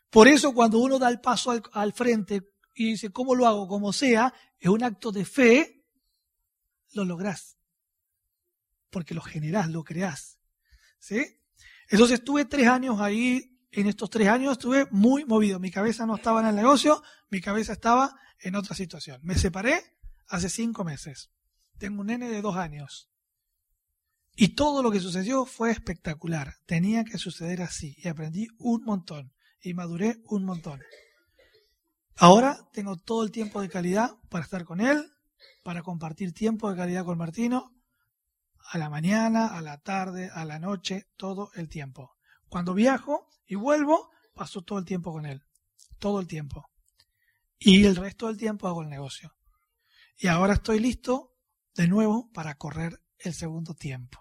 Por 0.10 0.28
eso 0.28 0.54
cuando 0.54 0.80
uno 0.80 0.98
da 0.98 1.10
el 1.10 1.22
paso 1.22 1.52
al, 1.72 1.94
frente 1.94 2.42
y 2.76 2.92
dice, 2.92 3.12
¿cómo 3.12 3.36
lo 3.36 3.46
hago? 3.46 3.68
Como 3.68 3.94
sea, 3.94 4.34
es 4.60 4.70
un 4.70 4.84
acto 4.84 5.12
de 5.12 5.26
fe, 5.26 5.86
lo 6.94 7.06
lográs. 7.06 7.58
Porque 8.90 9.14
lo 9.14 9.22
generás, 9.22 9.70
lo 9.70 9.84
creás. 9.84 10.40
¿Sí? 10.98 11.24
Entonces 11.90 12.20
estuve 12.20 12.46
tres 12.46 12.68
años 12.68 13.00
ahí 13.00 13.60
en 13.72 13.88
estos 13.88 14.10
tres 14.10 14.28
años 14.28 14.54
estuve 14.54 14.88
muy 14.92 15.26
movido. 15.26 15.60
Mi 15.60 15.72
cabeza 15.72 16.06
no 16.06 16.16
estaba 16.16 16.42
en 16.42 16.48
el 16.48 16.56
negocio, 16.56 17.04
mi 17.30 17.42
cabeza 17.42 17.74
estaba 17.74 18.16
en 18.40 18.56
otra 18.56 18.76
situación. 18.76 19.20
Me 19.24 19.36
separé 19.36 19.98
hace 20.28 20.50
cinco 20.50 20.84
meses. 20.84 21.32
Tengo 21.78 22.02
un 22.02 22.08
nene 22.08 22.30
de 22.30 22.42
dos 22.42 22.56
años. 22.56 23.10
Y 24.36 24.50
todo 24.50 24.82
lo 24.82 24.92
que 24.92 25.00
sucedió 25.00 25.46
fue 25.46 25.72
espectacular. 25.72 26.56
Tenía 26.66 27.04
que 27.04 27.18
suceder 27.18 27.62
así. 27.62 27.96
Y 27.98 28.08
aprendí 28.08 28.48
un 28.58 28.84
montón. 28.84 29.34
Y 29.62 29.74
maduré 29.74 30.22
un 30.26 30.46
montón. 30.46 30.82
Ahora 32.18 32.70
tengo 32.74 32.98
todo 32.98 33.24
el 33.24 33.32
tiempo 33.32 33.62
de 33.62 33.70
calidad 33.70 34.18
para 34.30 34.44
estar 34.44 34.66
con 34.66 34.82
él, 34.82 35.12
para 35.64 35.84
compartir 35.84 36.34
tiempo 36.34 36.70
de 36.70 36.78
calidad 36.78 37.06
con 37.06 37.18
Martino, 37.18 37.74
a 38.72 38.78
la 38.78 38.90
mañana, 38.90 39.48
a 39.48 39.62
la 39.62 39.80
tarde, 39.80 40.30
a 40.34 40.46
la 40.46 40.60
noche, 40.60 41.08
todo 41.18 41.52
el 41.56 41.70
tiempo. 41.70 42.18
Cuando 42.50 42.74
viajo 42.74 43.30
y 43.48 43.56
vuelvo, 43.56 44.12
paso 44.34 44.64
todo 44.64 44.80
el 44.80 44.86
tiempo 44.86 45.12
con 45.12 45.26
él. 45.26 45.44
Todo 45.98 46.20
el 46.20 46.28
tiempo. 46.28 46.70
Y 47.58 47.86
el 47.86 47.96
resto 47.96 48.28
del 48.28 48.38
tiempo 48.38 48.68
hago 48.68 48.82
el 48.82 48.90
negocio. 48.90 49.36
Y 50.18 50.28
ahora 50.28 50.54
estoy 50.54 50.80
listo 50.80 51.36
de 51.74 51.88
nuevo 51.88 52.30
para 52.32 52.56
correr 52.56 53.02
el 53.18 53.34
segundo 53.34 53.74
tiempo. 53.74 54.20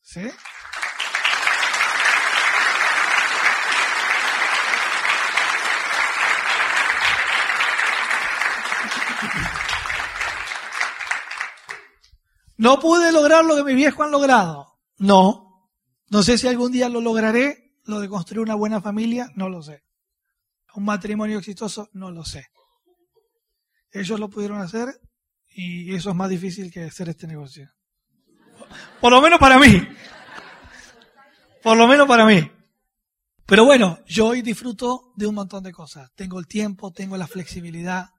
¿Sí? 0.00 0.28
No 12.56 12.78
pude 12.78 13.12
lograr 13.12 13.44
lo 13.44 13.56
que 13.56 13.64
mis 13.64 13.76
viejos 13.76 14.04
han 14.04 14.12
logrado. 14.12 14.78
No, 14.98 15.70
no 16.08 16.22
sé 16.22 16.38
si 16.38 16.46
algún 16.46 16.72
día 16.72 16.88
lo 16.88 17.00
lograré, 17.00 17.74
lo 17.84 18.00
de 18.00 18.08
construir 18.08 18.40
una 18.40 18.54
buena 18.54 18.80
familia, 18.80 19.30
no 19.34 19.48
lo 19.48 19.62
sé. 19.62 19.82
Un 20.74 20.84
matrimonio 20.84 21.38
exitoso, 21.38 21.88
no 21.92 22.10
lo 22.10 22.24
sé. 22.24 22.46
Ellos 23.90 24.18
lo 24.18 24.28
pudieron 24.28 24.60
hacer 24.60 25.00
y 25.54 25.94
eso 25.94 26.10
es 26.10 26.16
más 26.16 26.30
difícil 26.30 26.72
que 26.72 26.84
hacer 26.84 27.08
este 27.08 27.26
negocio. 27.26 27.70
Por 29.00 29.12
lo 29.12 29.20
menos 29.20 29.38
para 29.38 29.58
mí. 29.58 29.86
Por 31.62 31.76
lo 31.76 31.86
menos 31.86 32.06
para 32.06 32.26
mí. 32.26 32.50
Pero 33.46 33.64
bueno, 33.64 33.98
yo 34.06 34.28
hoy 34.28 34.42
disfruto 34.42 35.12
de 35.16 35.26
un 35.26 35.34
montón 35.34 35.62
de 35.62 35.72
cosas. 35.72 36.10
Tengo 36.14 36.38
el 36.38 36.46
tiempo, 36.46 36.92
tengo 36.92 37.16
la 37.16 37.26
flexibilidad, 37.26 38.10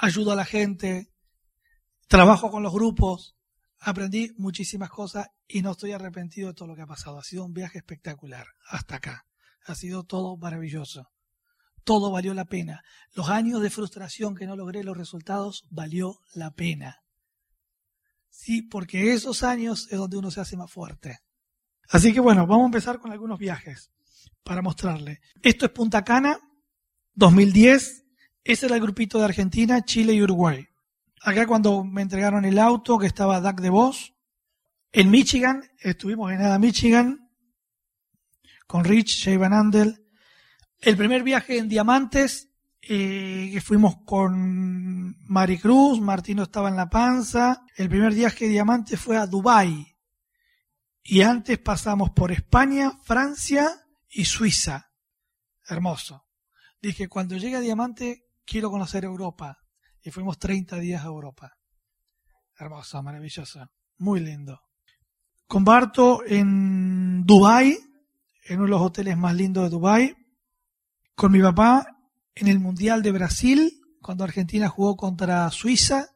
ayudo 0.00 0.32
a 0.32 0.36
la 0.36 0.44
gente, 0.44 1.12
trabajo 2.08 2.50
con 2.50 2.62
los 2.62 2.72
grupos, 2.72 3.36
aprendí 3.78 4.32
muchísimas 4.36 4.90
cosas 4.90 5.28
y 5.46 5.62
no 5.62 5.72
estoy 5.72 5.92
arrepentido 5.92 6.48
de 6.48 6.54
todo 6.54 6.68
lo 6.68 6.74
que 6.74 6.82
ha 6.82 6.86
pasado. 6.86 7.18
Ha 7.18 7.24
sido 7.24 7.44
un 7.44 7.52
viaje 7.52 7.78
espectacular 7.78 8.46
hasta 8.68 8.96
acá. 8.96 9.26
Ha 9.66 9.74
sido 9.74 10.04
todo 10.04 10.36
maravilloso. 10.36 11.10
Todo 11.84 12.10
valió 12.10 12.34
la 12.34 12.44
pena. 12.44 12.82
Los 13.14 13.28
años 13.28 13.60
de 13.62 13.70
frustración 13.70 14.34
que 14.34 14.46
no 14.46 14.56
logré 14.56 14.84
los 14.84 14.96
resultados 14.96 15.66
valió 15.70 16.20
la 16.34 16.50
pena. 16.50 17.02
Sí, 18.28 18.62
porque 18.62 19.12
esos 19.12 19.42
años 19.42 19.88
es 19.90 19.98
donde 19.98 20.16
uno 20.16 20.30
se 20.30 20.40
hace 20.40 20.56
más 20.56 20.70
fuerte. 20.70 21.18
Así 21.88 22.12
que 22.12 22.20
bueno, 22.20 22.46
vamos 22.46 22.64
a 22.64 22.66
empezar 22.66 23.00
con 23.00 23.12
algunos 23.12 23.38
viajes 23.38 23.90
para 24.44 24.62
mostrarle. 24.62 25.20
Esto 25.42 25.66
es 25.66 25.72
Punta 25.72 26.04
Cana, 26.04 26.38
2010. 27.14 27.99
Ese 28.44 28.66
era 28.66 28.76
el 28.76 28.82
grupito 28.82 29.18
de 29.18 29.24
Argentina, 29.24 29.84
Chile 29.84 30.14
y 30.14 30.22
Uruguay. 30.22 30.66
Acá 31.22 31.46
cuando 31.46 31.84
me 31.84 32.02
entregaron 32.02 32.44
el 32.44 32.58
auto 32.58 32.98
que 32.98 33.06
estaba 33.06 33.40
Doug 33.40 33.60
de 33.60 33.70
Vos. 33.70 34.14
En 34.92 35.10
Michigan, 35.10 35.62
estuvimos 35.78 36.32
en 36.32 36.38
Nada 36.38 36.58
Michigan 36.58 37.30
con 38.66 38.84
Rich, 38.84 39.24
Jay 39.24 39.36
Van 39.36 39.52
Andel. 39.52 40.06
El 40.78 40.96
primer 40.96 41.22
viaje 41.22 41.58
en 41.58 41.68
Diamantes, 41.68 42.48
eh, 42.80 43.50
que 43.52 43.60
fuimos 43.60 43.96
con 44.04 45.16
Maricruz, 45.26 46.00
Martino 46.00 46.44
estaba 46.44 46.68
en 46.68 46.76
la 46.76 46.88
panza. 46.88 47.66
El 47.76 47.88
primer 47.88 48.14
viaje 48.14 48.46
de 48.46 48.52
Diamantes 48.52 48.98
fue 48.98 49.16
a 49.16 49.26
Dubai. 49.26 49.96
Y 51.02 51.22
antes 51.22 51.58
pasamos 51.58 52.10
por 52.10 52.32
España, 52.32 52.92
Francia 53.02 53.68
y 54.08 54.24
Suiza. 54.24 54.92
Hermoso. 55.68 56.26
Dije, 56.80 57.08
cuando 57.08 57.36
llegue 57.36 57.56
a 57.56 57.60
Diamante, 57.60 58.29
quiero 58.50 58.68
conocer 58.68 59.04
Europa 59.04 59.58
y 60.02 60.10
fuimos 60.10 60.36
30 60.38 60.76
días 60.80 61.04
a 61.04 61.06
Europa. 61.06 61.56
Hermoso, 62.58 63.00
maravilloso, 63.00 63.70
muy 63.98 64.18
lindo. 64.18 64.60
Comparto 65.46 66.24
en 66.26 67.24
Dubai, 67.24 67.78
en 68.44 68.56
uno 68.56 68.64
de 68.64 68.70
los 68.70 68.82
hoteles 68.82 69.16
más 69.16 69.36
lindos 69.36 69.64
de 69.64 69.70
Dubai, 69.70 70.16
con 71.14 71.30
mi 71.30 71.40
papá 71.40 71.86
en 72.34 72.48
el 72.48 72.58
Mundial 72.58 73.02
de 73.02 73.12
Brasil, 73.12 73.72
cuando 74.02 74.24
Argentina 74.24 74.68
jugó 74.68 74.96
contra 74.96 75.48
Suiza. 75.50 76.08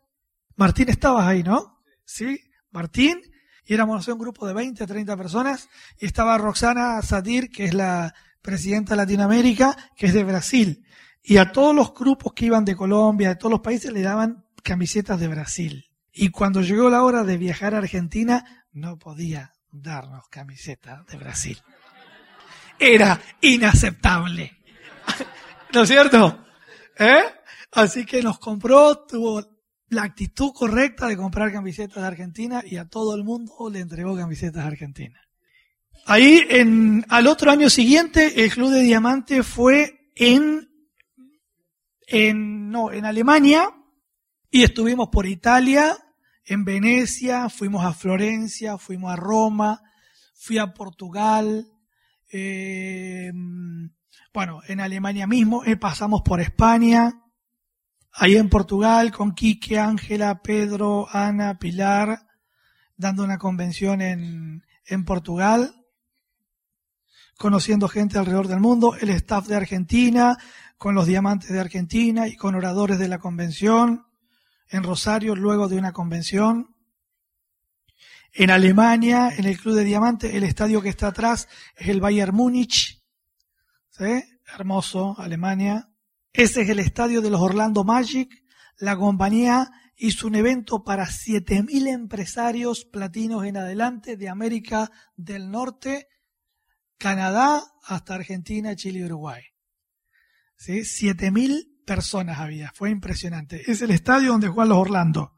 Martín, 0.56 0.88
estabas 0.88 1.26
ahí, 1.26 1.44
¿no? 1.44 1.82
Sí, 2.04 2.40
Martín. 2.72 3.20
Y 3.64 3.74
éramos 3.74 4.08
un 4.08 4.18
grupo 4.18 4.46
de 4.46 4.54
20, 4.54 4.86
30 4.86 5.16
personas. 5.16 5.68
Y 6.00 6.06
estaba 6.06 6.36
Roxana 6.36 7.00
Satir, 7.02 7.50
que 7.50 7.66
es 7.66 7.74
la 7.74 8.12
presidenta 8.42 8.94
de 8.94 8.96
Latinoamérica, 8.96 9.76
que 9.96 10.06
es 10.06 10.14
de 10.14 10.24
Brasil. 10.24 10.84
Y 11.26 11.38
a 11.38 11.50
todos 11.50 11.74
los 11.74 11.94
grupos 11.94 12.34
que 12.34 12.44
iban 12.44 12.66
de 12.66 12.76
Colombia, 12.76 13.30
de 13.30 13.36
todos 13.36 13.52
los 13.52 13.60
países, 13.62 13.90
le 13.90 14.02
daban 14.02 14.44
camisetas 14.62 15.18
de 15.18 15.28
Brasil. 15.28 15.86
Y 16.12 16.28
cuando 16.28 16.60
llegó 16.60 16.90
la 16.90 17.02
hora 17.02 17.24
de 17.24 17.38
viajar 17.38 17.74
a 17.74 17.78
Argentina, 17.78 18.66
no 18.72 18.98
podía 18.98 19.54
darnos 19.72 20.28
camisetas 20.28 21.06
de 21.06 21.16
Brasil. 21.16 21.58
Era 22.78 23.18
inaceptable. 23.40 24.52
¿No 25.72 25.82
es 25.82 25.88
cierto? 25.88 26.44
¿Eh? 26.98 27.22
Así 27.72 28.04
que 28.04 28.22
nos 28.22 28.38
compró, 28.38 29.06
tuvo 29.06 29.42
la 29.88 30.02
actitud 30.02 30.52
correcta 30.52 31.08
de 31.08 31.16
comprar 31.16 31.50
camisetas 31.50 32.02
de 32.02 32.06
Argentina 32.06 32.62
y 32.64 32.76
a 32.76 32.84
todo 32.84 33.16
el 33.16 33.24
mundo 33.24 33.70
le 33.72 33.80
entregó 33.80 34.14
camisetas 34.14 34.62
de 34.62 34.68
Argentina. 34.68 35.20
Ahí, 36.04 36.44
en, 36.50 37.06
al 37.08 37.26
otro 37.26 37.50
año 37.50 37.70
siguiente, 37.70 38.44
el 38.44 38.50
Club 38.50 38.72
de 38.72 38.82
Diamante 38.82 39.42
fue 39.42 40.10
en 40.14 40.68
en, 42.06 42.70
no, 42.70 42.92
en 42.92 43.04
Alemania 43.04 43.70
Y 44.50 44.62
estuvimos 44.62 45.08
por 45.10 45.26
Italia, 45.26 45.96
en 46.44 46.64
Venecia, 46.64 47.48
fuimos 47.48 47.84
a 47.84 47.92
Florencia, 47.92 48.78
fuimos 48.78 49.12
a 49.12 49.16
Roma, 49.16 49.82
fui 50.34 50.58
a 50.58 50.74
Portugal, 50.74 51.66
eh, 52.30 53.32
bueno, 54.32 54.60
en 54.68 54.80
Alemania 54.80 55.26
mismo, 55.26 55.64
eh, 55.64 55.76
pasamos 55.76 56.22
por 56.22 56.40
España, 56.40 57.22
ahí 58.12 58.36
en 58.36 58.48
Portugal 58.48 59.10
con 59.10 59.34
Quique, 59.34 59.78
Ángela, 59.78 60.42
Pedro, 60.42 61.06
Ana, 61.10 61.58
Pilar, 61.58 62.26
dando 62.96 63.24
una 63.24 63.38
convención 63.38 64.02
en, 64.02 64.64
en 64.86 65.04
Portugal, 65.04 65.74
conociendo 67.38 67.88
gente 67.88 68.18
alrededor 68.18 68.48
del 68.48 68.60
mundo, 68.60 68.94
el 69.00 69.10
staff 69.10 69.46
de 69.46 69.56
Argentina, 69.56 70.36
con 70.84 70.94
los 70.94 71.06
diamantes 71.06 71.48
de 71.48 71.60
Argentina 71.60 72.28
y 72.28 72.36
con 72.36 72.54
oradores 72.54 72.98
de 72.98 73.08
la 73.08 73.18
convención, 73.18 74.04
en 74.68 74.82
Rosario 74.82 75.34
luego 75.34 75.66
de 75.66 75.78
una 75.78 75.92
convención. 75.92 76.76
En 78.34 78.50
Alemania, 78.50 79.30
en 79.34 79.46
el 79.46 79.56
Club 79.56 79.76
de 79.76 79.84
Diamantes, 79.84 80.34
el 80.34 80.44
estadio 80.44 80.82
que 80.82 80.90
está 80.90 81.06
atrás 81.06 81.48
es 81.74 81.88
el 81.88 82.02
Bayern 82.02 82.36
Múnich. 82.36 83.02
¿Sí? 83.88 84.24
Hermoso, 84.54 85.14
Alemania. 85.18 85.88
Ese 86.34 86.60
es 86.60 86.68
el 86.68 86.80
estadio 86.80 87.22
de 87.22 87.30
los 87.30 87.40
Orlando 87.40 87.82
Magic. 87.82 88.44
La 88.76 88.94
compañía 88.94 89.70
hizo 89.96 90.26
un 90.26 90.34
evento 90.34 90.84
para 90.84 91.06
7.000 91.06 91.88
empresarios 91.88 92.84
platinos 92.84 93.46
en 93.46 93.56
adelante 93.56 94.18
de 94.18 94.28
América 94.28 94.90
del 95.16 95.50
Norte, 95.50 96.08
Canadá 96.98 97.64
hasta 97.84 98.16
Argentina, 98.16 98.76
Chile 98.76 98.98
y 98.98 99.04
Uruguay. 99.04 99.53
¿Sí? 100.64 100.80
7.000 100.80 101.84
personas 101.84 102.38
había, 102.38 102.72
fue 102.74 102.88
impresionante. 102.88 103.70
Es 103.70 103.82
el 103.82 103.90
estadio 103.90 104.30
donde 104.30 104.48
juegan 104.48 104.70
los 104.70 104.78
Orlando. 104.78 105.34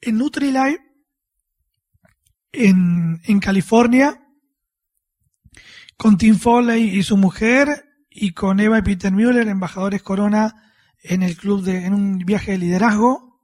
En 0.00 0.18
Nutrilite, 0.18 0.78
en, 2.52 3.20
en 3.24 3.40
California, 3.40 4.24
con 5.96 6.16
Tim 6.16 6.38
Foley 6.38 6.96
y 6.96 7.02
su 7.02 7.16
mujer, 7.16 8.06
y 8.08 8.34
con 8.34 8.60
Eva 8.60 8.78
y 8.78 8.82
Peter 8.82 9.10
Müller, 9.10 9.48
embajadores 9.48 10.00
Corona, 10.00 10.72
en 11.02 11.24
el 11.24 11.36
club 11.36 11.64
de, 11.64 11.86
en 11.86 11.92
un 11.92 12.18
viaje 12.18 12.52
de 12.52 12.58
liderazgo. 12.58 13.40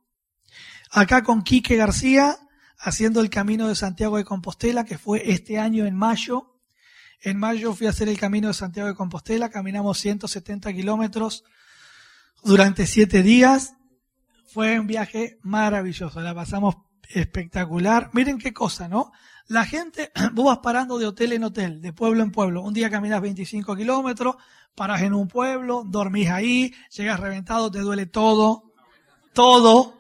Acá 0.93 1.25
con 1.25 1.43
Quique 1.43 1.75
García, 1.75 2.37
haciendo 2.79 3.21
el 3.21 3.29
camino 3.29 3.67
de 3.67 3.75
Santiago 3.75 4.19
de 4.19 4.25
Compostela, 4.25 4.85
que 4.85 4.99
fue 4.99 5.33
este 5.33 5.59
año 5.59 5.85
en 5.85 5.97
mayo. 5.97 6.56
En 7.27 7.39
mayo 7.39 7.75
fui 7.75 7.89
a 7.89 7.91
hacer 7.91 8.09
el 8.09 8.21
camino 8.21 8.47
de 8.47 8.55
Santiago 8.55 8.89
de 8.89 8.95
Compostela, 8.95 9.51
caminamos 9.51 9.99
170 9.99 10.73
kilómetros 10.73 11.43
durante 12.45 12.87
siete 12.87 13.25
días. 13.25 13.75
Fue 14.47 14.79
un 14.79 14.87
viaje 14.87 15.37
maravilloso, 15.43 16.21
la 16.21 16.37
pasamos 16.37 16.77
espectacular. 17.09 18.11
Miren 18.13 18.39
qué 18.39 18.53
cosa, 18.53 18.87
¿no? 18.87 19.11
La 19.49 19.65
gente, 19.65 20.13
vos 20.35 20.47
vas 20.47 20.59
parando 20.59 20.99
de 20.99 21.07
hotel 21.07 21.33
en 21.33 21.43
hotel, 21.43 21.83
de 21.83 21.93
pueblo 21.93 22.23
en 22.23 22.31
pueblo. 22.31 22.63
Un 22.63 22.75
día 22.75 22.91
caminas 22.91 23.21
25 23.21 23.75
kilómetros, 23.75 24.37
paras 24.77 25.03
en 25.03 25.13
un 25.13 25.27
pueblo, 25.27 25.83
dormís 25.85 26.31
ahí, 26.31 26.73
llegas 26.97 27.19
reventado, 27.19 27.73
te 27.73 27.81
duele 27.81 28.07
todo, 28.07 28.73
todo, 29.33 29.99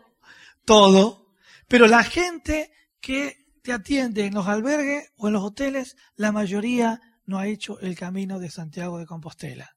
todo. 0.64 1.26
Pero 1.66 1.88
la 1.88 2.04
gente 2.04 2.70
que 3.00 3.48
te 3.62 3.72
atiende 3.72 4.26
en 4.26 4.34
los 4.34 4.46
albergues 4.46 5.10
o 5.16 5.26
en 5.26 5.32
los 5.32 5.42
hoteles, 5.42 5.96
la 6.14 6.30
mayoría 6.30 7.00
no 7.26 7.38
ha 7.38 7.46
hecho 7.46 7.78
el 7.80 7.96
camino 7.96 8.38
de 8.38 8.50
Santiago 8.50 8.98
de 8.98 9.06
Compostela. 9.06 9.76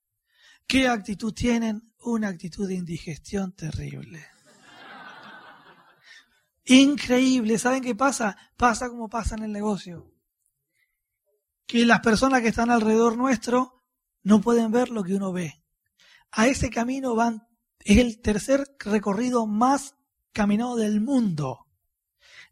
¿Qué 0.67 0.87
actitud 0.87 1.33
tienen? 1.33 1.93
Una 2.01 2.29
actitud 2.29 2.67
de 2.67 2.75
indigestión 2.75 3.53
terrible. 3.53 4.25
Increíble. 6.65 7.57
¿Saben 7.57 7.81
qué 7.81 7.95
pasa? 7.95 8.37
Pasa 8.55 8.89
como 8.89 9.09
pasa 9.09 9.35
en 9.35 9.43
el 9.43 9.51
negocio. 9.51 10.13
Que 11.65 11.85
las 11.85 12.01
personas 12.01 12.41
que 12.41 12.49
están 12.49 12.69
alrededor 12.69 13.17
nuestro 13.17 13.83
no 14.21 14.41
pueden 14.41 14.71
ver 14.71 14.89
lo 14.89 15.03
que 15.03 15.15
uno 15.15 15.31
ve. 15.31 15.63
A 16.31 16.47
ese 16.47 16.69
camino 16.69 17.15
van, 17.15 17.47
es 17.79 17.97
el 17.97 18.21
tercer 18.21 18.63
recorrido 18.77 19.47
más 19.47 19.95
caminado 20.31 20.75
del 20.75 21.01
mundo. 21.01 21.65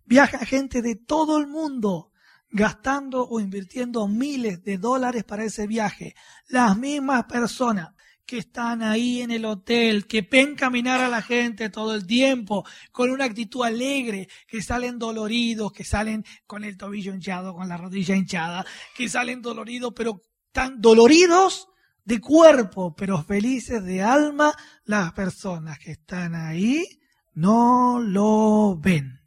Viaja 0.06 0.40
gente 0.40 0.82
de 0.82 0.96
todo 0.96 1.38
el 1.38 1.46
mundo 1.46 2.12
gastando 2.50 3.28
o 3.28 3.40
invirtiendo 3.40 4.08
miles 4.08 4.64
de 4.64 4.78
dólares 4.78 5.24
para 5.24 5.44
ese 5.44 5.68
viaje. 5.68 6.16
Las 6.48 6.78
mismas 6.78 7.26
personas 7.26 7.90
que 8.28 8.40
están 8.40 8.84
ahí 8.84 9.22
en 9.22 9.32
el 9.32 9.46
hotel, 9.46 10.06
que 10.06 10.22
ven 10.22 10.56
caminar 10.56 11.00
a 11.00 11.08
la 11.08 11.22
gente 11.22 11.70
todo 11.70 11.96
el 11.96 12.06
tiempo, 12.06 12.66
con 12.92 13.10
una 13.10 13.24
actitud 13.24 13.64
alegre, 13.64 14.28
que 14.48 14.62
salen 14.62 15.00
doloridos, 15.00 15.72
que 15.72 15.86
salen 15.86 16.26
con 16.46 16.66
el 16.66 16.78
tobillo 16.78 17.14
hinchado, 17.14 17.56
con 17.56 17.70
la 17.70 17.78
rodilla 17.78 18.16
hinchada, 18.16 18.66
que 18.96 19.08
salen 19.08 19.42
doloridos, 19.42 19.94
pero 19.96 20.22
tan 20.52 20.82
doloridos 20.82 21.70
de 22.04 22.20
cuerpo, 22.20 22.94
pero 22.96 23.24
felices 23.24 23.84
de 23.84 24.02
alma, 24.02 24.54
las 24.84 25.14
personas 25.14 25.80
que 25.80 25.92
están 25.92 26.36
ahí 26.36 26.86
no 27.34 28.02
lo 28.02 28.78
ven, 28.78 29.22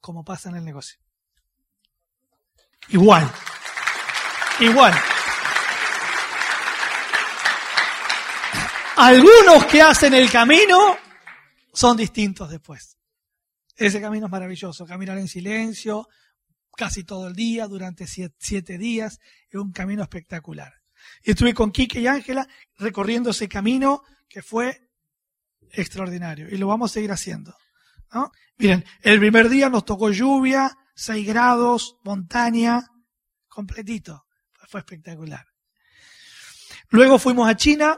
como 0.00 0.24
pasa 0.24 0.48
en 0.48 0.56
el 0.56 0.64
negocio. 0.64 1.05
Igual, 2.88 3.30
igual. 4.60 4.94
Algunos 8.96 9.66
que 9.66 9.82
hacen 9.82 10.14
el 10.14 10.30
camino 10.30 10.96
son 11.72 11.96
distintos 11.96 12.50
después. 12.50 12.96
Ese 13.76 14.00
camino 14.00 14.26
es 14.26 14.32
maravilloso, 14.32 14.86
caminar 14.86 15.18
en 15.18 15.28
silencio, 15.28 16.08
casi 16.74 17.04
todo 17.04 17.28
el 17.28 17.34
día, 17.34 17.66
durante 17.66 18.06
siete, 18.06 18.78
días, 18.78 19.20
es 19.48 19.54
un 19.56 19.72
camino 19.72 20.02
espectacular. 20.02 20.72
Y 21.22 21.32
estuve 21.32 21.52
con 21.52 21.72
Quique 21.72 22.00
y 22.00 22.06
Ángela 22.06 22.48
recorriendo 22.78 23.30
ese 23.30 23.48
camino 23.48 24.02
que 24.28 24.42
fue 24.42 24.88
extraordinario 25.72 26.48
y 26.48 26.56
lo 26.56 26.68
vamos 26.68 26.90
a 26.90 26.94
seguir 26.94 27.12
haciendo. 27.12 27.54
Miren, 28.56 28.84
el 29.02 29.18
primer 29.18 29.48
día 29.48 29.68
nos 29.68 29.84
tocó 29.84 30.10
lluvia, 30.10 30.74
6 30.96 31.26
grados, 31.26 31.96
montaña, 32.02 32.90
completito. 33.48 34.26
Fue 34.68 34.80
espectacular. 34.80 35.46
Luego 36.88 37.18
fuimos 37.18 37.48
a 37.48 37.56
China, 37.56 37.96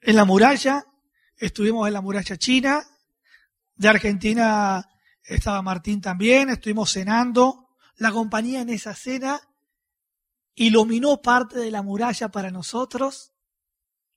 en 0.00 0.16
la 0.16 0.24
muralla, 0.24 0.84
estuvimos 1.36 1.86
en 1.86 1.92
la 1.92 2.00
muralla 2.00 2.36
china, 2.36 2.84
de 3.74 3.88
Argentina 3.88 4.88
estaba 5.22 5.60
Martín 5.62 6.00
también, 6.00 6.48
estuvimos 6.48 6.92
cenando, 6.92 7.68
la 7.96 8.10
compañía 8.10 8.60
en 8.60 8.70
esa 8.70 8.94
cena 8.94 9.40
iluminó 10.54 11.20
parte 11.20 11.58
de 11.58 11.70
la 11.70 11.82
muralla 11.82 12.30
para 12.30 12.50
nosotros, 12.50 13.32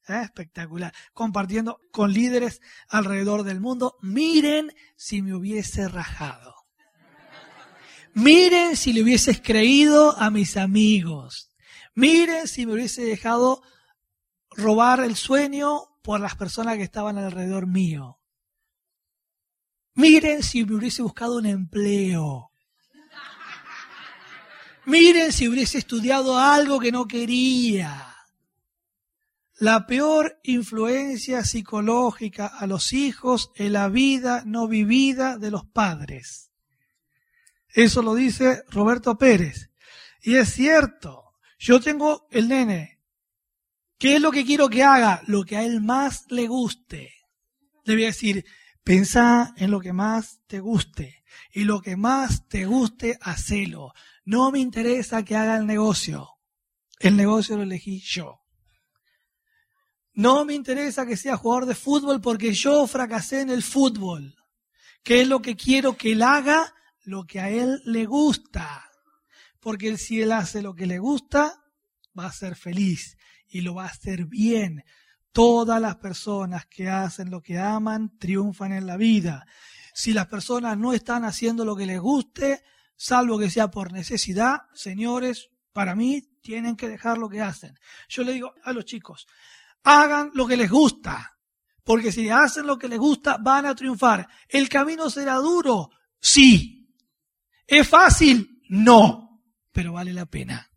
¿eh? 0.08 0.22
espectacular, 0.24 0.94
compartiendo 1.14 1.80
con 1.92 2.14
líderes 2.14 2.62
alrededor 2.88 3.44
del 3.44 3.60
mundo, 3.60 3.98
miren 4.02 4.72
si 4.96 5.22
me 5.22 5.36
hubiese 5.36 5.88
rajado. 5.88 6.61
Miren 8.14 8.76
si 8.76 8.94
le 8.94 9.04
hubieses 9.04 9.42
creído 9.42 10.18
a 10.20 10.30
mis 10.30 10.58
amigos. 10.58 11.50
Miren 11.96 12.48
si 12.48 12.66
me 12.66 12.74
hubiese 12.74 13.04
dejado 13.04 13.62
robar 14.52 15.02
el 15.02 15.16
sueño 15.16 15.84
por 16.02 16.20
las 16.20 16.36
personas 16.36 16.78
que 16.78 16.84
estaban 16.84 17.18
alrededor 17.18 17.68
mío. 17.68 18.20
Miren 19.94 20.44
si 20.44 20.66
me 20.66 20.76
hubiese 20.76 21.02
buscado 21.02 21.38
un 21.38 21.46
empleo. 21.46 22.52
Miren 24.86 25.32
si 25.32 25.48
hubiese 25.48 25.78
estudiado 25.78 26.38
algo 26.38 26.80
que 26.80 26.92
no 26.92 27.08
quería. 27.08 28.08
La 29.60 29.86
peor 29.86 30.40
influencia 30.44 31.46
psicológica 31.46 32.48
a 32.48 32.66
los 32.66 32.94
hijos 32.94 33.52
es 33.56 33.70
la 33.70 33.90
vida 33.90 34.44
no 34.46 34.68
vivida 34.68 35.38
de 35.38 35.52
los 35.52 35.66
padres. 35.66 36.51
Eso 37.74 38.02
lo 38.02 38.16
dice 38.16 38.64
Roberto 38.70 39.18
Pérez. 39.18 39.70
Y 40.22 40.36
es 40.36 40.54
cierto, 40.54 41.34
yo 41.58 41.80
tengo 41.80 42.28
el 42.32 42.48
nene 42.48 43.02
¿Qué 44.02 44.16
es 44.16 44.22
lo 44.22 44.32
que 44.32 44.44
quiero 44.44 44.68
que 44.68 44.82
haga? 44.82 45.22
Lo 45.28 45.44
que 45.44 45.58
a 45.58 45.64
él 45.64 45.80
más 45.80 46.26
le 46.30 46.48
guste. 46.48 47.14
Le 47.84 47.94
voy 47.94 48.06
a 48.06 48.08
decir, 48.08 48.44
pensá 48.84 49.54
en 49.58 49.70
lo 49.70 49.80
que 49.80 49.94
más 49.94 50.40
te 50.48 50.60
guste. 50.60 51.24
Y 51.54 51.66
lo 51.66 51.82
que 51.82 51.96
más 51.96 52.48
te 52.48 52.66
guste, 52.66 53.20
hacelo. 53.22 53.94
No 54.26 54.50
me 54.50 54.58
interesa 54.58 55.24
que 55.24 55.36
haga 55.36 55.56
el 55.56 55.68
negocio. 55.68 56.30
El 57.00 57.16
negocio 57.16 57.58
lo 57.58 57.62
elegí 57.62 58.00
yo. 58.00 58.40
No 60.14 60.46
me 60.46 60.56
interesa 60.56 61.06
que 61.06 61.16
sea 61.16 61.38
jugador 61.38 61.68
de 61.68 61.76
fútbol 61.76 62.22
porque 62.22 62.54
yo 62.54 62.88
fracasé 62.88 63.42
en 63.42 63.52
el 63.52 63.62
fútbol. 63.62 64.36
¿Qué 65.04 65.22
es 65.22 65.28
lo 65.28 65.44
que 65.44 65.56
quiero 65.56 65.96
que 65.96 66.14
él 66.14 66.24
haga? 66.24 66.74
Lo 67.04 67.26
que 67.26 67.40
a 67.40 67.50
él 67.50 67.82
le 67.86 68.06
gusta. 68.06 68.86
Porque 69.60 69.98
si 69.98 70.22
él 70.22 70.32
hace 70.32 70.62
lo 70.62 70.74
que 70.74 70.88
le 70.88 71.00
gusta, 71.00 71.64
va 72.18 72.26
a 72.26 72.32
ser 72.32 72.56
feliz 72.56 73.18
y 73.48 73.62
lo 73.62 73.76
va 73.76 73.84
a 73.84 73.90
hacer 73.90 74.26
bien, 74.26 74.84
Todas 75.32 75.80
las 75.80 75.96
personas 75.96 76.66
que 76.66 76.90
hacen 76.90 77.32
lo 77.32 77.42
que 77.42 77.58
aman 77.58 78.18
triunfan 78.18 78.74
en 78.74 78.86
la 78.86 78.98
vida. 78.98 79.46
Si 79.94 80.12
las 80.12 80.28
personas 80.28 80.78
no 80.78 80.94
están 80.94 81.24
haciendo 81.24 81.64
lo 81.64 81.76
que 81.76 81.86
les 81.86 82.02
guste, 82.02 82.64
salvo 82.98 83.40
que 83.40 83.50
sea 83.50 83.72
por 83.72 83.94
necesidad, 83.94 84.64
señores, 84.74 85.50
para 85.72 85.96
mí 85.96 86.22
tienen 86.42 86.76
que 86.76 86.90
dejar 86.90 87.18
lo 87.18 87.30
que 87.30 87.42
hacen. 87.42 87.78
Yo 88.10 88.24
le 88.24 88.34
digo 88.34 88.54
a 88.64 88.74
los 88.74 88.84
chicos, 88.84 89.26
hagan 89.84 90.32
lo 90.34 90.46
que 90.46 90.58
les 90.58 90.70
gusta, 90.70 91.38
porque 91.86 92.12
si 92.12 92.30
hacen 92.30 92.68
lo 92.68 92.78
que 92.78 92.90
les 92.90 93.00
gusta, 93.00 93.38
van 93.38 93.66
a 93.66 93.76
triunfar. 93.76 94.28
¿El 94.50 94.68
camino 94.68 95.10
será 95.10 95.36
duro? 95.36 95.92
Sí. 96.20 96.81
¿Es 97.68 97.88
fácil? 97.88 98.62
No. 98.70 99.42
Pero 99.72 99.94
vale 99.94 100.14
la 100.14 100.26
pena. 100.26 100.70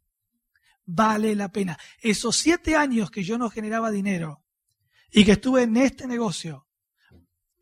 Vale 0.84 1.34
la 1.34 1.50
pena. 1.50 1.78
Esos 2.00 2.36
siete 2.36 2.76
años 2.76 3.10
que 3.10 3.22
yo 3.22 3.38
no 3.38 3.50
generaba 3.50 3.90
dinero 3.90 4.44
y 5.10 5.24
que 5.24 5.32
estuve 5.32 5.62
en 5.62 5.76
este 5.76 6.06
negocio, 6.06 6.66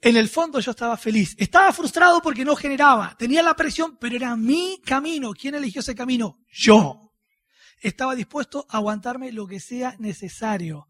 en 0.00 0.16
el 0.16 0.28
fondo 0.28 0.58
yo 0.60 0.72
estaba 0.72 0.96
feliz. 0.96 1.34
Estaba 1.38 1.72
frustrado 1.72 2.20
porque 2.20 2.44
no 2.44 2.56
generaba. 2.56 3.16
Tenía 3.16 3.42
la 3.42 3.54
presión, 3.54 3.96
pero 4.00 4.16
era 4.16 4.34
mi 4.36 4.80
camino. 4.84 5.32
¿Quién 5.32 5.54
eligió 5.54 5.80
ese 5.80 5.94
camino? 5.94 6.40
Yo. 6.48 7.12
Estaba 7.80 8.14
dispuesto 8.14 8.66
a 8.68 8.78
aguantarme 8.78 9.32
lo 9.32 9.46
que 9.46 9.60
sea 9.60 9.96
necesario 9.98 10.88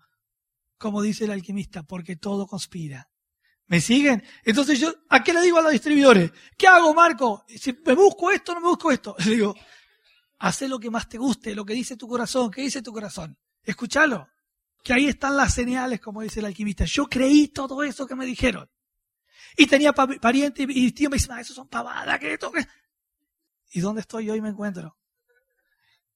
como 0.83 1.01
dice 1.01 1.25
el 1.25 1.31
alquimista, 1.31 1.85
porque 1.85 2.17
todo 2.17 2.49
conspira. 2.49 3.09
¿Me 3.73 3.81
siguen? 3.81 4.23
Entonces 4.45 4.79
yo, 4.79 4.95
¿a 5.09 5.25
qué 5.25 5.33
le 5.33 5.41
digo 5.41 5.57
a 5.57 5.63
los 5.63 5.73
distribuidores? 5.73 6.31
¿Qué 6.59 6.67
hago, 6.67 6.93
Marco? 6.93 7.43
Si 7.49 7.73
me 7.87 7.95
busco 7.95 8.31
esto, 8.31 8.53
no 8.53 8.61
me 8.61 8.67
busco 8.67 8.93
esto. 8.93 9.17
Le 9.25 9.31
digo, 9.31 9.55
haz 10.41 10.61
lo 10.61 10.79
que 10.79 10.91
más 10.91 11.09
te 11.09 11.17
guste, 11.17 11.55
lo 11.55 11.65
que 11.65 11.73
dice 11.73 11.97
tu 11.97 12.07
corazón, 12.07 12.51
¿qué 12.51 12.61
dice 12.61 12.83
tu 12.83 12.93
corazón? 12.93 13.39
Escúchalo. 13.63 14.29
Que 14.85 14.93
ahí 14.93 15.07
están 15.07 15.39
las 15.39 15.55
señales, 15.55 16.03
como 16.03 16.21
dice 16.21 16.41
el 16.41 16.47
alquimista. 16.47 16.85
Yo 16.85 17.07
creí 17.07 17.49
todo 17.49 17.83
eso 17.83 18.07
que 18.07 18.15
me 18.15 18.27
dijeron. 18.27 18.71
Y 19.57 19.65
tenía 19.65 19.95
parientes 19.95 20.67
y 20.69 20.93
tío 20.93 21.09
me 21.09 21.17
dice, 21.17 21.29
ah, 21.33 21.41
eso 21.41 21.55
son 21.55 21.69
pavadas, 21.69 22.19
que 22.19 22.35
esto, 22.35 22.53
¿Y 23.71 23.81
dónde 23.81 24.03
estoy 24.03 24.29
hoy 24.29 24.43
me 24.43 24.51
encuentro? 24.51 24.99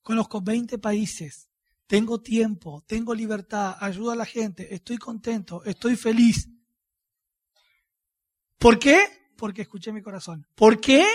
Conozco 0.02 0.42
20 0.42 0.76
países, 0.76 1.48
tengo 1.86 2.20
tiempo, 2.20 2.84
tengo 2.86 3.14
libertad, 3.14 3.78
ayudo 3.80 4.10
a 4.10 4.16
la 4.16 4.26
gente, 4.26 4.74
estoy 4.74 4.98
contento, 4.98 5.64
estoy 5.64 5.96
feliz. 5.96 6.50
¿Por 8.58 8.78
qué? 8.78 9.32
Porque 9.36 9.62
escuché 9.62 9.92
mi 9.92 10.02
corazón. 10.02 10.46
¿Por 10.54 10.80
qué? 10.80 11.06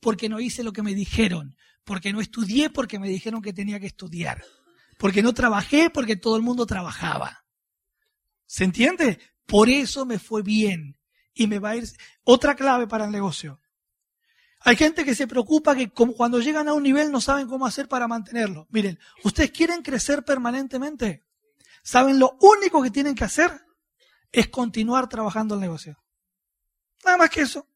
Porque 0.00 0.28
no 0.28 0.40
hice 0.40 0.62
lo 0.62 0.72
que 0.72 0.82
me 0.82 0.94
dijeron, 0.94 1.56
porque 1.84 2.12
no 2.12 2.20
estudié 2.20 2.70
porque 2.70 2.98
me 2.98 3.08
dijeron 3.08 3.42
que 3.42 3.52
tenía 3.52 3.80
que 3.80 3.86
estudiar, 3.86 4.44
porque 4.98 5.22
no 5.22 5.32
trabajé 5.32 5.90
porque 5.90 6.16
todo 6.16 6.36
el 6.36 6.42
mundo 6.42 6.66
trabajaba. 6.66 7.44
¿Se 8.46 8.64
entiende? 8.64 9.18
Por 9.46 9.68
eso 9.68 10.04
me 10.04 10.18
fue 10.18 10.42
bien 10.42 10.98
y 11.34 11.46
me 11.46 11.58
va 11.58 11.70
a 11.70 11.76
ir 11.76 11.84
otra 12.24 12.54
clave 12.54 12.86
para 12.86 13.04
el 13.04 13.10
negocio. 13.10 13.60
Hay 14.60 14.76
gente 14.76 15.04
que 15.04 15.14
se 15.14 15.26
preocupa 15.26 15.74
que 15.74 15.90
cuando 15.90 16.38
llegan 16.38 16.68
a 16.68 16.72
un 16.72 16.84
nivel 16.84 17.10
no 17.10 17.20
saben 17.20 17.48
cómo 17.48 17.66
hacer 17.66 17.88
para 17.88 18.06
mantenerlo. 18.06 18.68
Miren, 18.70 18.98
ustedes 19.24 19.50
quieren 19.50 19.82
crecer 19.82 20.24
permanentemente. 20.24 21.24
¿Saben 21.82 22.20
lo 22.20 22.36
único 22.40 22.80
que 22.82 22.90
tienen 22.90 23.16
que 23.16 23.24
hacer? 23.24 23.50
Es 24.30 24.48
continuar 24.48 25.08
trabajando 25.08 25.56
el 25.56 25.60
negocio. 25.60 26.01
Nada 27.04 27.16
más 27.16 27.30
que 27.30 27.42
eso. 27.42 27.66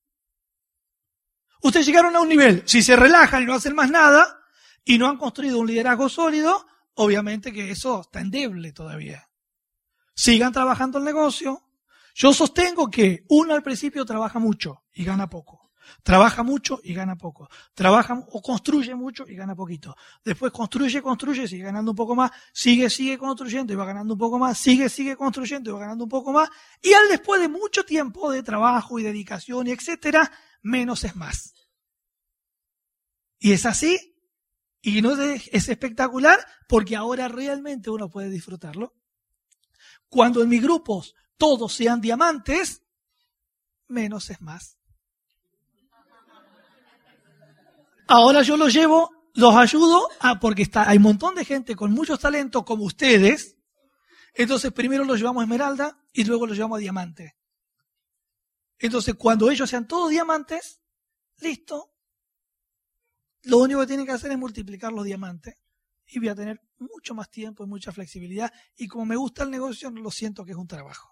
Ustedes 1.62 1.86
llegaron 1.86 2.14
a 2.14 2.20
un 2.20 2.28
nivel, 2.28 2.62
si 2.66 2.82
se 2.82 2.96
relajan 2.96 3.42
y 3.42 3.46
no 3.46 3.54
hacen 3.54 3.74
más 3.74 3.90
nada 3.90 4.40
y 4.84 4.98
no 4.98 5.08
han 5.08 5.16
construido 5.16 5.58
un 5.58 5.66
liderazgo 5.66 6.08
sólido, 6.08 6.66
obviamente 6.94 7.52
que 7.52 7.70
eso 7.70 8.02
está 8.02 8.20
endeble 8.20 8.72
todavía. 8.72 9.28
Sigan 10.14 10.52
trabajando 10.52 10.98
el 10.98 11.04
negocio. 11.04 11.62
Yo 12.14 12.32
sostengo 12.32 12.88
que 12.88 13.24
uno 13.28 13.54
al 13.54 13.62
principio 13.62 14.04
trabaja 14.04 14.38
mucho 14.38 14.84
y 14.94 15.04
gana 15.04 15.28
poco. 15.28 15.65
Trabaja 16.02 16.42
mucho 16.42 16.80
y 16.82 16.94
gana 16.94 17.16
poco. 17.16 17.48
Trabaja 17.74 18.24
o 18.30 18.42
construye 18.42 18.94
mucho 18.94 19.24
y 19.26 19.34
gana 19.34 19.54
poquito. 19.54 19.96
Después 20.24 20.52
construye, 20.52 21.02
construye, 21.02 21.48
sigue 21.48 21.64
ganando 21.64 21.92
un 21.92 21.96
poco 21.96 22.14
más. 22.14 22.30
Sigue, 22.52 22.90
sigue 22.90 23.18
construyendo 23.18 23.72
y 23.72 23.76
va 23.76 23.84
ganando 23.84 24.14
un 24.14 24.18
poco 24.18 24.38
más. 24.38 24.58
Sigue, 24.58 24.88
sigue 24.88 25.16
construyendo 25.16 25.70
y 25.70 25.72
va 25.72 25.80
ganando 25.80 26.04
un 26.04 26.10
poco 26.10 26.32
más. 26.32 26.48
Y 26.82 26.92
al 26.92 27.08
después 27.08 27.40
de 27.40 27.48
mucho 27.48 27.84
tiempo 27.84 28.30
de 28.30 28.42
trabajo 28.42 28.98
y 28.98 29.02
dedicación 29.02 29.66
y 29.66 29.72
etcétera, 29.72 30.30
menos 30.62 31.04
es 31.04 31.16
más. 31.16 31.54
Y 33.38 33.52
es 33.52 33.66
así. 33.66 34.14
Y 34.82 35.02
no 35.02 35.20
es, 35.20 35.48
es 35.52 35.68
espectacular 35.68 36.38
porque 36.68 36.96
ahora 36.96 37.28
realmente 37.28 37.90
uno 37.90 38.08
puede 38.08 38.30
disfrutarlo. 38.30 38.94
Cuando 40.08 40.42
en 40.42 40.48
mis 40.48 40.62
grupos 40.62 41.14
todos 41.36 41.72
sean 41.72 42.00
diamantes, 42.00 42.82
menos 43.88 44.30
es 44.30 44.40
más. 44.40 44.78
Ahora 48.06 48.42
yo 48.42 48.56
los 48.56 48.72
llevo, 48.72 49.10
los 49.34 49.54
ayudo 49.54 50.08
a, 50.20 50.38
porque 50.38 50.62
está, 50.62 50.88
hay 50.88 50.96
un 50.98 51.04
montón 51.04 51.34
de 51.34 51.44
gente 51.44 51.74
con 51.74 51.92
muchos 51.92 52.18
talentos 52.18 52.64
como 52.64 52.84
ustedes. 52.84 53.56
Entonces 54.34 54.72
primero 54.72 55.04
los 55.04 55.18
llevamos 55.18 55.40
a 55.42 55.44
esmeralda 55.44 55.98
y 56.12 56.24
luego 56.24 56.46
los 56.46 56.56
llevamos 56.56 56.76
a 56.76 56.80
diamante. 56.80 57.36
Entonces 58.78 59.14
cuando 59.14 59.50
ellos 59.50 59.68
sean 59.68 59.88
todos 59.88 60.10
diamantes, 60.10 60.80
listo. 61.38 61.92
Lo 63.42 63.58
único 63.58 63.80
que 63.80 63.86
tienen 63.86 64.06
que 64.06 64.12
hacer 64.12 64.30
es 64.30 64.38
multiplicar 64.38 64.92
los 64.92 65.04
diamantes 65.04 65.56
y 66.06 66.18
voy 66.18 66.28
a 66.28 66.34
tener 66.34 66.60
mucho 66.78 67.14
más 67.14 67.30
tiempo 67.30 67.64
y 67.64 67.66
mucha 67.66 67.92
flexibilidad. 67.92 68.52
Y 68.76 68.86
como 68.88 69.06
me 69.06 69.16
gusta 69.16 69.44
el 69.44 69.50
negocio, 69.50 69.90
lo 69.90 70.10
siento 70.10 70.44
que 70.44 70.52
es 70.52 70.56
un 70.56 70.66
trabajo. 70.66 71.10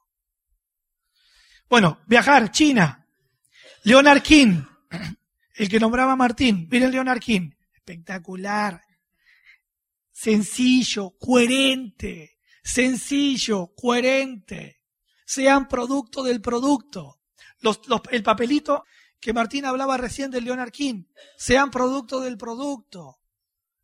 Bueno, 1.69 2.01
viajar, 2.07 2.51
China. 2.51 3.07
Leonard 3.85 4.23
King, 4.23 4.63
el 5.55 5.69
que 5.69 5.81
nombraba 5.81 6.17
Martín, 6.17 6.69
miren 6.71 6.91
Leonard 6.91 7.21
King, 7.21 7.51
espectacular, 7.73 8.83
sencillo, 10.11 11.17
coherente, 11.19 12.39
sencillo, 12.63 13.73
coherente, 13.75 14.81
sean 15.25 15.69
producto 15.69 16.23
del 16.23 16.41
producto. 16.41 17.21
el 18.11 18.23
papelito 18.23 18.85
que 19.21 19.33
Martín 19.33 19.65
hablaba 19.65 19.97
recién 19.97 20.31
de 20.31 20.41
Leonard 20.41 20.71
King, 20.71 21.05
sean 21.37 21.71
producto 21.71 22.21
del 22.21 22.37
producto. 22.37 23.21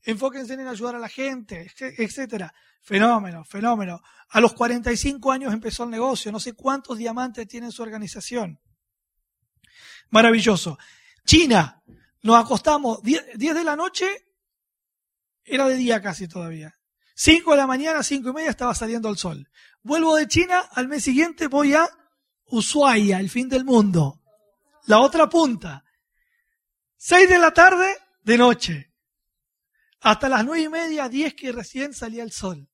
Enfóquense 0.03 0.55
en 0.55 0.67
ayudar 0.67 0.97
a 0.97 0.99
la 0.99 1.09
gente, 1.09 1.71
etcétera. 1.79 2.53
Fenómeno, 2.83 3.45
fenómeno. 3.45 4.01
A 4.31 4.41
los 4.41 4.55
45 4.55 5.31
años 5.31 5.53
empezó 5.53 5.85
el 5.85 5.91
negocio, 5.91 6.33
no 6.33 6.41
sé 6.41 6.55
cuántos 6.55 6.99
diamantes 6.99 7.47
tiene 7.47 7.71
su 7.71 7.83
organización. 7.83 8.61
Maravilloso. 10.11 10.79
China, 11.25 11.83
nos 12.23 12.37
acostamos 12.37 13.03
10 13.03 13.37
de 13.37 13.65
la 13.65 13.77
noche, 13.77 14.27
era 15.45 15.67
de 15.67 15.77
día 15.77 16.01
casi 16.01 16.29
todavía. 16.29 16.77
5 17.15 17.51
de 17.51 17.57
la 17.57 17.67
mañana, 17.67 18.03
5 18.03 18.31
y 18.31 18.33
media 18.33 18.51
estaba 18.51 18.75
saliendo 18.75 19.09
el 19.09 19.17
sol. 19.17 19.49
Vuelvo 19.83 20.17
de 20.17 20.27
China, 20.27 20.69
al 20.73 20.89
mes 20.89 21.05
siguiente 21.05 21.49
voy 21.49 21.75
a 21.75 21.89
Ushuaia, 22.47 23.21
el 23.21 23.31
fin 23.31 23.49
del 23.49 23.65
mundo. 23.65 24.21
La 24.87 25.01
otra 25.01 25.29
punta. 25.29 25.85
6 26.97 27.29
de 27.29 27.39
la 27.39 27.53
tarde, 27.53 27.97
de 28.23 28.39
noche. 28.39 28.95
Hasta 30.01 30.29
las 30.29 30.45
nueve 30.45 30.65
y 30.65 30.69
media, 30.69 31.09
10 31.09 31.35
que 31.35 31.53
recién 31.53 31.93
salía 31.93 32.23
el 32.23 32.33
sol. 32.33 32.69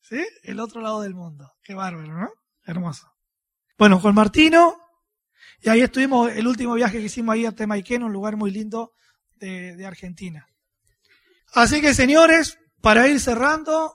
¿Sí? 0.00 0.24
El 0.42 0.60
otro 0.60 0.80
lado 0.80 1.02
del 1.02 1.14
mundo. 1.14 1.52
Qué 1.62 1.74
bárbaro, 1.74 2.12
¿no? 2.12 2.30
Hermoso. 2.64 3.12
Bueno, 3.76 4.00
con 4.00 4.14
Martino 4.14 4.76
y 5.62 5.68
ahí 5.68 5.80
estuvimos, 5.82 6.32
el 6.32 6.46
último 6.46 6.74
viaje 6.74 6.98
que 6.98 7.04
hicimos 7.04 7.34
ahí 7.34 7.44
a 7.44 7.52
Temaiken, 7.52 8.02
un 8.02 8.12
lugar 8.12 8.36
muy 8.36 8.50
lindo 8.50 8.92
de, 9.36 9.84
Argentina. 9.86 10.46
Así 11.52 11.80
que 11.80 11.94
señores, 11.94 12.58
para 12.80 13.08
ir 13.08 13.20
cerrando, 13.20 13.94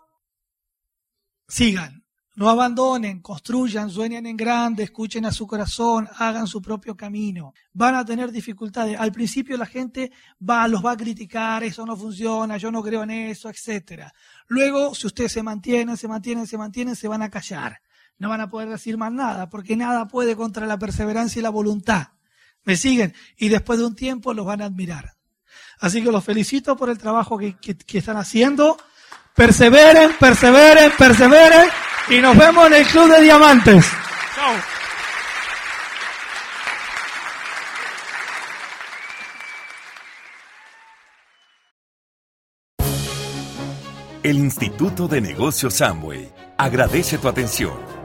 sigan, 1.47 2.03
no 2.35 2.49
abandonen, 2.49 3.21
construyan, 3.21 3.89
sueñen 3.89 4.25
en 4.25 4.35
grande, 4.35 4.83
escuchen 4.83 5.25
a 5.25 5.31
su 5.31 5.47
corazón, 5.47 6.07
hagan 6.17 6.47
su 6.47 6.61
propio 6.61 6.95
camino. 6.95 7.53
Van 7.73 7.95
a 7.95 8.03
tener 8.03 8.31
dificultades. 8.31 8.99
Al 8.99 9.11
principio 9.11 9.57
la 9.57 9.65
gente 9.65 10.11
va, 10.47 10.67
los 10.67 10.85
va 10.85 10.91
a 10.91 10.97
criticar, 10.97 11.63
eso 11.63 11.85
no 11.85 11.95
funciona, 11.95 12.57
yo 12.57 12.71
no 12.71 12.83
creo 12.83 13.03
en 13.03 13.11
eso, 13.11 13.49
etcétera. 13.49 14.13
Luego, 14.47 14.93
si 14.93 15.07
ustedes 15.07 15.31
se 15.31 15.43
mantienen, 15.43 15.95
se 15.95 16.07
mantienen, 16.07 16.45
se 16.45 16.57
mantienen, 16.57 16.95
se 16.95 17.07
van 17.07 17.21
a 17.21 17.29
callar 17.29 17.79
no 18.17 18.29
van 18.29 18.41
a 18.41 18.49
poder 18.49 18.69
decir 18.69 18.97
más 18.97 19.11
nada, 19.11 19.49
porque 19.49 19.75
nada 19.75 20.07
puede 20.07 20.35
contra 20.35 20.65
la 20.65 20.77
perseverancia 20.77 21.39
y 21.39 21.43
la 21.43 21.49
voluntad. 21.49 22.09
¿Me 22.63 22.75
siguen? 22.77 23.13
Y 23.37 23.49
después 23.49 23.79
de 23.79 23.85
un 23.85 23.95
tiempo 23.95 24.33
los 24.33 24.45
van 24.45 24.61
a 24.61 24.65
admirar. 24.65 25.13
Así 25.79 26.03
que 26.03 26.11
los 26.11 26.23
felicito 26.23 26.75
por 26.75 26.89
el 26.89 26.97
trabajo 26.97 27.37
que, 27.37 27.55
están 27.93 28.17
haciendo. 28.17 28.77
Perseveren, 29.35 30.13
perseveren, 30.19 30.91
perseveren. 30.97 31.69
Y 32.09 32.19
nos 32.19 32.37
vemos 32.37 32.67
en 32.67 32.73
el 32.73 32.85
Club 32.87 33.09
de 33.09 33.21
Diamantes. 33.21 33.85
Chao. 34.35 34.53
El 44.23 44.37
Instituto 44.37 45.07
de 45.07 45.21
Negocios 45.21 45.75
Samway 45.75 46.33
agradece 46.57 47.19
tu 47.19 47.27
atención. 47.27 48.04